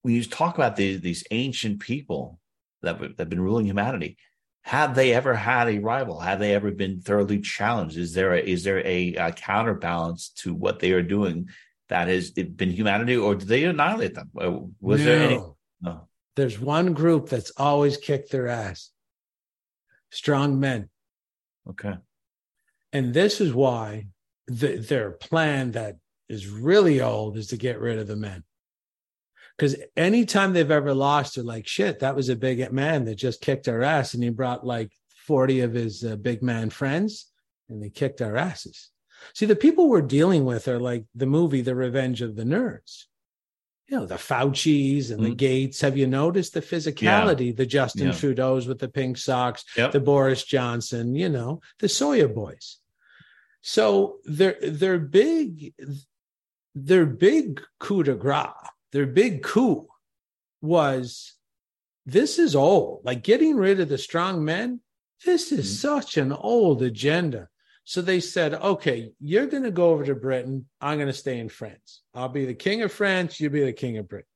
when 0.02 0.14
you 0.14 0.24
talk 0.24 0.56
about 0.56 0.76
these 0.76 1.02
these 1.02 1.24
ancient 1.32 1.80
people 1.80 2.40
that 2.82 3.00
that 3.00 3.20
have 3.20 3.30
been 3.30 3.42
ruling 3.42 3.66
humanity 3.66 4.18
have 4.64 4.94
they 4.94 5.14
ever 5.14 5.34
had 5.34 5.68
a 5.68 5.80
rival 5.80 6.20
have 6.20 6.40
they 6.40 6.54
ever 6.54 6.72
been 6.72 7.02
thoroughly 7.02 7.40
challenged 7.40 7.98
is 7.98 8.14
there 8.14 8.34
a, 8.34 8.40
is 8.40 8.64
there 8.64 8.86
a, 8.86 9.16
uh 9.16 9.32
counterbalance 9.32 10.30
to 10.30 10.54
what 10.54 10.80
they 10.80 10.92
are 10.92 11.04
doing 11.04 11.50
that 11.90 12.08
has 12.08 12.32
been 12.32 12.72
humanity 12.72 13.16
or 13.16 13.36
did 13.36 13.48
they 13.48 13.64
annihilate 13.64 14.16
them 14.16 14.30
Uh, 14.40 14.60
was 14.80 15.04
there 15.04 15.22
any 15.22 15.40
No. 15.82 16.08
There's 16.36 16.60
one 16.60 16.94
group 16.94 17.30
that's 17.30 17.52
always 17.58 17.98
kicked 17.98 18.32
their 18.32 18.48
ass. 18.48 18.92
Strong 20.12 20.60
men. 20.60 20.90
okay 21.70 21.96
And 22.94 23.14
this 23.14 23.42
is 23.42 23.54
why 23.54 24.08
the, 24.48 24.78
their 24.78 25.12
plan 25.12 25.72
that 25.72 25.98
is 26.30 26.48
really 26.48 27.02
old 27.02 27.38
is 27.38 27.48
to 27.48 27.58
get 27.58 27.80
rid 27.80 28.00
of 28.00 28.08
the 28.08 28.16
men. 28.16 28.44
Because 29.58 29.76
anytime 29.96 30.54
they've 30.54 30.72
ever 30.72 30.94
lost, 30.94 31.36
they're 31.36 31.44
like, 31.44 31.68
shit, 31.68 32.00
that 32.00 32.16
was 32.16 32.30
a 32.30 32.36
big 32.36 32.72
man 32.72 33.06
that 33.06 33.16
just 33.16 33.42
kicked 33.42 33.68
our 33.68 33.84
ass. 33.84 34.14
And 34.14 34.24
he 34.24 34.30
brought 34.30 34.66
like 34.66 34.92
40 35.28 35.60
of 35.62 35.74
his 35.74 36.04
uh, 36.04 36.16
big 36.16 36.42
man 36.42 36.70
friends 36.70 37.32
and 37.70 37.82
they 37.82 37.90
kicked 37.90 38.22
our 38.22 38.38
asses. 38.38 38.90
See, 39.34 39.46
the 39.46 39.56
people 39.56 39.88
we're 39.88 40.02
dealing 40.02 40.46
with 40.46 40.68
are 40.68 40.80
like 40.80 41.06
the 41.16 41.26
movie, 41.26 41.62
The 41.62 41.76
Revenge 41.76 42.22
of 42.22 42.36
the 42.36 42.44
Nerds. 42.44 43.06
You 43.92 43.98
know, 44.00 44.06
the 44.06 44.16
Faucis 44.16 45.12
and 45.12 45.22
the 45.22 45.32
Mhm. 45.32 45.38
Gates. 45.38 45.82
Have 45.82 45.98
you 45.98 46.08
noticed 46.08 46.54
the 46.54 46.62
physicality? 46.62 47.54
The 47.54 47.66
Justin 47.66 48.08
Yeah. 48.08 48.14
Trudeau's 48.14 48.66
with 48.66 48.80
the 48.80 48.88
pink 48.88 49.18
socks, 49.18 49.66
yep 49.76 49.92
the 49.92 50.00
Boris 50.00 50.46
Johnson, 50.46 51.14
you 51.14 51.28
know, 51.28 51.60
the 51.80 51.90
Sawyer 51.90 52.30
boys. 52.30 52.78
So 53.62 54.20
their 54.24 54.58
their 54.62 54.98
big 54.98 55.74
their 56.74 57.06
big 57.06 57.62
coup 57.80 58.04
de 58.04 58.16
grace, 58.16 58.48
their 58.94 59.06
big 59.06 59.44
coup 59.44 59.90
was 60.62 61.34
this 62.06 62.40
is 62.40 62.56
old. 62.56 63.02
Like 63.04 63.24
getting 63.24 63.58
rid 63.58 63.82
of 63.82 63.90
the 63.90 63.98
strong 63.98 64.46
men, 64.46 64.80
this 65.26 65.52
is 65.52 65.66
Mhm. 65.70 65.80
such 65.82 66.16
an 66.16 66.32
old 66.32 66.82
agenda. 66.82 67.50
So 67.92 68.02
they 68.02 68.22
said, 68.22 68.54
okay, 68.54 69.12
you're 69.20 69.48
going 69.48 69.64
to 69.64 69.70
go 69.70 69.90
over 69.90 70.06
to 70.06 70.16
Britain. 70.16 70.66
I'm 70.80 70.98
going 70.98 71.10
to 71.10 71.14
stay 71.14 71.40
in 71.40 71.50
France. 71.50 72.04
I'll 72.14 72.30
be 72.30 72.46
the 72.46 72.54
king 72.54 72.84
of 72.84 72.94
France. 72.94 73.38
You'll 73.38 73.52
be 73.52 73.66
the 73.66 73.74
king 73.74 73.98
of 73.98 74.08
Britain. 74.08 74.30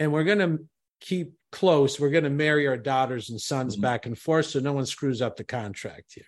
And 0.00 0.12
we're 0.12 0.24
going 0.24 0.40
to 0.40 0.64
keep 1.00 1.34
close. 1.52 2.00
We're 2.00 2.10
going 2.10 2.24
to 2.24 2.28
marry 2.30 2.66
our 2.66 2.76
daughters 2.76 3.30
and 3.30 3.40
sons 3.40 3.76
Mhm. 3.76 3.82
back 3.82 4.06
and 4.06 4.18
forth 4.18 4.46
so 4.46 4.58
no 4.58 4.72
one 4.72 4.84
screws 4.86 5.22
up 5.22 5.36
the 5.36 5.44
contract 5.44 6.14
here. 6.14 6.24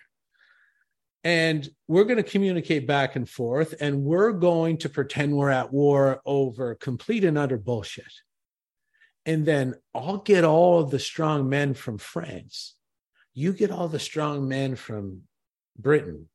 And 1.25 1.67
we're 1.89 2.05
going 2.05 2.23
to 2.23 2.31
communicate 2.31 2.87
back 2.87 3.17
and 3.17 3.29
forth, 3.29 3.75
and 3.81 4.05
we're 4.05 4.31
going 4.31 4.77
to 4.77 4.87
pretend 4.87 5.35
we're 5.35 5.49
at 5.49 5.73
war 5.73 6.21
over 6.25 6.73
complete 6.75 7.25
and 7.25 7.37
utter 7.37 7.57
bullshit. 7.57 8.13
And 9.25 9.45
then 9.45 9.75
I'll 9.93 10.19
get 10.19 10.45
all 10.45 10.79
of 10.79 10.89
the 10.89 10.99
strong 10.99 11.49
men 11.49 11.73
from 11.73 11.97
France. 11.97 12.77
You 13.33 13.51
get 13.51 13.71
all 13.71 13.89
the 13.89 13.99
strong 13.99 14.47
men 14.47 14.77
from 14.77 15.23
Britain, 15.77 16.29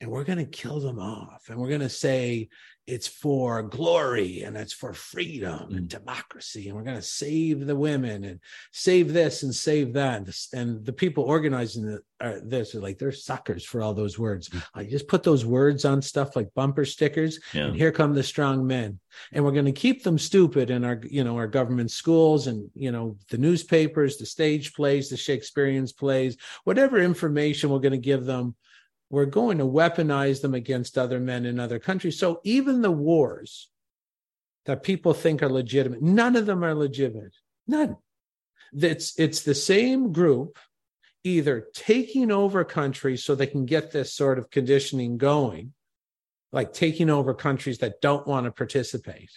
and 0.00 0.10
we're 0.10 0.24
going 0.24 0.38
to 0.38 0.44
kill 0.44 0.80
them 0.80 0.98
off. 0.98 1.48
And 1.48 1.58
we're 1.58 1.68
going 1.68 1.80
to 1.80 1.88
say 1.88 2.48
it's 2.86 3.06
for 3.06 3.62
glory 3.62 4.42
and 4.44 4.56
it's 4.56 4.72
for 4.72 4.94
freedom 4.94 5.74
and 5.74 5.88
democracy. 5.88 6.68
And 6.68 6.76
we're 6.76 6.84
going 6.84 6.96
to 6.96 7.02
save 7.02 7.66
the 7.66 7.76
women 7.76 8.24
and 8.24 8.40
save 8.72 9.12
this 9.12 9.42
and 9.42 9.54
save 9.54 9.92
that. 9.92 10.26
And 10.54 10.84
the, 10.86 10.92
people 10.92 11.24
organizing 11.24 11.84
the, 11.84 12.00
uh, 12.18 12.38
this 12.42 12.74
are 12.74 12.80
like, 12.80 12.98
they're 12.98 13.12
suckers 13.12 13.62
for 13.62 13.82
all 13.82 13.92
those 13.92 14.18
words. 14.18 14.48
I 14.74 14.84
just 14.84 15.06
put 15.06 15.22
those 15.22 15.44
words 15.44 15.84
on 15.84 16.00
stuff 16.00 16.34
like 16.34 16.54
bumper 16.54 16.86
stickers 16.86 17.40
yeah 17.52 17.66
and 17.66 17.76
here 17.76 17.92
come 17.92 18.14
the 18.14 18.22
strong 18.22 18.66
men 18.66 18.98
and 19.32 19.44
we're 19.44 19.52
going 19.52 19.64
to 19.64 19.72
keep 19.72 20.02
them 20.02 20.18
stupid 20.18 20.70
in 20.70 20.84
our 20.84 21.00
you 21.08 21.24
know 21.24 21.36
our 21.36 21.46
government 21.46 21.90
schools 21.90 22.46
and 22.46 22.68
you 22.74 22.90
know 22.90 23.16
the 23.30 23.38
newspapers 23.38 24.16
the 24.16 24.26
stage 24.26 24.74
plays 24.74 25.08
the 25.08 25.16
shakespearean 25.16 25.86
plays 25.98 26.36
whatever 26.64 26.98
information 26.98 27.70
we're 27.70 27.78
going 27.78 27.92
to 27.92 27.98
give 27.98 28.24
them 28.24 28.54
we're 29.10 29.26
going 29.26 29.58
to 29.58 29.64
weaponize 29.64 30.42
them 30.42 30.54
against 30.54 30.98
other 30.98 31.18
men 31.18 31.46
in 31.46 31.58
other 31.58 31.78
countries. 31.78 32.18
So 32.18 32.40
even 32.44 32.82
the 32.82 32.90
wars 32.90 33.70
that 34.66 34.82
people 34.82 35.14
think 35.14 35.42
are 35.42 35.48
legitimate 35.48 36.02
none 36.02 36.36
of 36.36 36.46
them 36.46 36.62
are 36.62 36.74
legitimate. 36.74 37.34
None. 37.66 37.96
It's 38.72 39.18
it's 39.18 39.42
the 39.42 39.54
same 39.54 40.12
group 40.12 40.58
either 41.24 41.66
taking 41.74 42.30
over 42.30 42.64
countries 42.64 43.24
so 43.24 43.34
they 43.34 43.46
can 43.46 43.66
get 43.66 43.90
this 43.90 44.12
sort 44.12 44.38
of 44.38 44.50
conditioning 44.50 45.18
going 45.18 45.72
like 46.52 46.72
taking 46.72 47.10
over 47.10 47.34
countries 47.34 47.78
that 47.78 48.00
don't 48.00 48.26
want 48.26 48.46
to 48.46 48.52
participate 48.52 49.30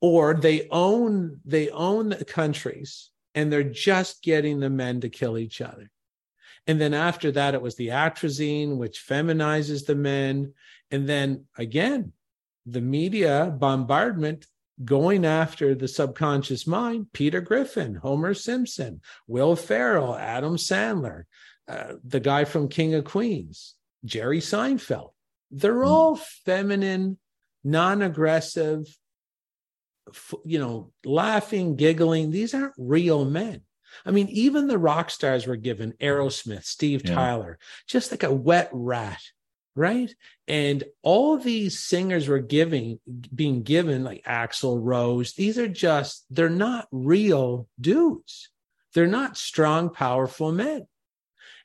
or 0.00 0.34
they 0.34 0.68
own 0.70 1.40
they 1.44 1.68
own 1.70 2.10
the 2.10 2.24
countries 2.24 3.10
and 3.34 3.52
they're 3.52 3.62
just 3.62 4.22
getting 4.22 4.60
the 4.60 4.70
men 4.70 5.00
to 5.00 5.08
kill 5.08 5.36
each 5.36 5.60
other 5.60 5.90
and 6.66 6.80
then 6.80 6.94
after 6.94 7.30
that 7.32 7.54
it 7.54 7.62
was 7.62 7.76
the 7.76 7.88
atrazine 7.88 8.76
which 8.76 9.04
feminizes 9.06 9.86
the 9.86 9.94
men. 9.94 10.54
And 10.90 11.08
then 11.08 11.44
again 11.58 12.12
the 12.66 12.80
media 12.80 13.54
bombardment 13.58 14.46
going 14.84 15.24
after 15.24 15.74
the 15.74 15.86
subconscious 15.86 16.66
mind 16.66 17.06
peter 17.12 17.40
griffin 17.40 17.94
homer 17.94 18.34
simpson 18.34 19.00
will 19.28 19.54
ferrell 19.54 20.16
adam 20.16 20.56
sandler 20.56 21.24
uh, 21.68 21.92
the 22.02 22.18
guy 22.18 22.44
from 22.44 22.68
king 22.68 22.92
of 22.94 23.04
queens 23.04 23.76
jerry 24.04 24.40
seinfeld. 24.40 25.10
They're 25.50 25.84
all 25.84 26.16
feminine 26.16 27.18
non-aggressive 27.62 28.86
f- 30.08 30.34
you 30.44 30.58
know 30.58 30.92
laughing 31.04 31.76
giggling. 31.76 32.30
These 32.30 32.54
aren't 32.54 32.74
real 32.76 33.24
men 33.24 33.62
i 34.06 34.10
mean 34.10 34.28
even 34.28 34.66
the 34.66 34.78
rock 34.78 35.10
stars 35.10 35.46
were 35.46 35.56
given 35.56 35.92
aerosmith 36.00 36.64
steve 36.64 37.02
Yeah. 37.04 37.14
tyler 37.14 37.58
just 37.86 38.10
like 38.10 38.22
a 38.22 38.32
wet 38.32 38.68
rat 38.72 39.20
right 39.76 40.14
and 40.46 40.84
all 41.02 41.36
these 41.36 41.78
singers 41.80 42.28
were 42.28 42.38
giving 42.40 43.00
being 43.34 43.62
given 43.62 44.04
like 44.04 44.22
axl 44.24 44.78
rose 44.80 45.32
these 45.34 45.58
are 45.58 45.68
just 45.68 46.24
they're 46.30 46.48
not 46.48 46.86
real 46.92 47.68
dudes 47.80 48.50
they're 48.94 49.06
not 49.06 49.36
strong 49.36 49.90
powerful 49.90 50.52
men 50.52 50.86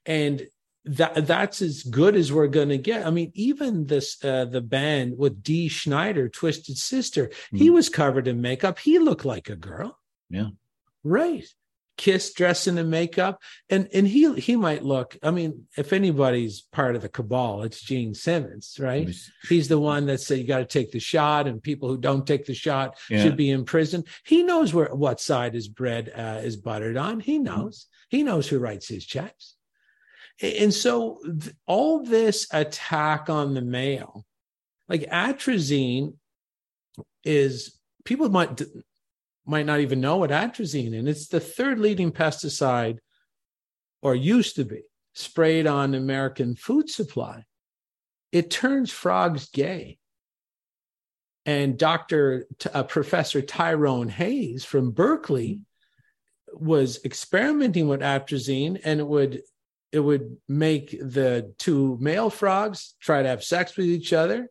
and 0.06 0.48
that 0.86 1.28
that's 1.28 1.62
as 1.62 1.84
good 1.84 2.16
as 2.16 2.32
we're 2.32 2.48
going 2.48 2.70
to 2.70 2.78
get. 2.78 3.06
I 3.06 3.12
mean, 3.12 3.32
even 3.36 3.86
this 3.86 4.24
uh, 4.24 4.46
the 4.46 4.62
band 4.62 5.18
with 5.18 5.44
Dee 5.44 5.70
Snider, 5.70 6.30
Twisted 6.30 6.78
Sister, 6.78 7.30
he 7.54 7.70
Mhm. 7.70 7.74
was 7.74 7.90
covered 7.90 8.28
in 8.28 8.42
makeup. 8.42 8.80
He 8.80 8.98
looked 8.98 9.26
like 9.26 9.50
a 9.50 9.56
girl. 9.58 10.00
Yeah. 10.30 10.48
Right. 11.04 11.46
Kiss 12.00 12.32
dressing 12.32 12.78
in 12.78 12.90
makeup. 12.90 13.42
And 13.70 13.90
and 13.94 14.08
he 14.08 14.34
he 14.40 14.56
might 14.56 14.86
look, 14.86 15.18
I 15.22 15.32
mean, 15.32 15.68
if 15.78 15.92
anybody's 15.92 16.62
part 16.62 16.96
of 16.96 17.02
the 17.02 17.10
cabal, 17.10 17.64
it's 17.64 17.82
Gene 17.82 18.14
Simmons, 18.14 18.78
right? 18.80 19.10
He's 19.50 19.68
the 19.68 19.80
one 19.80 20.06
that 20.06 20.22
said 20.22 20.38
you 20.40 20.46
got 20.48 20.60
to 20.60 20.66
take 20.66 20.94
the 20.94 21.00
shot, 21.02 21.46
and 21.46 21.62
people 21.62 21.90
who 21.90 21.98
don't 21.98 22.26
take 22.26 22.46
the 22.46 22.54
shot 22.54 22.98
Yeah. 23.10 23.22
should 23.22 23.36
be 23.36 23.50
in 23.52 23.66
prison. 23.66 24.06
He 24.26 24.44
knows 24.44 24.74
where 24.74 24.96
what 24.96 25.20
side 25.20 25.54
his 25.54 25.68
bread 25.68 26.10
uh, 26.16 26.40
is 26.42 26.56
buttered 26.56 26.96
on. 26.96 27.20
He 27.20 27.38
knows. 27.38 27.88
He 28.10 28.24
knows 28.24 28.48
who 28.48 28.60
writes 28.60 28.88
his 28.88 29.06
checks. 29.06 29.56
And 30.42 30.74
so 30.74 31.20
th- 31.26 31.54
all 31.68 32.02
this 32.06 32.48
attack 32.54 33.30
on 33.30 33.54
the 33.56 33.62
male, 33.62 34.26
like 34.88 35.02
atrazine, 35.12 36.14
is 37.26 37.78
people 38.06 38.30
might 38.30 38.62
might 39.50 39.66
not 39.66 39.80
even 39.80 40.00
know 40.00 40.18
what 40.18 40.30
atrazine, 40.30 40.98
and 40.98 41.10
it's 41.10 41.28
the 41.28 41.40
third 41.40 41.80
leading 41.80 42.12
pesticide, 42.12 43.00
or 44.02 44.16
used 44.16 44.56
to 44.56 44.64
be 44.64 44.84
sprayed 45.14 45.68
on 45.68 45.96
American 45.96 46.56
food 46.56 46.90
supply. 46.90 47.44
It 48.32 48.50
turns 48.52 48.92
frogs 48.92 49.50
gay. 49.50 49.98
And 51.46 51.78
Dr. 51.78 52.46
T- 52.60 52.70
uh, 52.72 52.84
Professor 52.84 53.42
Tyrone 53.42 54.10
Hayes 54.10 54.64
from 54.64 54.92
Berkeley 54.92 55.62
was 56.54 57.04
experimenting 57.04 57.88
with 57.88 58.02
atrazine 58.02 58.80
and 58.84 59.00
it 59.00 59.08
would 59.08 59.42
it 59.92 60.00
would 60.00 60.38
make 60.48 60.92
the 60.92 61.54
two 61.58 61.98
male 62.00 62.30
frogs 62.30 62.96
try 63.00 63.24
to 63.24 63.30
have 63.30 63.44
sex 63.44 63.76
with 63.76 63.88
each 63.88 64.14
other 64.14 64.48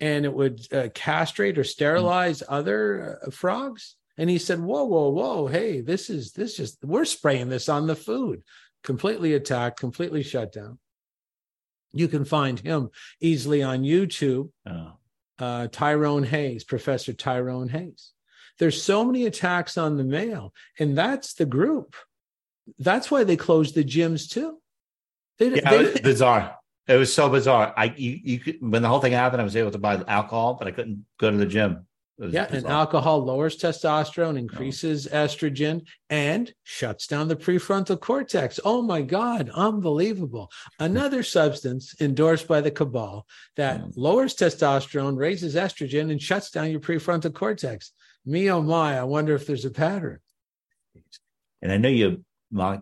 and 0.00 0.24
it 0.24 0.32
would 0.32 0.60
uh, 0.72 0.88
castrate 0.94 1.58
or 1.58 1.64
sterilize 1.64 2.40
mm. 2.40 2.46
other 2.48 3.18
uh, 3.26 3.30
frogs 3.30 3.96
and 4.18 4.30
he 4.30 4.38
said 4.38 4.60
whoa 4.60 4.84
whoa 4.84 5.08
whoa. 5.10 5.46
Hey 5.46 5.80
this 5.80 6.10
is 6.10 6.32
this 6.32 6.58
is 6.58 6.76
we're 6.82 7.04
spraying 7.04 7.48
this 7.48 7.68
on 7.68 7.86
the 7.86 7.96
food. 7.96 8.42
Completely 8.82 9.34
attacked 9.34 9.78
completely 9.78 10.22
shut 10.22 10.52
down. 10.52 10.78
You 11.92 12.08
can 12.08 12.24
find 12.24 12.58
him 12.58 12.90
easily 13.20 13.62
on 13.62 13.82
youtube. 13.82 14.50
Oh. 14.68 14.92
uh, 15.38 15.68
tyrone 15.70 16.24
hayes 16.24 16.64
professor 16.64 17.12
tyrone 17.12 17.68
hayes. 17.68 18.12
There's 18.58 18.82
so 18.82 19.04
many 19.04 19.26
attacks 19.26 19.76
on 19.76 19.96
the 19.96 20.04
male 20.04 20.52
and 20.78 20.96
that's 20.96 21.34
the 21.34 21.46
group. 21.46 21.94
That's 22.78 23.10
why 23.10 23.24
they 23.24 23.36
closed 23.36 23.74
the 23.74 23.84
gyms 23.84 24.28
too. 24.28 24.58
They, 25.38 25.50
yeah, 25.50 25.70
they, 25.70 25.76
it 25.76 25.92
was 25.92 26.00
bizarre. 26.00 26.56
It 26.88 26.96
was 26.96 27.12
so 27.12 27.28
bizarre. 27.28 27.74
I 27.76 27.92
you, 27.96 28.18
you 28.22 28.38
could, 28.38 28.56
when 28.60 28.80
the 28.80 28.88
whole 28.88 29.00
thing 29.00 29.12
happened 29.12 29.42
i 29.42 29.44
was 29.44 29.56
able 29.56 29.72
to 29.72 29.78
buy 29.78 30.02
alcohol 30.08 30.54
but 30.54 30.68
i 30.68 30.70
couldn't 30.70 31.04
go 31.18 31.30
to 31.30 31.36
the 31.36 31.46
gym 31.46 31.86
yeah, 32.18 32.46
and 32.50 32.66
alcohol 32.66 33.24
lowers 33.24 33.58
testosterone, 33.58 34.38
increases 34.38 35.10
no. 35.10 35.26
estrogen, 35.26 35.82
and 36.08 36.52
shuts 36.64 37.06
down 37.06 37.28
the 37.28 37.36
prefrontal 37.36 38.00
cortex. 38.00 38.58
Oh 38.64 38.80
my 38.80 39.02
God, 39.02 39.50
unbelievable. 39.54 40.50
Another 40.78 41.22
substance 41.38 41.94
endorsed 42.00 42.48
by 42.48 42.60
the 42.60 42.70
cabal 42.70 43.26
that 43.56 43.80
mm. 43.80 43.92
lowers 43.96 44.34
testosterone, 44.34 45.16
raises 45.16 45.54
estrogen, 45.54 46.10
and 46.10 46.20
shuts 46.20 46.50
down 46.50 46.70
your 46.70 46.80
prefrontal 46.80 47.34
cortex. 47.34 47.92
Me 48.24 48.50
oh 48.50 48.62
my, 48.62 48.98
I 48.98 49.04
wonder 49.04 49.34
if 49.34 49.46
there's 49.46 49.64
a 49.64 49.70
pattern. 49.70 50.20
And 51.62 51.70
I 51.70 51.76
know 51.76 51.88
you 51.88 52.24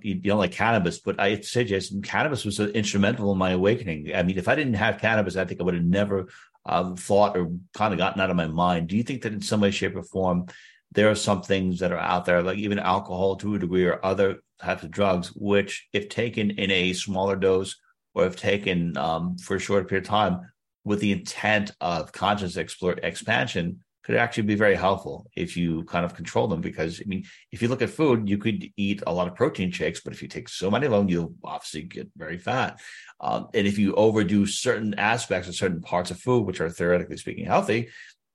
you 0.02 0.14
don't 0.16 0.38
like 0.38 0.52
cannabis, 0.52 1.00
but 1.00 1.18
I 1.18 1.40
say, 1.40 1.64
Jason, 1.64 2.02
cannabis 2.02 2.44
was 2.44 2.60
instrumental 2.60 3.32
in 3.32 3.38
my 3.38 3.50
awakening. 3.50 4.14
I 4.14 4.22
mean, 4.22 4.38
if 4.38 4.46
I 4.46 4.54
didn't 4.54 4.74
have 4.74 5.00
cannabis, 5.00 5.36
I 5.36 5.44
think 5.44 5.60
I 5.60 5.64
would 5.64 5.74
have 5.74 5.84
never 5.84 6.28
uh, 6.66 6.94
thought 6.94 7.36
or 7.36 7.52
kind 7.74 7.92
of 7.92 7.98
gotten 7.98 8.20
out 8.20 8.30
of 8.30 8.36
my 8.36 8.48
mind. 8.48 8.88
Do 8.88 8.96
you 8.96 9.02
think 9.02 9.22
that 9.22 9.32
in 9.32 9.42
some 9.42 9.60
way, 9.60 9.70
shape, 9.70 9.96
or 9.96 10.02
form, 10.02 10.46
there 10.92 11.10
are 11.10 11.14
some 11.14 11.42
things 11.42 11.80
that 11.80 11.92
are 11.92 11.98
out 11.98 12.24
there, 12.24 12.42
like 12.42 12.58
even 12.58 12.78
alcohol 12.78 13.36
to 13.36 13.54
a 13.54 13.58
degree 13.58 13.84
or 13.84 14.04
other 14.04 14.40
types 14.60 14.82
of 14.82 14.90
drugs, 14.90 15.32
which, 15.34 15.88
if 15.92 16.08
taken 16.08 16.50
in 16.52 16.70
a 16.70 16.92
smaller 16.92 17.36
dose 17.36 17.76
or 18.14 18.26
if 18.26 18.36
taken 18.36 18.96
um, 18.96 19.36
for 19.36 19.56
a 19.56 19.60
short 19.60 19.88
period 19.88 20.04
of 20.04 20.08
time 20.08 20.40
with 20.84 21.00
the 21.00 21.12
intent 21.12 21.72
of 21.80 22.12
conscious 22.12 22.56
explore, 22.56 22.92
expansion, 23.02 23.83
could 24.04 24.16
actually 24.16 24.44
be 24.44 24.54
very 24.54 24.74
helpful 24.74 25.30
if 25.34 25.56
you 25.56 25.82
kind 25.84 26.04
of 26.04 26.14
control 26.14 26.46
them. 26.46 26.60
Because 26.60 27.00
I 27.00 27.04
mean, 27.06 27.24
if 27.50 27.62
you 27.62 27.68
look 27.68 27.82
at 27.82 27.90
food, 27.90 28.28
you 28.28 28.38
could 28.38 28.66
eat 28.76 29.02
a 29.06 29.12
lot 29.12 29.28
of 29.28 29.34
protein 29.34 29.70
shakes, 29.70 30.00
but 30.00 30.12
if 30.12 30.22
you 30.22 30.28
take 30.28 30.48
so 30.48 30.70
many 30.70 30.86
of 30.86 30.92
them, 30.92 31.08
you'll 31.08 31.34
obviously 31.42 31.82
get 31.82 32.10
very 32.16 32.38
fat. 32.38 32.80
Um, 33.20 33.48
and 33.54 33.66
if 33.66 33.78
you 33.78 33.94
overdo 33.94 34.46
certain 34.46 34.94
aspects 34.94 35.48
of 35.48 35.54
certain 35.54 35.80
parts 35.80 36.10
of 36.10 36.18
food, 36.18 36.46
which 36.46 36.60
are 36.60 36.70
theoretically 36.70 37.16
speaking 37.16 37.46
healthy, 37.46 37.88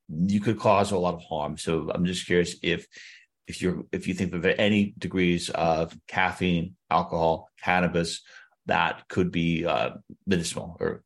you 0.07 0.39
could 0.39 0.59
cause 0.59 0.91
a 0.91 0.97
lot 0.97 1.13
of 1.13 1.23
harm. 1.23 1.57
So 1.57 1.91
I'm 1.93 2.05
just 2.05 2.25
curious 2.25 2.55
if 2.63 2.87
if 3.47 3.61
you're 3.61 3.83
if 3.91 4.07
you 4.07 4.13
think 4.13 4.31
that 4.31 4.61
any 4.61 4.93
degrees 4.97 5.49
of 5.49 5.95
caffeine, 6.07 6.75
alcohol, 6.89 7.49
cannabis 7.63 8.21
that 8.69 9.07
could 9.07 9.31
be 9.31 9.65
uh, 9.65 9.91
medicinal 10.25 10.77
or 10.79 11.03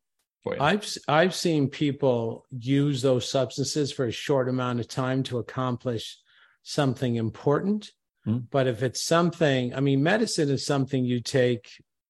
I've 0.60 0.98
I've 1.08 1.34
seen 1.34 1.70
people 1.70 2.46
use 2.52 3.02
those 3.02 3.30
substances 3.30 3.92
for 3.92 4.06
a 4.06 4.12
short 4.12 4.50
amount 4.50 4.80
of 4.80 4.88
time 4.88 5.24
to 5.24 5.38
accomplish 5.40 6.18
something 6.64 7.16
important. 7.16 7.92
Mm. 8.28 8.48
But 8.52 8.68
if 8.68 8.84
it's 8.84 9.04
something, 9.04 9.74
I 9.74 9.80
mean, 9.80 10.04
medicine 10.04 10.50
is 10.50 10.66
something 10.66 11.04
you 11.04 11.22
take 11.22 11.70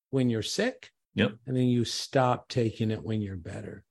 when 0.10 0.30
you're 0.30 0.44
sick, 0.44 0.92
yep. 1.16 1.34
and 1.46 1.56
then 1.56 1.68
you 1.68 1.86
stop 1.86 2.50
taking 2.50 2.92
it 2.92 3.04
when 3.04 3.22
you're 3.22 3.36
better. 3.36 3.84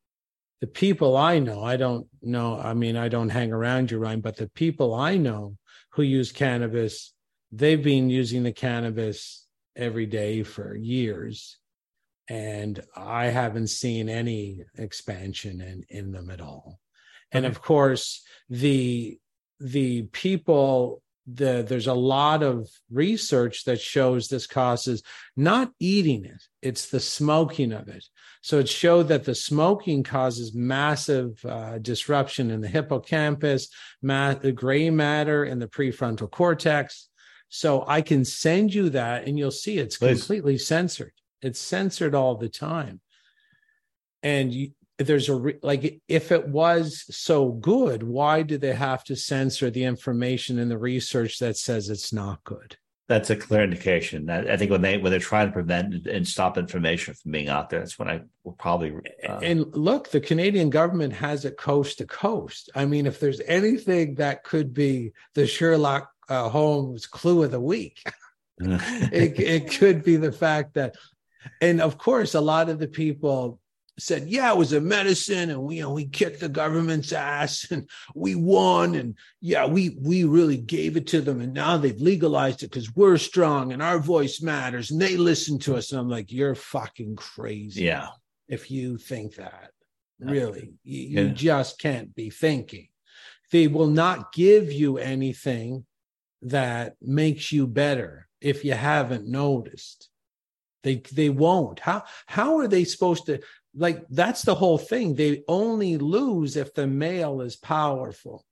The 0.61 0.69
people 0.69 1.17
I 1.17 1.41
know, 1.41 1.65
I 1.65 1.77
don't 1.77 2.07
know. 2.21 2.59
I 2.59 2.75
mean, 2.75 2.97
I 2.97 3.09
don't 3.09 3.29
hang 3.29 3.53
around 3.53 3.91
you, 3.91 3.99
Ryan, 3.99 4.21
but 4.21 4.37
the 4.37 4.49
people 4.49 4.95
I 4.95 5.17
know 5.17 5.57
who 5.91 6.03
use 6.03 6.31
cannabis, 6.31 7.13
they've 7.51 7.83
been 7.83 8.09
using 8.09 8.45
the 8.45 8.53
cannabis 8.53 9.47
every 9.75 10.07
day 10.07 10.45
for 10.45 10.77
years 10.77 11.59
and 12.33 12.83
I 12.97 13.27
haven't 13.27 13.67
seen 13.67 14.09
any 14.09 14.65
expansion 14.79 15.61
in, 15.61 15.85
in 15.91 16.13
them 16.13 16.31
at 16.31 16.41
all. 16.41 16.81
And 17.31 17.45
of 17.45 17.61
course, 17.61 18.23
the 18.49 19.19
the 19.61 20.05
people 20.05 21.03
the 21.27 21.63
there's 21.69 21.89
a 21.89 21.95
lot 21.95 22.43
of 22.43 22.71
research 22.91 23.65
that 23.65 23.81
shows 23.81 24.29
this 24.29 24.47
causes 24.47 25.03
not 25.37 25.71
eating 25.79 26.25
it 26.25 26.43
it's 26.63 26.89
the 26.89 26.99
smoking 26.99 27.71
of 27.71 27.87
it 27.87 28.05
so 28.41 28.59
it 28.59 28.69
showed 28.69 29.07
that 29.07 29.23
the 29.23 29.37
smoking 29.37 30.03
causes 30.03 30.53
massive 30.53 31.39
uh, 31.45 31.79
disruption 31.79 32.51
in 32.51 32.61
the 32.61 32.67
hippocampus 32.67 33.69
ma- 34.03 34.35
the 34.35 34.51
gray 34.51 34.91
matter 34.91 35.45
in 35.45 35.61
the 35.61 35.69
prefrontal 35.69 36.29
cortex 36.29 37.09
so 37.49 37.85
i 37.87 38.03
can 38.03 38.25
send 38.25 38.75
you 38.75 38.91
that 38.91 39.25
and 39.25 39.39
you'll 39.39 39.53
see 39.53 39.79
it's 39.79 39.99
Please. 39.99 40.19
completely 40.19 40.59
censored 40.59 41.13
it's 41.43 41.61
censored 41.61 42.15
all 42.15 42.37
the 42.37 42.49
time. 42.49 43.01
And 44.23 44.53
you, 44.53 44.71
there's 44.99 45.29
a 45.29 45.35
re- 45.35 45.59
like 45.63 46.01
if 46.09 46.33
it 46.33 46.49
was 46.49 47.05
so 47.11 47.51
good, 47.51 48.03
why 48.03 48.43
do 48.43 48.59
they 48.59 48.75
have 48.75 49.05
to 49.05 49.17
censor 49.17 49.71
the 49.71 49.85
information 49.85 50.59
in 50.59 50.69
the 50.69 50.79
research 50.79 51.39
that 51.39 51.57
says 51.57 51.89
it's 51.89 52.13
not 52.13 52.45
good? 52.45 52.77
That's 53.09 53.31
a 53.31 53.37
clear 53.37 53.63
indication. 53.63 54.31
I, 54.31 54.57
think 54.57 54.71
when 54.71 54.81
they 54.81 54.97
when 54.97 55.11
they're 55.11 55.21
trying 55.21 55.49
to 55.49 55.53
prevent 55.53 56.07
and 56.07 56.27
stop 56.27 56.57
information 56.57 57.15
from 57.15 57.33
being 57.33 57.49
out 57.49 57.69
there, 57.69 57.81
that's 57.81 57.99
when 57.99 58.09
I 58.09 58.23
will 58.45 58.53
probably. 58.53 58.95
Uh... 59.29 59.39
and 59.43 59.67
look, 59.77 60.11
the 60.11 60.21
Canadian 60.21 60.71
government 60.71 61.13
has 61.13 61.45
it 61.45 61.59
coast 61.59 61.99
to 61.99 62.07
coast. 62.07 62.71
I 62.75 62.87
mean, 62.87 63.07
if 63.07 63.19
there's 63.19 63.41
anything 63.47 64.15
that 64.15 64.45
could 64.45 64.73
be 64.73 65.13
the 65.35 65.47
Sherlock 65.47 66.11
uh, 66.29 66.49
Holmes 66.49 67.07
clue 67.07 67.43
of 67.43 67.51
the 67.51 67.61
week, 67.61 68.03
it, 68.59 69.39
it 69.39 69.71
could 69.79 70.05
be 70.05 70.17
the 70.17 70.33
fact 70.33 70.75
that 70.75 70.95
and 71.61 71.81
of 71.81 71.99
course, 71.99 72.35
a 72.35 72.41
lot 72.41 72.69
of 72.69 72.79
the 72.79 72.89
people 72.89 73.61
said, 73.99 74.29
"Yeah, 74.29 74.53
it 74.53 74.57
was 74.57 74.73
a 74.73 74.81
medicine, 74.81 75.51
and 75.51 75.63
we, 75.63 75.77
you 75.77 75.83
know, 75.83 75.93
we 75.93 76.07
kicked 76.07 76.41
the 76.41 76.49
government's 76.49 77.13
ass, 77.13 77.67
and 77.71 77.89
we 78.15 78.35
won, 78.35 78.95
and 78.95 79.17
yeah, 79.41 79.67
we 79.67 79.97
we 80.01 80.25
really 80.25 80.57
gave 80.57 80.97
it 80.97 81.07
to 81.09 81.21
them, 81.21 81.41
and 81.41 81.53
now 81.53 81.77
they've 81.77 82.01
legalized 82.01 82.63
it 82.63 82.71
because 82.71 82.95
we're 82.95 83.19
strong 83.19 83.73
and 83.73 83.83
our 83.83 83.99
voice 83.99 84.41
matters, 84.41 84.91
and 84.91 85.01
they 85.01 85.17
listen 85.17 85.59
to 85.61 85.77
us." 85.77 85.93
And 85.93 86.01
I'm 86.01 86.09
like, 86.09 86.33
"You're 86.33 86.55
fucking 86.55 87.17
crazy, 87.17 87.85
yeah, 87.85 88.09
if 88.49 88.71
you 88.71 88.99
think 88.99 89.37
that, 89.37 89.71
really, 90.21 90.75
you, 90.85 91.23
you 91.23 91.29
just 91.31 91.81
can't 91.81 92.15
be 92.15 92.31
thinking." 92.31 92.89
They 93.51 93.69
will 93.69 93.89
not 93.89 94.33
give 94.33 94.73
you 94.73 94.97
anything 94.97 95.85
that 96.41 96.97
makes 97.03 97.53
you 97.53 97.67
better 97.67 98.27
if 98.41 98.65
you 98.65 98.73
haven't 98.73 99.29
noticed 99.29 100.09
they 100.83 100.97
they 101.13 101.29
won't. 101.29 101.81
How 101.81 102.05
how 102.27 102.59
are 102.59 102.69
they 102.69 102.85
supposed 102.85 103.27
to 103.27 103.41
like 103.75 104.05
that's 104.11 104.43
the 104.43 104.55
whole 104.55 104.79
thing. 104.79 105.15
They 105.15 105.43
only 105.49 105.97
lose 105.97 106.57
if 106.57 106.75
the 106.75 106.87
male 106.87 107.41
is 107.41 107.57
powerful. 107.57 108.45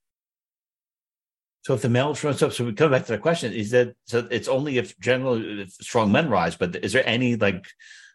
So 1.62 1.74
if 1.74 1.82
the 1.82 1.90
male 1.90 2.16
runs 2.22 2.42
up, 2.42 2.52
so 2.52 2.64
we 2.64 2.72
come 2.72 2.90
back 2.90 3.04
to 3.06 3.12
the 3.12 3.18
question: 3.18 3.52
Is 3.52 3.70
that 3.70 3.94
so? 4.04 4.26
It's 4.30 4.48
only 4.48 4.78
if 4.78 4.98
generally 4.98 5.62
if 5.62 5.72
strong 5.72 6.10
men 6.10 6.30
rise, 6.30 6.56
but 6.56 6.76
is 6.76 6.92
there 6.92 7.06
any 7.06 7.36
like 7.36 7.66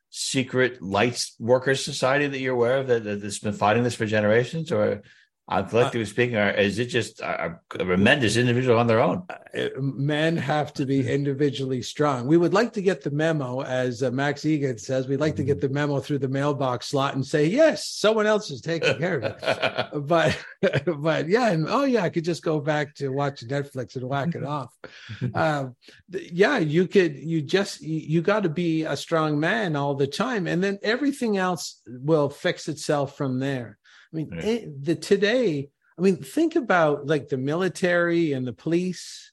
secret 0.09 0.81
lights 0.81 1.35
workers 1.39 1.83
society 1.83 2.25
that 2.25 2.39
you're 2.39 2.55
aware 2.55 2.77
of 2.77 2.87
that, 2.87 3.03
that's 3.03 3.39
been 3.39 3.53
fighting 3.53 3.83
this 3.83 3.95
for 3.95 4.05
generations, 4.05 4.71
or 4.71 5.03
uh, 5.47 5.61
collectively 5.61 6.01
uh, 6.01 6.05
speaking, 6.05 6.37
are, 6.37 6.49
is 6.51 6.79
it 6.79 6.85
just 6.85 7.21
a, 7.21 7.59
are 7.79 7.97
men 7.97 8.23
individual 8.23 8.79
on 8.79 8.87
their 8.87 8.99
own? 8.99 9.23
Uh, 9.29 9.67
men 9.77 10.35
have 10.35 10.73
to 10.73 10.87
be 10.87 11.07
individually 11.07 11.83
strong. 11.83 12.25
We 12.25 12.37
would 12.37 12.53
like 12.53 12.73
to 12.73 12.81
get 12.81 13.03
the 13.03 13.11
memo, 13.11 13.61
as 13.61 14.01
uh, 14.01 14.09
Max 14.09 14.41
Igan 14.41 14.79
says, 14.79 15.07
we'd 15.07 15.19
like 15.19 15.35
to 15.35 15.43
get 15.43 15.61
the 15.61 15.69
memo 15.69 15.99
through 15.99 16.17
the 16.17 16.27
mailbox 16.27 16.87
slot 16.87 17.13
and 17.13 17.23
say, 17.23 17.45
yes, 17.45 17.87
someone 17.87 18.25
else 18.25 18.49
is 18.49 18.59
taking 18.59 18.97
care 18.97 19.19
of 19.19 19.23
it. 19.23 20.07
but, 20.07 20.43
but 20.97 21.29
yeah, 21.29 21.51
and 21.51 21.67
oh 21.69 21.83
yeah, 21.83 22.01
I 22.01 22.09
could 22.09 22.25
just 22.25 22.41
go 22.41 22.59
back 22.59 22.95
to 22.95 23.09
watch 23.09 23.45
Netflix 23.47 23.95
and 23.95 24.09
whack 24.09 24.35
it 24.35 24.43
off. 24.43 24.75
Um, 25.33 25.75
yeah, 26.09 26.59
you 26.59 26.87
could. 26.87 27.15
You 27.15 27.41
just 27.41 27.81
you, 27.81 27.99
you 27.99 28.21
got 28.21 28.43
to 28.43 28.49
be 28.49 28.83
a 28.83 28.95
strong 28.95 29.39
man 29.39 29.75
all 29.75 29.95
the 29.95 30.07
time, 30.07 30.47
and 30.47 30.63
then 30.63 30.79
everything 30.81 31.37
else 31.37 31.81
will 31.87 32.29
fix 32.29 32.67
itself 32.69 33.17
from 33.17 33.39
there. 33.39 33.77
I 34.15 34.17
mean, 34.17 34.31
yeah. 34.33 34.45
it, 34.45 34.85
the 34.85 34.95
today, 34.95 35.69
I 35.97 36.01
mean, 36.01 36.23
think 36.23 36.55
about 36.55 37.05
like 37.05 37.27
the 37.27 37.37
military 37.37 38.31
and 38.31 38.47
the 38.47 38.53
police. 38.53 39.31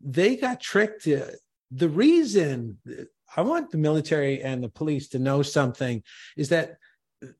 They 0.00 0.36
got 0.36 0.60
tricked. 0.60 1.08
Uh, 1.08 1.26
the 1.70 1.88
reason 1.88 2.78
uh, 2.86 3.04
I 3.34 3.40
want 3.40 3.70
the 3.70 3.78
military 3.78 4.42
and 4.42 4.62
the 4.62 4.68
police 4.68 5.08
to 5.08 5.18
know 5.18 5.42
something 5.42 6.02
is 6.36 6.50
that 6.50 6.76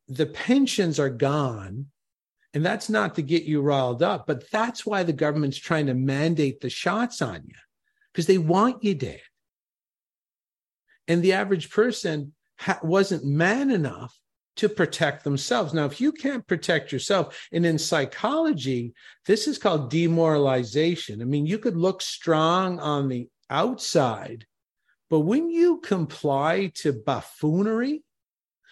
the 0.09 0.27
pensions 0.27 0.99
are 0.99 1.11
gone. 1.11 1.87
And 2.55 2.65
that's 2.65 2.89
not 2.89 3.17
to 3.17 3.23
get 3.23 3.43
you 3.43 3.61
riled 3.61 4.03
up, 4.03 4.27
but 4.27 4.51
that's 4.51 4.87
why 4.87 5.03
the 5.03 5.13
government's 5.13 5.59
trying 5.59 5.87
to 5.87 5.95
mandate 5.95 6.61
the 6.61 6.71
shots 6.71 7.21
on 7.21 7.43
you 7.45 7.55
because 8.13 8.27
they 8.27 8.39
want 8.39 8.83
you 8.83 8.95
dead. 8.95 9.21
and 11.09 11.23
the 11.23 11.35
average 11.35 11.71
person 11.71 12.33
ha- 12.59 12.81
wasn't 12.83 13.25
man 13.25 13.71
enough 13.71 14.19
to 14.57 14.69
protect 14.69 15.25
themselves. 15.25 15.75
Now, 15.75 15.85
if 15.85 16.01
you 16.01 16.13
can't 16.13 16.47
protect 16.47 16.93
yourself, 16.93 17.49
and 17.53 17.67
in 17.67 17.79
psychology, 17.79 18.95
this 19.27 19.49
is 19.49 19.59
called 19.59 19.91
demoralization. 19.91 21.21
I 21.21 21.25
mean, 21.25 21.47
you 21.47 21.59
could 21.59 21.77
look 21.77 22.03
strong 22.03 22.79
on 22.79 23.09
the 23.09 23.29
outside, 23.51 24.47
but 25.11 25.21
when 25.21 25.51
you 25.51 25.79
comply 25.81 26.71
to 26.77 26.93
buffoonery, 26.93 28.03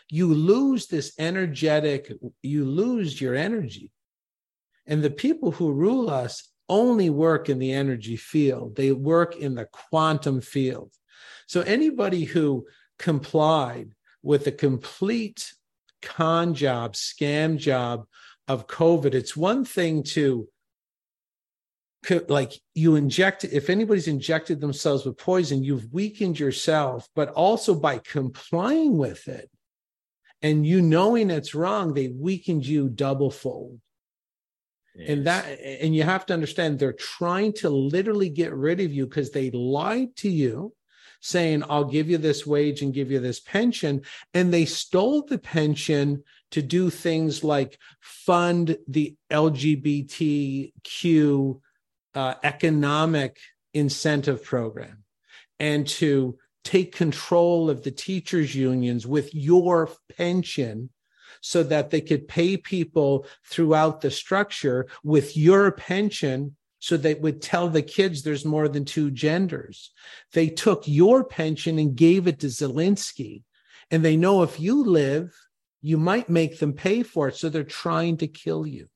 you 0.08 0.32
lose 0.32 0.86
this 0.86 1.12
energetic, 1.18 2.12
you 2.42 2.64
lose 2.64 3.20
your 3.20 3.34
energy. 3.34 3.90
And 4.86 5.02
the 5.02 5.10
people 5.10 5.52
who 5.52 5.72
rule 5.72 6.10
us 6.10 6.50
only 6.68 7.10
work 7.10 7.48
in 7.48 7.58
the 7.58 7.72
energy 7.72 8.16
field, 8.16 8.76
they 8.76 8.92
work 8.92 9.36
in 9.36 9.54
the 9.54 9.66
quantum 9.66 10.40
field. 10.40 10.92
So 11.46 11.60
anybody 11.62 12.24
who 12.24 12.66
complied 12.98 13.94
with 14.22 14.46
a 14.46 14.52
complete 14.52 15.52
con 16.02 16.54
job, 16.54 16.94
scam 16.94 17.56
job 17.56 18.06
of 18.48 18.66
COVID, 18.66 19.14
it's 19.14 19.36
one 19.36 19.64
thing 19.64 20.02
to 20.02 20.48
like 22.28 22.52
you 22.74 22.96
inject 22.96 23.44
if 23.44 23.70
anybody's 23.70 24.08
injected 24.08 24.60
themselves 24.60 25.04
with 25.04 25.16
poison 25.16 25.62
you've 25.62 25.92
weakened 25.92 26.38
yourself 26.38 27.08
but 27.14 27.28
also 27.30 27.74
by 27.74 27.98
complying 27.98 28.96
with 28.96 29.28
it 29.28 29.48
and 30.42 30.66
you 30.66 30.82
knowing 30.82 31.30
it's 31.30 31.54
wrong 31.54 31.94
they 31.94 32.08
weakened 32.08 32.66
you 32.66 32.88
double 32.88 33.30
fold 33.30 33.80
yes. 34.96 35.10
and 35.10 35.26
that 35.26 35.44
and 35.60 35.94
you 35.94 36.02
have 36.02 36.26
to 36.26 36.34
understand 36.34 36.76
they're 36.76 36.92
trying 36.92 37.52
to 37.52 37.70
literally 37.70 38.28
get 38.28 38.52
rid 38.52 38.80
of 38.80 38.92
you 38.92 39.06
because 39.06 39.30
they 39.30 39.50
lied 39.52 40.14
to 40.16 40.28
you 40.28 40.74
saying 41.22 41.62
i'll 41.70 41.84
give 41.84 42.10
you 42.10 42.18
this 42.18 42.46
wage 42.46 42.82
and 42.82 42.92
give 42.92 43.10
you 43.10 43.20
this 43.20 43.40
pension 43.40 44.02
and 44.34 44.52
they 44.52 44.64
stole 44.64 45.22
the 45.22 45.38
pension 45.38 46.22
to 46.50 46.60
do 46.60 46.90
things 46.90 47.42
like 47.42 47.78
fund 48.00 48.76
the 48.86 49.16
lgbtq 49.30 50.70
uh, 52.14 52.34
economic 52.42 53.38
incentive 53.72 54.44
program 54.44 55.04
and 55.58 55.86
to 55.86 56.36
take 56.64 56.94
control 56.94 57.70
of 57.70 57.82
the 57.82 57.90
teachers 57.90 58.54
unions 58.54 59.06
with 59.06 59.34
your 59.34 59.88
pension 60.16 60.90
so 61.40 61.62
that 61.62 61.90
they 61.90 62.00
could 62.00 62.28
pay 62.28 62.56
people 62.56 63.26
throughout 63.44 64.00
the 64.00 64.10
structure 64.10 64.86
with 65.02 65.36
your 65.36 65.72
pension 65.72 66.56
so 66.82 66.96
they 66.96 67.14
would 67.14 67.40
tell 67.40 67.68
the 67.68 67.80
kids 67.80 68.24
there's 68.24 68.44
more 68.44 68.66
than 68.66 68.84
two 68.84 69.12
genders. 69.12 69.92
They 70.32 70.48
took 70.48 70.82
your 70.88 71.22
pension 71.22 71.78
and 71.78 71.94
gave 71.94 72.26
it 72.26 72.40
to 72.40 72.48
Zelensky. 72.48 73.44
And 73.92 74.04
they 74.04 74.16
know 74.16 74.42
if 74.42 74.58
you 74.58 74.82
live, 74.82 75.32
you 75.80 75.96
might 75.96 76.28
make 76.28 76.58
them 76.58 76.72
pay 76.72 77.04
for 77.04 77.28
it. 77.28 77.36
So 77.36 77.48
they're 77.48 77.62
trying 77.62 78.16
to 78.16 78.26
kill 78.26 78.66
you. 78.66 78.88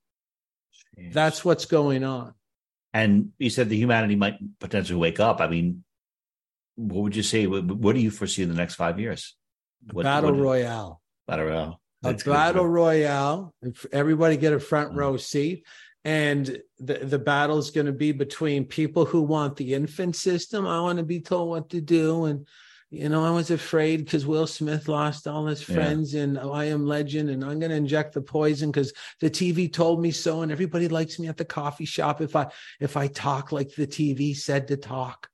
Jeez. 0.99 1.13
That's 1.13 1.45
what's 1.45 1.67
going 1.67 2.03
on. 2.03 2.35
And 2.93 3.31
you 3.39 3.51
said 3.51 3.69
the 3.69 3.79
humanity 3.79 4.17
might 4.17 4.39
potentially 4.59 4.99
wake 4.99 5.21
up. 5.21 5.41
I 5.41 5.47
mean, 5.47 5.85
what 6.75 7.05
would 7.05 7.15
you 7.15 7.23
say? 7.23 7.47
What, 7.47 7.67
what 7.67 7.95
do 7.95 8.01
you 8.01 8.11
foresee 8.11 8.43
in 8.43 8.49
the 8.49 8.57
next 8.57 8.75
five 8.75 8.99
years? 8.99 9.37
What, 9.93 10.03
battle 10.03 10.33
what, 10.33 10.41
royale. 10.41 11.01
Battle 11.29 11.47
royale. 11.47 11.81
That's 12.03 12.27
a 12.27 12.31
battle 12.31 12.67
royale. 12.67 13.55
Everybody 13.93 14.39
get 14.39 14.53
a 14.53 14.59
front 14.59 14.93
mm. 14.93 14.97
row 14.97 15.17
seat. 15.19 15.65
And 16.07 16.63
the, 16.79 16.99
the 16.99 17.19
battle 17.19 17.59
is 17.59 17.73
going 17.73 17.87
to 17.87 17.93
be 17.93 18.13
between 18.13 18.65
people 18.65 19.05
who 19.05 19.23
want 19.23 19.57
the 19.57 19.75
infant 19.75 20.15
system. 20.15 20.65
I 20.65 20.81
want 20.81 20.99
to 20.99 21.05
be 21.05 21.19
told 21.19 21.49
what 21.49 21.71
to 21.71 21.81
do. 21.81 22.27
And, 22.27 22.47
you 22.91 23.09
know, 23.09 23.25
I 23.25 23.31
was 23.31 23.51
afraid 23.51 24.05
because 24.05 24.25
Will 24.25 24.47
Smith 24.47 24.87
lost 24.87 25.27
all 25.27 25.47
his 25.47 25.61
friends 25.61 26.15
yeah. 26.15 26.23
in 26.23 26.39
I 26.39 26.67
Am 26.67 26.87
Legend. 26.87 27.31
And 27.31 27.45
I'm 27.45 27.59
going 27.59 27.73
to 27.73 27.77
inject 27.77 28.15
the 28.15 28.23
poison 28.23 28.71
because 28.71 28.93
the 29.21 29.29
TV 29.29 29.71
told 29.71 30.01
me 30.01 30.13
so. 30.13 30.43
And 30.43 30.53
everybody 30.53 30.87
likes 30.87 31.19
me 31.19 31.27
at 31.27 31.39
the 31.39 31.45
coffee 31.45 31.87
shop 31.87 32.21
if 32.21 32.37
I 32.37 32.53
if 32.79 32.97
I 32.97 33.09
talk 33.09 33.51
like 33.51 33.75
the 33.75 33.89
TV 33.89 34.37
said 34.37 34.69
to 34.69 34.77
talk. 34.77 35.29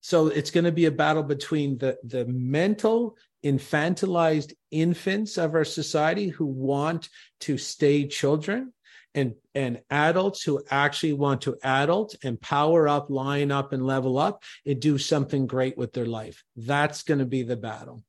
So 0.00 0.28
it's 0.28 0.50
going 0.50 0.64
to 0.64 0.72
be 0.72 0.86
a 0.86 0.90
battle 0.90 1.22
between 1.22 1.76
the, 1.76 1.98
the 2.02 2.24
mental 2.24 3.18
infantilized 3.44 4.54
infants 4.70 5.36
of 5.36 5.54
our 5.54 5.66
society 5.66 6.28
who 6.28 6.46
want 6.46 7.10
to 7.40 7.58
stay 7.58 8.06
children 8.06 8.72
and, 9.14 9.34
and 9.54 9.80
adults 9.90 10.42
who 10.42 10.62
actually 10.70 11.14
want 11.14 11.42
to 11.42 11.56
adult 11.62 12.14
and 12.22 12.40
power 12.40 12.88
up, 12.88 13.10
line 13.10 13.50
up, 13.50 13.72
and 13.72 13.84
level 13.84 14.18
up 14.18 14.42
and 14.66 14.80
do 14.80 14.98
something 14.98 15.46
great 15.46 15.76
with 15.76 15.92
their 15.92 16.06
life. 16.06 16.44
That's 16.56 17.02
going 17.02 17.18
to 17.18 17.26
be 17.26 17.42
the 17.42 17.56
battle. 17.56 18.02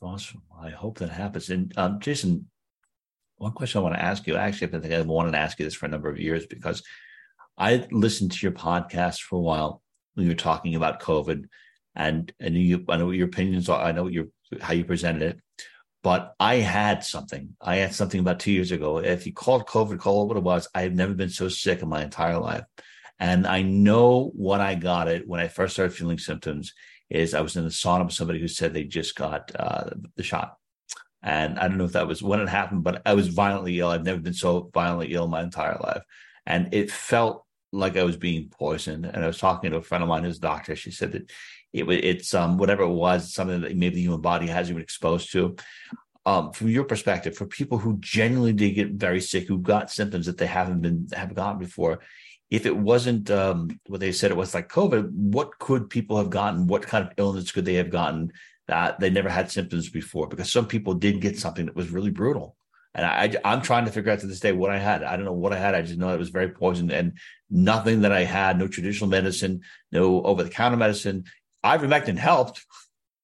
Awesome. 0.00 0.42
I 0.60 0.70
hope 0.70 0.98
that 0.98 1.10
happens. 1.10 1.50
And 1.50 1.72
um, 1.76 2.00
Jason, 2.00 2.48
one 3.36 3.52
question 3.52 3.80
I 3.80 3.82
want 3.82 3.94
to 3.96 4.02
ask 4.02 4.26
you, 4.26 4.36
actually, 4.36 4.68
I 4.68 4.80
think 4.80 4.94
I've 4.94 5.06
wanted 5.06 5.32
to 5.32 5.38
ask 5.38 5.58
you 5.58 5.64
this 5.64 5.74
for 5.74 5.86
a 5.86 5.88
number 5.90 6.08
of 6.08 6.18
years 6.18 6.46
because 6.46 6.82
I 7.58 7.86
listened 7.90 8.32
to 8.32 8.46
your 8.46 8.52
podcast 8.52 9.20
for 9.20 9.36
a 9.36 9.42
while 9.42 9.82
when 10.14 10.26
you 10.26 10.32
were 10.32 10.36
talking 10.36 10.74
about 10.74 11.00
COVID, 11.00 11.44
and 11.94 12.32
and 12.40 12.54
you, 12.54 12.84
I 12.88 12.96
know 12.96 13.06
what 13.06 13.16
your 13.16 13.26
opinions 13.26 13.68
are. 13.68 13.80
I 13.80 13.92
know 13.92 14.04
what 14.04 14.12
your 14.12 14.26
how 14.60 14.72
you 14.72 14.84
presented 14.84 15.22
it, 15.22 15.40
but 16.02 16.34
I 16.40 16.56
had 16.56 17.04
something. 17.04 17.56
I 17.60 17.76
had 17.76 17.94
something 17.94 18.20
about 18.20 18.40
two 18.40 18.52
years 18.52 18.72
ago. 18.72 18.98
If 18.98 19.26
you 19.26 19.32
called 19.32 19.66
COVID, 19.66 19.98
call 19.98 20.22
it 20.22 20.28
what 20.28 20.36
it 20.36 20.42
was. 20.42 20.68
I 20.74 20.82
have 20.82 20.94
never 20.94 21.14
been 21.14 21.30
so 21.30 21.48
sick 21.48 21.82
in 21.82 21.88
my 21.88 22.02
entire 22.02 22.38
life, 22.38 22.64
and 23.18 23.46
I 23.46 23.62
know 23.62 24.32
when 24.34 24.60
I 24.60 24.74
got 24.74 25.08
it 25.08 25.28
when 25.28 25.40
I 25.40 25.48
first 25.48 25.74
started 25.74 25.94
feeling 25.94 26.18
symptoms 26.18 26.74
is 27.08 27.34
I 27.34 27.42
was 27.42 27.56
in 27.56 27.64
the 27.64 27.70
sauna 27.70 28.04
with 28.04 28.14
somebody 28.14 28.40
who 28.40 28.48
said 28.48 28.72
they 28.72 28.84
just 28.84 29.14
got 29.14 29.52
uh, 29.54 29.90
the 30.16 30.22
shot. 30.22 30.56
And 31.22 31.58
I 31.58 31.68
don't 31.68 31.78
know 31.78 31.84
if 31.84 31.92
that 31.92 32.08
was 32.08 32.22
when 32.22 32.40
it 32.40 32.48
happened, 32.48 32.82
but 32.82 33.02
I 33.06 33.14
was 33.14 33.28
violently 33.28 33.78
ill. 33.78 33.90
I've 33.90 34.04
never 34.04 34.20
been 34.20 34.34
so 34.34 34.70
violently 34.74 35.14
ill 35.14 35.28
my 35.28 35.42
entire 35.42 35.78
life. 35.80 36.02
And 36.46 36.74
it 36.74 36.90
felt 36.90 37.44
like 37.72 37.96
I 37.96 38.04
was 38.04 38.16
being 38.16 38.48
poisoned. 38.48 39.06
And 39.06 39.24
I 39.24 39.26
was 39.26 39.38
talking 39.38 39.70
to 39.70 39.78
a 39.78 39.82
friend 39.82 40.02
of 40.02 40.08
mine 40.08 40.24
who's 40.24 40.38
a 40.38 40.40
doctor. 40.40 40.76
She 40.76 40.90
said 40.90 41.12
that 41.12 41.30
it 41.72 41.88
it's 41.88 42.34
um 42.34 42.58
whatever 42.58 42.82
it 42.82 42.88
was, 42.88 43.32
something 43.32 43.62
that 43.62 43.76
maybe 43.76 43.96
the 43.96 44.02
human 44.02 44.20
body 44.20 44.46
hasn't 44.46 44.76
been 44.76 44.82
exposed 44.82 45.32
to. 45.32 45.56
Um, 46.24 46.52
from 46.52 46.68
your 46.68 46.84
perspective, 46.84 47.36
for 47.36 47.46
people 47.46 47.78
who 47.78 47.96
genuinely 47.98 48.52
did 48.52 48.74
get 48.74 48.90
very 48.92 49.20
sick, 49.20 49.48
who 49.48 49.58
got 49.58 49.90
symptoms 49.90 50.26
that 50.26 50.38
they 50.38 50.46
haven't 50.46 50.80
been 50.80 51.08
have 51.14 51.34
gotten 51.34 51.58
before, 51.58 52.00
if 52.48 52.66
it 52.66 52.76
wasn't 52.76 53.30
um, 53.30 53.80
what 53.86 54.00
they 54.00 54.12
said 54.12 54.30
it 54.30 54.36
was 54.36 54.54
like 54.54 54.68
COVID, 54.68 55.10
what 55.10 55.58
could 55.58 55.88
people 55.88 56.18
have 56.18 56.30
gotten? 56.30 56.66
What 56.66 56.82
kind 56.82 57.04
of 57.04 57.12
illness 57.16 57.50
could 57.50 57.64
they 57.64 57.74
have 57.74 57.90
gotten 57.90 58.30
that 58.68 59.00
they 59.00 59.10
never 59.10 59.30
had 59.30 59.50
symptoms 59.50 59.88
before? 59.88 60.28
Because 60.28 60.52
some 60.52 60.66
people 60.66 60.94
did 60.94 61.20
get 61.20 61.38
something 61.38 61.66
that 61.66 61.74
was 61.74 61.90
really 61.90 62.10
brutal. 62.10 62.56
And 62.94 63.06
I, 63.06 63.34
I'm 63.44 63.62
trying 63.62 63.86
to 63.86 63.90
figure 63.90 64.12
out 64.12 64.20
to 64.20 64.26
this 64.26 64.40
day 64.40 64.52
what 64.52 64.70
I 64.70 64.78
had. 64.78 65.02
I 65.02 65.16
don't 65.16 65.24
know 65.24 65.32
what 65.32 65.52
I 65.52 65.58
had. 65.58 65.74
I 65.74 65.82
just 65.82 65.98
know 65.98 66.12
it 66.12 66.18
was 66.18 66.28
very 66.28 66.50
poison 66.50 66.90
and 66.90 67.18
nothing 67.50 68.02
that 68.02 68.12
I 68.12 68.24
had, 68.24 68.58
no 68.58 68.68
traditional 68.68 69.08
medicine, 69.08 69.62
no 69.90 70.22
over 70.22 70.42
the 70.42 70.50
counter 70.50 70.76
medicine. 70.76 71.24
Ivermectin 71.64 72.18
helped. 72.18 72.64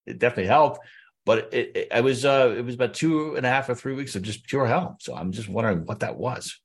It 0.06 0.18
definitely 0.18 0.46
helped. 0.46 0.80
But 1.26 1.52
it, 1.52 1.76
it, 1.76 1.88
it, 1.94 2.04
was 2.04 2.24
uh, 2.24 2.54
it 2.56 2.64
was 2.64 2.76
about 2.76 2.94
two 2.94 3.36
and 3.36 3.44
a 3.44 3.50
half 3.50 3.68
or 3.68 3.74
three 3.74 3.94
weeks 3.94 4.16
of 4.16 4.22
just 4.22 4.46
pure 4.46 4.66
hell. 4.66 4.96
So 5.00 5.14
I'm 5.14 5.32
just 5.32 5.48
wondering 5.48 5.84
what 5.84 6.00
that 6.00 6.16
was. 6.16 6.58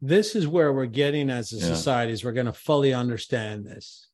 This 0.00 0.36
is 0.36 0.46
where 0.46 0.72
we're 0.72 0.86
getting 0.86 1.28
as 1.28 1.52
a 1.52 1.56
yeah. 1.56 1.64
society 1.64 2.12
is 2.12 2.24
we're 2.24 2.32
going 2.32 2.46
to 2.46 2.52
fully 2.52 2.94
understand 2.94 3.66
this. 3.66 4.06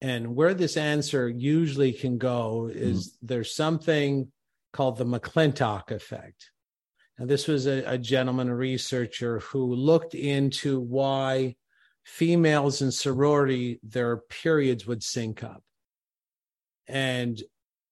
And 0.00 0.36
where 0.36 0.54
this 0.54 0.76
answer 0.76 1.28
usually 1.28 1.92
can 1.92 2.18
go 2.18 2.70
is 2.72 3.08
mm-hmm. 3.08 3.26
there's 3.26 3.56
something 3.56 4.30
called 4.72 4.98
the 4.98 5.06
McClintock 5.06 5.90
effect 5.90 6.50
and 7.18 7.28
this 7.28 7.46
was 7.46 7.66
a, 7.66 7.84
a 7.84 7.98
gentleman, 7.98 8.48
a 8.48 8.56
researcher, 8.56 9.38
who 9.40 9.74
looked 9.74 10.14
into 10.14 10.80
why 10.80 11.56
females 12.04 12.82
in 12.82 12.90
sorority, 12.90 13.80
their 13.82 14.16
periods 14.16 14.86
would 14.86 15.02
sync 15.02 15.42
up. 15.44 15.62
And 16.86 17.40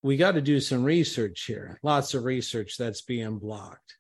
we 0.03 0.17
got 0.17 0.33
to 0.33 0.43
do 0.43 0.61
some 0.61 0.85
research 0.85 1.45
here, 1.45 1.79
lots 1.83 2.15
of 2.15 2.25
research 2.25 2.77
that's 2.77 3.03
being 3.03 3.39
blocked. 3.39 3.97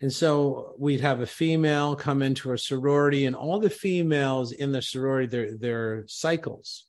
And 0.00 0.12
so 0.12 0.74
we'd 0.78 1.00
have 1.00 1.20
a 1.20 1.26
female 1.26 1.94
come 1.94 2.22
into 2.22 2.52
a 2.52 2.58
sorority, 2.58 3.26
and 3.26 3.36
all 3.36 3.60
the 3.60 3.70
females 3.70 4.52
in 4.52 4.72
the 4.72 4.82
sorority, 4.82 5.26
their, 5.26 5.56
their 5.56 6.04
cycles 6.06 6.86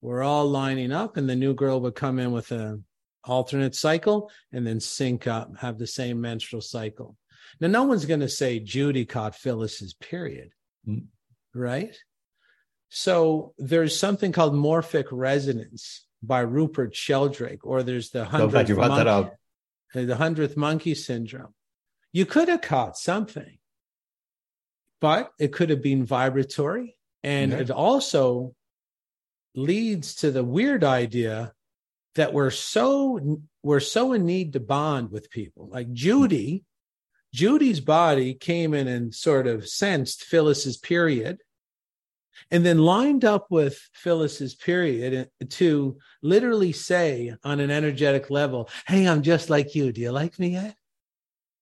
were 0.00 0.22
all 0.22 0.46
lining 0.46 0.92
up, 0.92 1.16
and 1.16 1.28
the 1.28 1.36
new 1.36 1.54
girl 1.54 1.80
would 1.80 1.94
come 1.94 2.18
in 2.18 2.32
with 2.32 2.50
a 2.52 2.80
alternate 3.24 3.74
cycle 3.74 4.30
and 4.52 4.66
then 4.66 4.80
sync 4.80 5.26
up, 5.26 5.56
have 5.58 5.78
the 5.78 5.86
same 5.86 6.20
menstrual 6.20 6.62
cycle. 6.62 7.16
Now, 7.60 7.68
no 7.68 7.84
one's 7.84 8.06
going 8.06 8.20
to 8.20 8.28
say 8.28 8.60
Judy 8.60 9.04
caught 9.04 9.34
Phyllis's 9.34 9.94
period, 9.94 10.50
mm. 10.86 11.06
right? 11.54 11.96
So 12.88 13.54
there's 13.58 13.98
something 13.98 14.32
called 14.32 14.54
morphic 14.54 15.06
resonance 15.10 16.04
by 16.22 16.40
Rupert 16.40 16.94
Sheldrake, 16.94 17.64
or 17.64 17.82
there's 17.82 18.10
the 18.10 18.24
hundredth 18.24 18.68
so 18.68 18.74
monkey, 18.76 19.30
the 19.94 20.16
hundredth 20.16 20.56
monkey 20.56 20.94
syndrome. 20.94 21.54
You 22.12 22.26
could 22.26 22.48
have 22.48 22.60
caught 22.60 22.96
something, 22.96 23.58
but 25.00 25.32
it 25.38 25.52
could 25.52 25.70
have 25.70 25.82
been 25.82 26.04
vibratory, 26.04 26.96
and 27.22 27.52
it 27.52 27.70
also 27.70 28.54
leads 29.54 30.16
to 30.16 30.30
the 30.30 30.44
weird 30.44 30.84
idea 30.84 31.52
that 32.14 32.32
we're 32.32 32.50
so 32.50 33.40
we're 33.62 33.80
so 33.80 34.12
in 34.12 34.24
need 34.24 34.52
to 34.54 34.60
bond 34.60 35.10
with 35.10 35.30
people. 35.30 35.68
Like 35.68 35.92
Judy, 35.92 36.64
Judy's 37.32 37.80
body 37.80 38.34
came 38.34 38.74
in 38.74 38.88
and 38.88 39.14
sort 39.14 39.46
of 39.46 39.68
sensed 39.68 40.24
Phyllis's 40.24 40.76
period 40.76 41.38
and 42.50 42.64
then 42.64 42.78
lined 42.78 43.24
up 43.24 43.46
with 43.50 43.78
Phyllis's 43.92 44.54
period 44.54 45.28
to 45.48 45.98
literally 46.22 46.72
say 46.72 47.34
on 47.44 47.60
an 47.60 47.70
energetic 47.70 48.30
level, 48.30 48.68
Hey, 48.86 49.06
I'm 49.06 49.22
just 49.22 49.50
like 49.50 49.74
you. 49.74 49.92
Do 49.92 50.00
you 50.00 50.10
like 50.10 50.38
me 50.38 50.50
yet? 50.50 50.74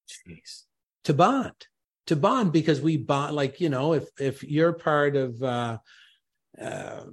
Jeez. 0.09 0.64
To 1.05 1.14
bond, 1.14 1.66
to 2.07 2.16
bond 2.16 2.53
because 2.53 2.80
we 2.80 2.96
bond, 2.96 3.34
like, 3.34 3.61
you 3.61 3.68
know, 3.68 3.94
if, 3.94 4.09
if 4.18 4.42
you're 4.42 4.72
part 4.72 5.16
of, 5.16 5.42
uh, 5.42 5.78
uh, 6.61 7.05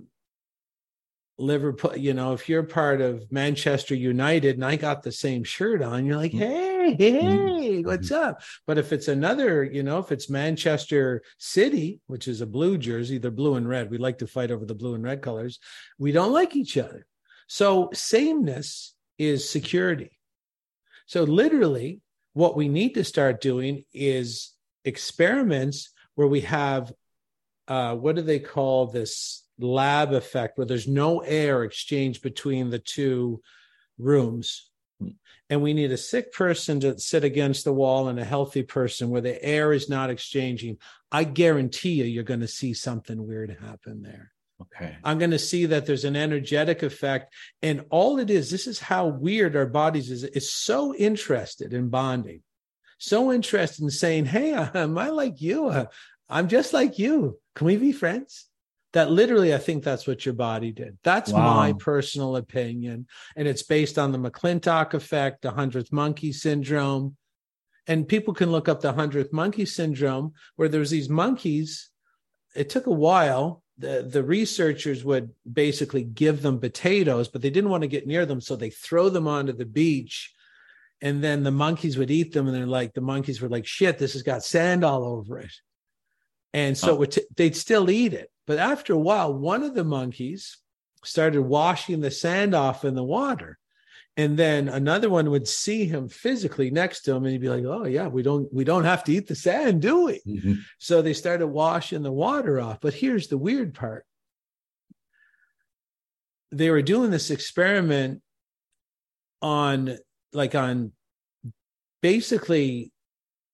Liverpool, 1.38 1.98
you 1.98 2.14
know, 2.14 2.34
if 2.34 2.48
you're 2.48 2.64
part 2.64 3.02
of 3.02 3.30
Manchester 3.32 3.94
United 3.94 4.56
and 4.56 4.64
I 4.64 4.78
got 4.78 5.04
the 5.04 5.12
same 5.12 5.44
shirt 5.44 5.82
on, 5.82 6.06
you're 6.06 6.16
like, 6.16 6.32
Mm. 6.32 6.38
hey, 6.40 6.96
hey, 6.98 7.82
what's 7.82 8.12
up? 8.12 8.42
But 8.66 8.78
if 8.78 8.94
it's 8.94 9.08
another, 9.10 9.64
you 9.64 9.84
know, 9.84 10.00
if 10.00 10.12
it's 10.12 10.30
Manchester 10.30 11.24
City, 11.38 12.00
which 12.08 12.28
is 12.28 12.42
a 12.42 12.46
blue 12.46 12.78
jersey, 12.78 13.18
they're 13.18 13.32
blue 13.32 13.56
and 13.56 13.68
red. 13.68 13.92
We 13.92 13.98
like 13.98 14.20
to 14.20 14.28
fight 14.28 14.52
over 14.52 14.66
the 14.66 14.76
blue 14.76 14.96
and 14.96 15.04
red 15.04 15.22
colors. 15.22 15.60
We 16.00 16.12
don't 16.12 16.32
like 16.32 16.56
each 16.56 16.78
other. 16.78 17.06
So 17.48 17.90
sameness 17.94 18.94
is 19.18 19.50
security. 19.50 20.18
So 21.06 21.24
literally, 21.24 22.02
what 22.34 22.56
we 22.56 22.68
need 22.70 22.96
to 22.96 23.04
start 23.04 23.42
doing 23.42 23.84
is 23.94 24.54
experiments 24.84 25.90
where 26.16 26.28
we 26.28 26.42
have 26.42 26.92
uh, 27.68 27.96
what 27.96 28.16
do 28.16 28.22
they 28.22 28.40
call 28.40 28.88
this 28.88 29.45
lab 29.60 30.14
effect 30.14 30.58
where 30.58 30.68
there's 30.68 30.88
no 30.88 31.20
air 31.20 31.64
exchange 31.64 32.22
between 32.22 32.70
the 32.70 32.80
two 32.80 33.42
rooms. 33.98 34.70
And 35.50 35.62
we 35.62 35.74
need 35.74 35.92
a 35.92 35.98
sick 35.98 36.34
person 36.34 36.80
to 36.80 36.98
sit 36.98 37.24
against 37.24 37.66
the 37.66 37.74
wall 37.74 38.08
and 38.08 38.20
a 38.20 38.26
healthy 38.26 38.64
person 38.64 39.10
where 39.10 39.22
the 39.22 39.42
air 39.44 39.74
is 39.74 39.90
not 39.90 40.10
exchanging. 40.10 40.78
I 41.12 41.24
guarantee 41.24 41.94
you 41.94 42.06
you're 42.06 42.24
going 42.24 42.40
to 42.40 42.48
see 42.48 42.74
something 42.74 43.26
weird 43.26 43.56
happen 43.62 44.02
there. 44.02 44.32
Okay. 44.62 44.96
i'm 45.04 45.18
going 45.18 45.32
to 45.32 45.38
see 45.38 45.66
that 45.66 45.86
there's 45.86 46.06
an 46.06 46.16
energetic 46.16 46.82
effect 46.82 47.34
and 47.62 47.84
all 47.90 48.20
it 48.20 48.30
is 48.30 48.50
this 48.50 48.68
is 48.68 48.80
how 48.80 49.08
weird 49.08 49.54
our 49.54 49.66
bodies 49.66 50.10
is 50.10 50.24
is 50.24 50.50
so 50.50 50.96
interested 50.96 51.74
in 51.74 51.90
bonding. 51.90 52.42
So 52.98 53.34
interested 53.34 53.84
in 53.84 53.90
saying 53.90 54.26
hey 54.26 54.54
am 54.74 54.98
i 54.98 55.10
like 55.10 55.42
you? 55.42 55.88
I'm 56.30 56.48
just 56.48 56.74
like 56.74 56.98
you. 56.98 57.38
Can 57.54 57.68
we 57.68 57.76
be 57.76 57.92
friends 57.92 58.48
that 58.96 59.12
literally 59.12 59.54
i 59.54 59.58
think 59.58 59.84
that's 59.84 60.08
what 60.08 60.26
your 60.26 60.34
body 60.34 60.72
did. 60.72 60.98
That's 61.04 61.32
Wow. 61.32 61.54
my 61.62 61.74
personal 61.74 62.38
opinion 62.38 62.98
and 63.36 63.46
it's 63.48 63.62
based 63.64 64.00
on 64.00 64.12
the 64.12 64.18
mcclintock 64.18 64.94
effect 64.94 65.42
the 65.44 65.52
100th 65.52 65.92
monkey 65.92 66.32
syndrome. 66.32 67.16
And 67.88 68.08
people 68.08 68.34
can 68.34 68.52
look 68.52 68.68
up 68.68 68.80
the 68.82 68.94
100th 68.94 69.32
monkey 69.32 69.66
syndrome 69.66 70.34
where 70.56 70.70
there's 70.70 70.90
these 70.90 71.10
monkeys. 71.10 71.92
It 72.56 72.68
took 72.70 72.88
a 72.88 73.00
while. 73.10 73.62
The, 73.78 74.08
the 74.16 74.24
researchers 74.24 75.04
would 75.04 75.30
basically 75.64 76.04
give 76.24 76.42
them 76.42 76.60
potatoes 76.60 77.28
but 77.28 77.42
they 77.42 77.50
didn't 77.56 77.70
want 77.74 77.84
to 77.84 77.96
get 77.96 78.08
near 78.08 78.26
them 78.26 78.40
so 78.42 78.56
they 78.56 78.70
throw 78.86 79.10
them 79.10 79.28
onto 79.28 79.52
the 79.54 79.66
beach. 79.82 80.34
And 81.02 81.22
then 81.22 81.44
the 81.44 81.52
monkeys 81.66 81.98
would 81.98 82.10
eat 82.20 82.32
them 82.34 82.48
and 82.48 82.56
they're 82.56 82.66
like 82.80 82.94
the 82.94 83.02
monkeys 83.14 83.42
were 83.42 83.50
like 83.56 83.68
shit 83.68 83.98
this 83.98 84.14
has 84.14 84.24
got 84.24 84.44
sand 84.46 84.86
all 84.86 85.04
over 85.04 85.40
it. 85.40 85.54
And 86.54 86.78
so 86.78 86.92
Oh. 87.02 87.06
t- 87.06 87.28
they'd 87.36 87.58
still 87.68 87.90
eat 87.90 88.14
it 88.14 88.30
but 88.48 88.58
after 88.60 88.94
a 88.94 88.98
while 88.98 89.34
one 89.34 89.64
of 89.64 89.74
the 89.76 89.84
monkeys 89.84 90.58
started 91.04 91.42
washing 91.42 92.02
the 92.02 92.12
sand 92.12 92.54
off 92.56 92.84
in 92.86 92.96
the 92.96 93.04
water 93.04 93.58
and 94.18 94.38
then 94.38 94.70
another 94.70 95.10
one 95.10 95.30
would 95.30 95.48
see 95.48 95.86
him 95.86 96.08
physically 96.08 96.72
next 96.72 97.02
to 97.02 97.12
him 97.14 97.24
and 97.24 97.32
he'd 97.34 97.42
be 97.42 97.50
like 97.50 97.66
oh 97.66 97.86
yeah 97.86 98.08
we 98.08 98.24
don't 98.24 98.52
we 98.54 98.64
don't 98.64 98.86
have 98.86 99.04
to 99.04 99.12
eat 99.12 99.28
the 99.28 99.36
sand 99.36 99.82
do 99.82 100.06
we 100.06 100.22
Mhm. 100.26 100.58
so 100.80 101.02
they 101.02 101.14
started 101.14 101.48
washing 101.48 102.02
the 102.04 102.12
water 102.12 102.60
off. 102.60 102.80
But 102.82 102.94
here's 102.94 103.28
the 103.28 103.38
weird 103.38 103.74
part 103.74 104.06
they 106.52 106.70
were 106.70 106.82
doing 106.82 107.12
this 107.12 107.32
experiment 107.32 108.22
on, 109.42 109.98
like, 110.32 110.56
on 110.56 110.94
basically, 112.02 112.94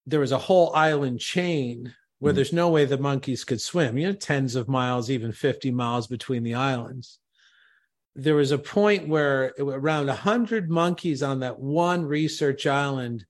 there 0.06 0.20
was 0.20 0.32
a 0.32 0.38
whole 0.38 0.74
island 0.76 1.20
chain 1.20 1.94
where 2.22 2.34
Mhm. 2.34 2.36
there's 2.36 2.54
no 2.54 2.70
way 2.70 2.86
the 2.86 3.00
monkeys 3.00 3.46
could 3.46 3.62
swim, 3.62 4.00
you 4.00 4.08
know, 4.08 4.14
tens 4.14 4.56
of 4.56 4.70
miles, 4.70 5.12
even 5.12 5.34
50 5.34 5.72
miles 5.72 6.08
between 6.08 6.44
the 6.44 6.56
islands. 6.56 7.20
There 8.16 8.36
was 8.36 8.52
a 8.52 8.58
point 8.58 9.10
where 9.10 9.54
around 9.60 10.08
100 10.08 10.70
monkeys 10.70 11.24
on 11.24 11.40
that 11.42 11.60
one 11.60 12.06
research 12.06 12.68
island 12.68 13.26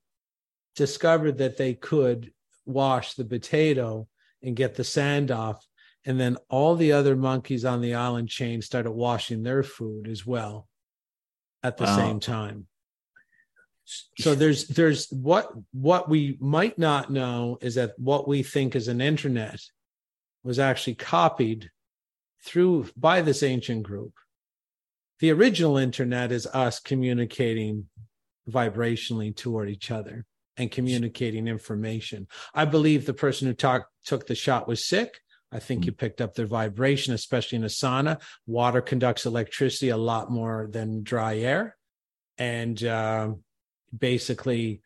discovered 0.75 1.37
that 1.39 1.57
they 1.57 1.75
could 1.75 2.33
wash 2.65 3.15
the 3.15 3.25
potato 3.25 4.09
and 4.43 4.55
get 4.55 4.75
the 4.75 4.83
sand 4.83 5.31
off. 5.31 5.67
And 6.05 6.19
then 6.19 6.37
all 6.49 6.75
the 6.75 6.93
other 6.93 7.15
monkeys 7.15 7.65
on 7.65 7.81
the 7.81 7.95
island 7.95 8.29
chain 8.29 8.61
started 8.61 8.91
washing 8.91 9.43
their 9.43 9.63
food 9.63 10.07
as 10.07 10.25
well 10.25 10.69
at 11.63 11.77
the 11.77 11.87
Wow. 11.87 11.87
same 11.87 12.19
time. 12.19 12.67
So 14.19 14.35
there's 14.35 14.67
there's 14.67 15.07
what 15.11 15.51
what 15.71 16.09
we 16.09 16.37
might 16.39 16.77
not 16.77 17.11
know 17.11 17.57
is 17.61 17.75
that 17.75 17.91
what 17.97 18.27
we 18.27 18.43
think 18.43 18.75
is 18.75 18.87
an 18.87 19.01
internet 19.01 19.59
was 20.43 20.59
actually 20.59 20.95
copied 20.95 21.69
through 22.43 22.89
by 22.95 23.21
this 23.21 23.43
ancient 23.43 23.83
group. 23.83 24.13
The 25.19 25.31
original 25.31 25.77
internet 25.77 26.31
is 26.31 26.47
us 26.47 26.79
communicating 26.79 27.87
vibrationally 28.49 29.35
toward 29.35 29.69
each 29.69 29.91
other 29.91 30.25
and 30.57 30.71
communicating 30.71 31.47
information. 31.47 32.27
I 32.53 32.65
believe 32.65 33.05
the 33.05 33.13
person 33.13 33.47
who 33.47 33.53
talk, 33.53 33.87
took 34.05 34.27
the 34.27 34.35
shot 34.35 34.67
was 34.67 34.85
sick. 34.85 35.19
I 35.51 35.59
think 35.59 35.85
you 35.85 35.91
picked 35.91 36.21
up 36.21 36.33
their 36.33 36.45
vibration, 36.45 37.13
especially 37.13 37.57
in 37.57 37.63
a 37.63 37.67
sauna. 37.67 38.21
Water 38.47 38.81
conducts 38.81 39.25
electricity 39.25 39.89
a 39.89 39.97
lot 39.97 40.31
more 40.31 40.67
than 40.71 41.03
dry 41.03 41.37
air. 41.37 41.75
And 42.37 42.81
um, 42.85 43.43
basically, 43.97 44.81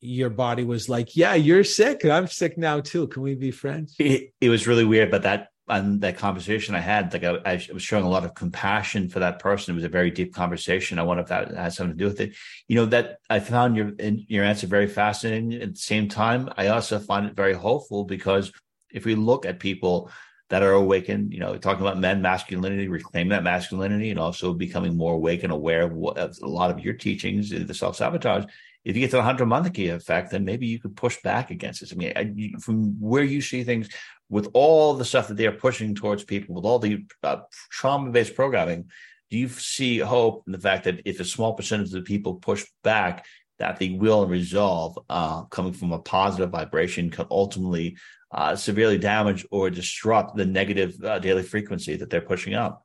your 0.00 0.30
body 0.30 0.64
was 0.64 0.88
like, 0.88 1.16
Yeah, 1.16 1.34
you're 1.34 1.64
sick. 1.64 2.04
I'm 2.04 2.26
sick 2.26 2.58
now 2.58 2.80
too. 2.80 3.08
Can 3.08 3.22
we 3.22 3.34
be 3.34 3.50
friends? 3.50 3.94
It, 3.98 4.32
it 4.40 4.48
was 4.48 4.66
really 4.66 4.84
weird, 4.84 5.10
but 5.10 5.22
that 5.22 5.48
on 5.66 6.00
that 6.00 6.18
conversation 6.18 6.74
I 6.74 6.80
had, 6.80 7.12
like 7.12 7.24
I, 7.24 7.38
I 7.46 7.68
was 7.72 7.82
showing 7.82 8.04
a 8.04 8.08
lot 8.08 8.24
of 8.24 8.34
compassion 8.34 9.08
for 9.08 9.20
that 9.20 9.38
person. 9.38 9.72
It 9.72 9.76
was 9.76 9.84
a 9.84 9.88
very 9.88 10.10
deep 10.10 10.34
conversation. 10.34 10.98
I 10.98 11.04
wonder 11.04 11.22
if 11.22 11.30
that 11.30 11.54
has 11.54 11.76
something 11.76 11.96
to 11.96 12.04
do 12.04 12.08
with 12.08 12.20
it. 12.20 12.34
You 12.68 12.76
know 12.76 12.86
that 12.86 13.18
I 13.30 13.40
found 13.40 13.76
your 13.76 13.92
your 13.98 14.44
answer 14.44 14.66
very 14.66 14.88
fascinating. 14.88 15.54
At 15.54 15.74
the 15.74 15.80
same 15.80 16.08
time, 16.08 16.50
I 16.56 16.68
also 16.68 16.98
find 16.98 17.26
it 17.26 17.34
very 17.34 17.54
hopeful 17.54 18.04
because 18.04 18.52
if 18.92 19.04
we 19.04 19.14
look 19.14 19.46
at 19.46 19.58
people 19.58 20.10
that 20.50 20.62
are 20.62 20.72
awakened, 20.72 21.32
you 21.32 21.40
know, 21.40 21.56
talking 21.56 21.80
about 21.80 21.98
men 21.98 22.20
masculinity, 22.20 22.88
reclaiming 22.88 23.30
that 23.30 23.42
masculinity, 23.42 24.10
and 24.10 24.18
also 24.18 24.52
becoming 24.52 24.96
more 24.96 25.14
awake 25.14 25.42
and 25.42 25.52
aware 25.52 25.82
of, 25.82 25.92
what, 25.92 26.18
of 26.18 26.36
a 26.42 26.46
lot 26.46 26.70
of 26.70 26.80
your 26.80 26.94
teachings, 26.94 27.50
the 27.50 27.74
self 27.74 27.96
sabotage. 27.96 28.44
If 28.84 28.94
you 28.94 29.00
get 29.00 29.10
to 29.12 29.16
the 29.16 29.22
hundred 29.22 29.46
monkey 29.46 29.88
effect, 29.88 30.30
then 30.30 30.44
maybe 30.44 30.66
you 30.66 30.78
could 30.78 30.94
push 30.94 31.16
back 31.22 31.50
against 31.50 31.80
this. 31.80 31.92
I 31.92 31.96
mean, 31.96 32.12
I, 32.14 32.60
from 32.60 33.00
where 33.00 33.24
you 33.24 33.40
see 33.40 33.64
things, 33.64 33.88
with 34.28 34.48
all 34.52 34.94
the 34.94 35.04
stuff 35.04 35.28
that 35.28 35.36
they 35.36 35.46
are 35.46 35.52
pushing 35.52 35.94
towards 35.94 36.24
people, 36.24 36.54
with 36.54 36.64
all 36.64 36.78
the 36.78 37.04
uh, 37.22 37.38
trauma-based 37.70 38.34
programming, 38.34 38.90
do 39.30 39.38
you 39.38 39.48
see 39.48 39.98
hope 39.98 40.44
in 40.46 40.52
the 40.52 40.58
fact 40.58 40.84
that 40.84 41.00
if 41.04 41.20
a 41.20 41.24
small 41.24 41.54
percentage 41.54 41.88
of 41.88 41.92
the 41.92 42.02
people 42.02 42.34
push 42.34 42.64
back, 42.82 43.24
that 43.58 43.78
the 43.78 43.96
will 43.98 44.22
and 44.22 44.30
resolve 44.30 44.98
uh, 45.08 45.42
coming 45.44 45.72
from 45.72 45.92
a 45.92 45.98
positive 45.98 46.50
vibration 46.50 47.10
can 47.10 47.26
ultimately 47.30 47.96
uh, 48.34 48.56
severely 48.56 48.98
damage 48.98 49.46
or 49.50 49.70
disrupt 49.70 50.36
the 50.36 50.44
negative 50.44 50.96
uh, 51.04 51.18
daily 51.18 51.42
frequency 51.42 51.96
that 51.96 52.10
they're 52.10 52.20
pushing 52.20 52.54
up? 52.54 52.84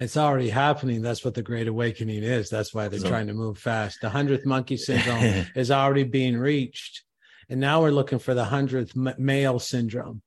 It's 0.00 0.16
already 0.16 0.48
happening. 0.48 1.02
That's 1.02 1.24
what 1.24 1.34
the 1.34 1.42
Great 1.42 1.68
Awakening 1.68 2.22
is. 2.22 2.48
That's 2.48 2.72
why 2.72 2.88
they're 2.88 3.00
So- 3.00 3.08
trying 3.08 3.26
to 3.26 3.34
move 3.34 3.58
fast. 3.58 3.98
The 4.00 4.08
hundredth 4.08 4.46
monkey 4.46 4.78
syndrome 4.78 5.44
is 5.54 5.70
already 5.70 6.04
being 6.04 6.38
reached, 6.38 7.02
and 7.50 7.60
now 7.60 7.82
we're 7.82 7.90
looking 7.90 8.18
for 8.18 8.32
the 8.32 8.44
hundredth 8.46 8.96
male 8.96 9.58
syndrome. 9.58 10.22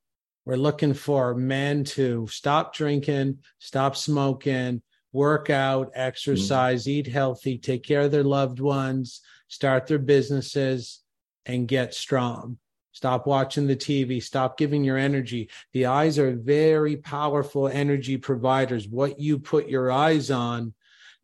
We're 0.45 0.58
looking 0.58 0.93
for 0.93 1.34
men 1.34 1.86
to 1.86 2.28
stop 2.28 2.76
drinking, 2.76 3.39
stop 3.60 3.95
smoking, 3.95 4.82
work 5.14 5.49
out, 5.49 5.89
exercise, 5.95 6.88
eat 6.88 7.08
healthy, 7.08 7.58
take 7.58 7.84
care 7.84 8.01
of 8.01 8.12
their 8.12 8.24
loved 8.24 8.60
ones, 8.60 9.22
start 9.47 9.88
their 9.88 9.99
businesses, 9.99 10.99
and 11.45 11.68
get 11.68 11.93
strong. 11.93 12.58
Stop 12.94 13.26
watching 13.26 13.66
the 13.66 13.76
TV. 13.76 14.22
Stop 14.22 14.56
giving 14.56 14.84
your 14.84 14.98
energy. 14.98 15.50
The 15.74 15.88
eyes 15.88 16.20
are 16.20 16.32
very 16.32 16.96
powerful 16.96 17.68
energy 17.68 18.18
providers. 18.18 18.88
What 18.88 19.20
you 19.20 19.39
put 19.39 19.68
your 19.68 19.91
eyes 19.91 20.30
on, 20.30 20.74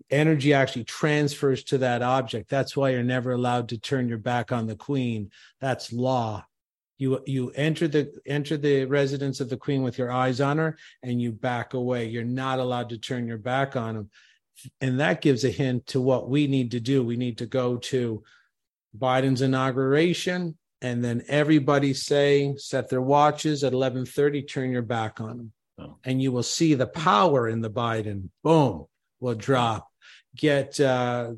energy 0.09 0.51
actually 0.51 0.85
transfers 0.85 1.63
to 1.65 1.77
that 1.77 2.01
object. 2.01 2.49
That's 2.49 2.75
why 2.75 2.89
you're 2.89 3.03
never 3.03 3.31
allowed 3.31 3.69
to 3.69 3.77
turn 3.77 4.09
your 4.09 4.17
back 4.17 4.51
on 4.51 4.65
the 4.65 4.75
queen. 4.75 5.29
That's 5.61 5.93
law. 5.93 6.43
You 6.97 7.21
you 7.25 7.51
enter 7.51 7.87
the 7.87 8.11
enter 8.25 8.57
the 8.57 8.85
residence 8.85 9.39
of 9.39 9.49
the 9.49 9.55
queen 9.55 9.83
with 9.83 9.97
your 9.97 10.11
eyes 10.11 10.41
on 10.41 10.57
her 10.57 10.77
and 11.03 11.21
you 11.21 11.31
back 11.31 11.73
away. 11.73 12.07
You're 12.07 12.23
not 12.25 12.59
allowed 12.59 12.89
to 12.89 12.97
turn 12.97 13.27
your 13.27 13.37
back 13.37 13.75
on 13.75 13.95
them. 13.95 14.09
And 14.81 14.99
that 14.99 15.21
gives 15.21 15.45
a 15.45 15.49
hint 15.49 15.87
to 15.87 16.01
what 16.01 16.29
we 16.29 16.47
need 16.47 16.71
to 16.71 16.81
do. 16.81 17.01
We 17.03 17.15
need 17.15 17.37
to 17.37 17.45
go 17.45 17.77
to 17.77 18.23
Biden's 18.97 19.41
inauguration 19.41 20.57
and 20.81 21.03
then 21.03 21.23
everybody 21.27 21.93
say 21.93 22.55
set 22.57 22.89
their 22.89 23.01
watches 23.01 23.63
at 23.63 23.73
11:30 23.73 24.47
turn 24.47 24.71
your 24.71 24.81
back 24.81 25.19
on 25.19 25.37
them. 25.37 25.51
Oh. 25.77 25.97
And 26.03 26.21
you 26.21 26.31
will 26.31 26.43
see 26.43 26.73
the 26.73 26.87
power 26.87 27.47
in 27.47 27.61
the 27.61 27.69
Biden. 27.69 28.29
Boom, 28.43 28.85
will 29.19 29.35
drop. 29.35 29.87
Get 30.35 30.79
uh, 30.79 31.31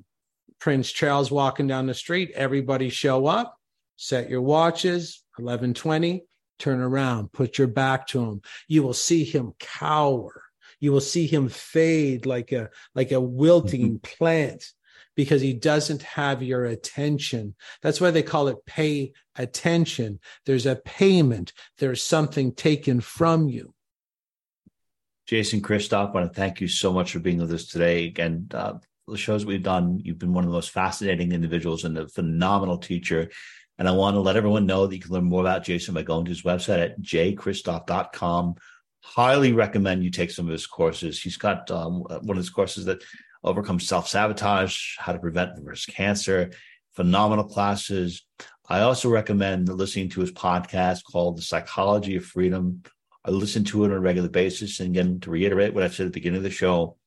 Prince 0.59 0.91
Charles 0.91 1.31
walking 1.31 1.67
down 1.67 1.87
the 1.87 1.93
street, 1.93 2.31
everybody 2.35 2.89
show 2.89 3.25
up, 3.25 3.57
set 3.97 4.29
your 4.29 4.41
watches 4.41 5.23
11:20, 5.39 6.21
turn 6.59 6.81
around, 6.81 7.31
put 7.31 7.57
your 7.57 7.67
back 7.67 8.07
to 8.07 8.23
him. 8.23 8.41
You 8.67 8.83
will 8.83 8.93
see 8.93 9.23
him 9.23 9.53
cower. 9.59 10.43
You 10.79 10.91
will 10.91 11.01
see 11.01 11.27
him 11.27 11.49
fade 11.49 12.25
like 12.25 12.51
a 12.51 12.69
like 12.95 13.11
a 13.11 13.21
wilting 13.21 13.99
plant 14.03 14.63
because 15.15 15.41
he 15.41 15.53
doesn't 15.53 16.01
have 16.03 16.41
your 16.41 16.65
attention. 16.65 17.55
That's 17.81 17.99
why 17.99 18.11
they 18.11 18.23
call 18.23 18.47
it 18.47 18.65
pay 18.65 19.13
attention. 19.35 20.19
There's 20.45 20.65
a 20.65 20.75
payment. 20.75 21.53
There's 21.77 22.03
something 22.03 22.53
taken 22.53 23.01
from 23.01 23.49
you. 23.49 23.73
Jason 25.27 25.61
Christoff, 25.61 26.09
I 26.09 26.11
want 26.11 26.33
to 26.33 26.39
thank 26.39 26.59
you 26.59 26.67
so 26.67 26.91
much 26.91 27.11
for 27.11 27.19
being 27.19 27.37
with 27.37 27.53
us 27.53 27.67
today. 27.67 28.05
Again, 28.05 28.47
uh, 28.53 28.73
the 29.07 29.17
shows 29.17 29.45
we've 29.45 29.63
done, 29.63 29.99
you've 30.03 30.19
been 30.19 30.33
one 30.33 30.43
of 30.43 30.49
the 30.49 30.55
most 30.55 30.71
fascinating 30.71 31.31
individuals 31.31 31.85
and 31.85 31.97
a 31.97 32.07
phenomenal 32.07 32.77
teacher. 32.77 33.29
And 33.77 33.87
I 33.87 33.91
want 33.91 34.15
to 34.15 34.19
let 34.19 34.35
everyone 34.35 34.65
know 34.65 34.85
that 34.85 34.95
you 34.95 35.01
can 35.01 35.11
learn 35.11 35.23
more 35.23 35.41
about 35.41 35.63
Jason 35.63 35.93
by 35.93 36.03
going 36.03 36.25
to 36.25 36.29
his 36.29 36.43
website 36.43 36.83
at 36.83 37.01
jchristoff.com. 37.01 38.55
Highly 39.03 39.53
recommend 39.53 40.03
you 40.03 40.11
take 40.11 40.31
some 40.31 40.45
of 40.45 40.51
his 40.51 40.67
courses. 40.67 41.21
He's 41.21 41.37
got 41.37 41.71
um, 41.71 42.01
one 42.01 42.31
of 42.31 42.37
his 42.37 42.49
courses 42.49 42.85
that 42.85 43.01
overcomes 43.43 43.87
self 43.87 44.07
sabotage, 44.07 44.97
how 44.97 45.13
to 45.13 45.19
prevent 45.19 45.57
reverse 45.57 45.85
cancer, 45.85 46.51
phenomenal 46.95 47.45
classes. 47.45 48.25
I 48.67 48.81
also 48.81 49.09
recommend 49.09 49.67
listening 49.69 50.09
to 50.09 50.21
his 50.21 50.31
podcast 50.31 51.03
called 51.03 51.37
The 51.37 51.41
Psychology 51.41 52.15
of 52.15 52.25
Freedom. 52.25 52.83
I 53.25 53.31
listen 53.31 53.63
to 53.65 53.83
it 53.83 53.91
on 53.91 53.97
a 53.97 53.99
regular 53.99 54.29
basis. 54.29 54.79
And 54.79 54.89
again, 54.89 55.19
to 55.21 55.29
reiterate 55.29 55.73
what 55.73 55.83
I 55.83 55.89
said 55.89 56.07
at 56.07 56.13
the 56.13 56.19
beginning 56.19 56.37
of 56.37 56.43
the 56.43 56.49
show, 56.49 56.97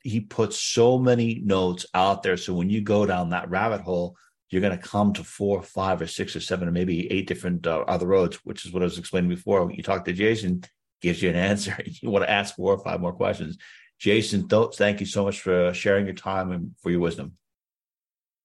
he 0.00 0.20
puts 0.20 0.58
so 0.58 0.98
many 0.98 1.42
notes 1.44 1.84
out 1.94 2.22
there. 2.22 2.36
So 2.36 2.54
when 2.54 2.70
you 2.70 2.80
go 2.80 3.06
down 3.06 3.30
that 3.30 3.50
rabbit 3.50 3.82
hole, 3.82 4.16
you're 4.50 4.62
going 4.62 4.76
to 4.76 4.88
come 4.88 5.12
to 5.14 5.24
four, 5.24 5.62
five, 5.62 6.00
or 6.00 6.06
six, 6.06 6.36
or 6.36 6.40
seven, 6.40 6.68
or 6.68 6.70
maybe 6.72 7.10
eight 7.10 7.26
different 7.26 7.66
uh, 7.66 7.80
other 7.88 8.06
roads, 8.06 8.36
which 8.44 8.64
is 8.64 8.72
what 8.72 8.82
I 8.82 8.86
was 8.86 8.98
explaining 8.98 9.30
before. 9.30 9.70
You 9.70 9.82
talk 9.82 10.04
to 10.04 10.12
Jason, 10.12 10.62
gives 11.02 11.20
you 11.20 11.28
an 11.28 11.36
answer. 11.50 11.76
You 11.84 12.10
want 12.10 12.24
to 12.24 12.30
ask 12.30 12.54
four 12.54 12.72
or 12.72 12.78
five 12.78 13.00
more 13.00 13.12
questions. 13.12 13.58
Jason, 13.98 14.48
th- 14.48 14.76
thank 14.76 15.00
you 15.00 15.06
so 15.06 15.24
much 15.24 15.40
for 15.40 15.72
sharing 15.72 16.06
your 16.06 16.14
time 16.14 16.52
and 16.52 16.72
for 16.82 16.90
your 16.90 17.00
wisdom. 17.00 17.32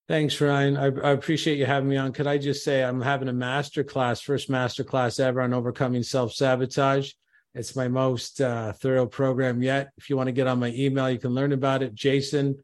Thanks, 0.08 0.40
Ryan. 0.40 0.76
I, 0.76 0.86
I, 0.86 1.12
appreciate 1.12 1.58
you 1.58 1.66
having 1.66 1.88
me 1.88 1.96
on. 1.96 2.12
Could 2.12 2.26
I 2.26 2.36
just 2.36 2.64
say 2.64 2.82
I'm 2.82 3.00
having 3.00 3.28
a 3.28 3.32
master 3.32 3.84
class, 3.84 4.20
first 4.20 4.50
master 4.50 4.82
class 4.82 5.20
ever 5.20 5.40
on 5.40 5.54
overcoming 5.54 6.02
self 6.02 6.32
sabotage. 6.32 7.12
It's 7.54 7.76
my 7.76 7.86
most 7.86 8.40
uh, 8.40 8.72
thorough 8.72 9.06
program 9.06 9.62
yet. 9.62 9.90
If 9.96 10.10
you 10.10 10.16
want 10.16 10.28
to 10.28 10.32
get 10.32 10.48
on 10.48 10.58
my 10.58 10.72
email, 10.74 11.10
you 11.10 11.18
can 11.18 11.32
learn 11.32 11.52
about 11.52 11.82
it. 11.82 11.94
Jason 11.94 12.56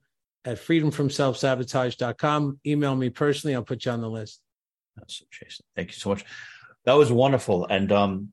at 0.45 0.59
freedomfromselfsabotage.com. 0.59 2.61
Email 2.67 2.97
me 2.97 3.11
personally. 3.11 3.55
I'll 3.55 3.63
put 3.63 3.85
you 3.85 3.93
on 3.93 4.01
the 4.01 4.11
list. 4.11 4.41
Awesome, 5.01 5.27
Jason. 5.31 5.65
Thank 5.75 5.91
you 5.91 5.97
so 5.97 6.11
much. 6.11 6.25
That 6.85 6.95
was 6.95 7.13
wonderful. 7.13 7.67
And 7.67 7.93
um, 7.93 8.33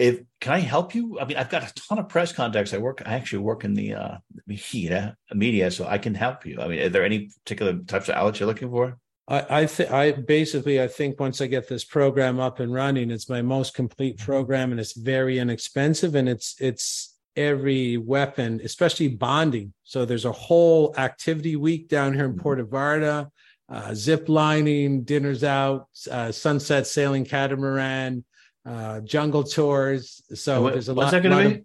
if 0.00 0.20
can 0.40 0.54
I 0.54 0.60
help 0.60 0.94
you? 0.94 1.20
I 1.20 1.26
mean, 1.26 1.36
I've 1.36 1.50
got 1.50 1.70
a 1.70 1.74
ton 1.74 1.98
of 1.98 2.08
press 2.08 2.32
contacts. 2.32 2.72
I 2.72 2.78
work. 2.78 3.02
I 3.04 3.12
actually 3.12 3.40
work 3.40 3.64
in 3.64 3.74
the 3.74 3.94
uh, 3.94 4.16
media, 4.46 5.16
media, 5.34 5.70
so 5.70 5.86
I 5.86 5.98
can 5.98 6.14
help 6.14 6.46
you. 6.46 6.58
I 6.58 6.68
mean, 6.68 6.80
are 6.80 6.88
there 6.88 7.04
any 7.04 7.30
particular 7.44 7.74
types 7.80 8.08
of 8.08 8.14
outlets 8.14 8.40
you're 8.40 8.46
looking 8.46 8.70
for? 8.70 8.96
I, 9.28 9.60
I 9.60 9.66
think 9.66 9.90
I 9.90 10.12
basically 10.12 10.80
I 10.80 10.88
think 10.88 11.20
once 11.20 11.42
I 11.42 11.46
get 11.46 11.68
this 11.68 11.84
program 11.84 12.40
up 12.40 12.60
and 12.60 12.72
running, 12.72 13.10
it's 13.10 13.28
my 13.28 13.42
most 13.42 13.74
complete 13.74 14.16
program, 14.16 14.70
and 14.70 14.80
it's 14.80 14.96
very 14.96 15.38
inexpensive, 15.38 16.14
and 16.14 16.28
it's 16.28 16.56
it's 16.58 17.18
every 17.36 17.98
weapon, 17.98 18.60
especially 18.64 19.08
bonding. 19.08 19.74
So 19.84 20.06
there's 20.06 20.24
a 20.24 20.32
whole 20.32 20.94
activity 20.96 21.56
week 21.56 21.88
down 21.88 22.14
here 22.14 22.24
in 22.24 22.32
mm-hmm. 22.32 22.40
Puerto 22.40 22.64
Vallarta, 22.64 23.30
uh, 23.68 23.94
zip 23.94 24.30
lining, 24.30 25.02
dinners 25.02 25.44
out, 25.44 25.88
uh, 26.10 26.32
sunset 26.32 26.86
sailing 26.86 27.26
catamaran, 27.26 28.24
uh, 28.66 29.00
jungle 29.00 29.44
tours. 29.44 30.22
So 30.34 30.62
what, 30.62 30.72
there's 30.74 30.88
a 30.88 30.94
what's 30.94 31.12
lot. 31.12 31.22
that 31.22 31.28
going 31.28 31.44
to 31.44 31.48
be? 31.50 31.54
Of, 31.56 31.64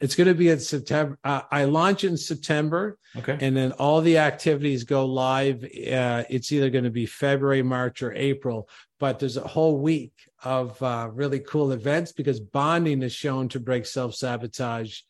it's 0.00 0.16
going 0.16 0.26
to 0.26 0.34
be 0.34 0.48
in 0.48 0.58
September. 0.58 1.16
Uh, 1.22 1.42
I 1.50 1.64
launch 1.64 2.02
in 2.02 2.16
September. 2.16 2.98
Okay. 3.16 3.38
And 3.40 3.56
then 3.56 3.70
all 3.72 4.00
the 4.00 4.18
activities 4.18 4.82
go 4.82 5.06
live. 5.06 5.62
Uh, 5.62 6.24
it's 6.28 6.50
either 6.50 6.70
going 6.70 6.84
to 6.84 6.90
be 6.90 7.06
February, 7.06 7.62
March, 7.62 8.02
or 8.02 8.12
April. 8.12 8.68
But 8.98 9.20
there's 9.20 9.36
a 9.36 9.46
whole 9.46 9.78
week 9.78 10.12
of 10.42 10.82
uh, 10.82 11.08
really 11.12 11.38
cool 11.38 11.70
events 11.70 12.10
because 12.10 12.40
bonding 12.40 13.02
is 13.02 13.12
shown 13.12 13.48
to 13.50 13.60
break 13.60 13.86
self 13.86 14.14
sabotage 14.16 15.00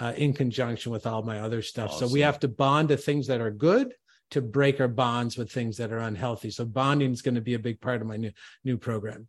uh, 0.00 0.12
in 0.16 0.32
conjunction 0.32 0.90
with 0.90 1.06
all 1.06 1.22
my 1.22 1.40
other 1.40 1.62
stuff. 1.62 1.92
Awesome. 1.92 2.08
So 2.08 2.12
we 2.12 2.20
have 2.20 2.40
to 2.40 2.48
bond 2.48 2.88
to 2.88 2.96
things 2.96 3.28
that 3.28 3.40
are 3.40 3.52
good 3.52 3.94
to 4.32 4.42
break 4.42 4.80
our 4.80 4.88
bonds 4.88 5.36
with 5.36 5.52
things 5.52 5.76
that 5.76 5.92
are 5.92 5.98
unhealthy. 5.98 6.50
So 6.50 6.64
bonding 6.64 7.12
is 7.12 7.22
going 7.22 7.36
to 7.36 7.40
be 7.40 7.54
a 7.54 7.58
big 7.58 7.80
part 7.80 8.00
of 8.00 8.08
my 8.08 8.16
new 8.16 8.32
new 8.64 8.76
program. 8.78 9.28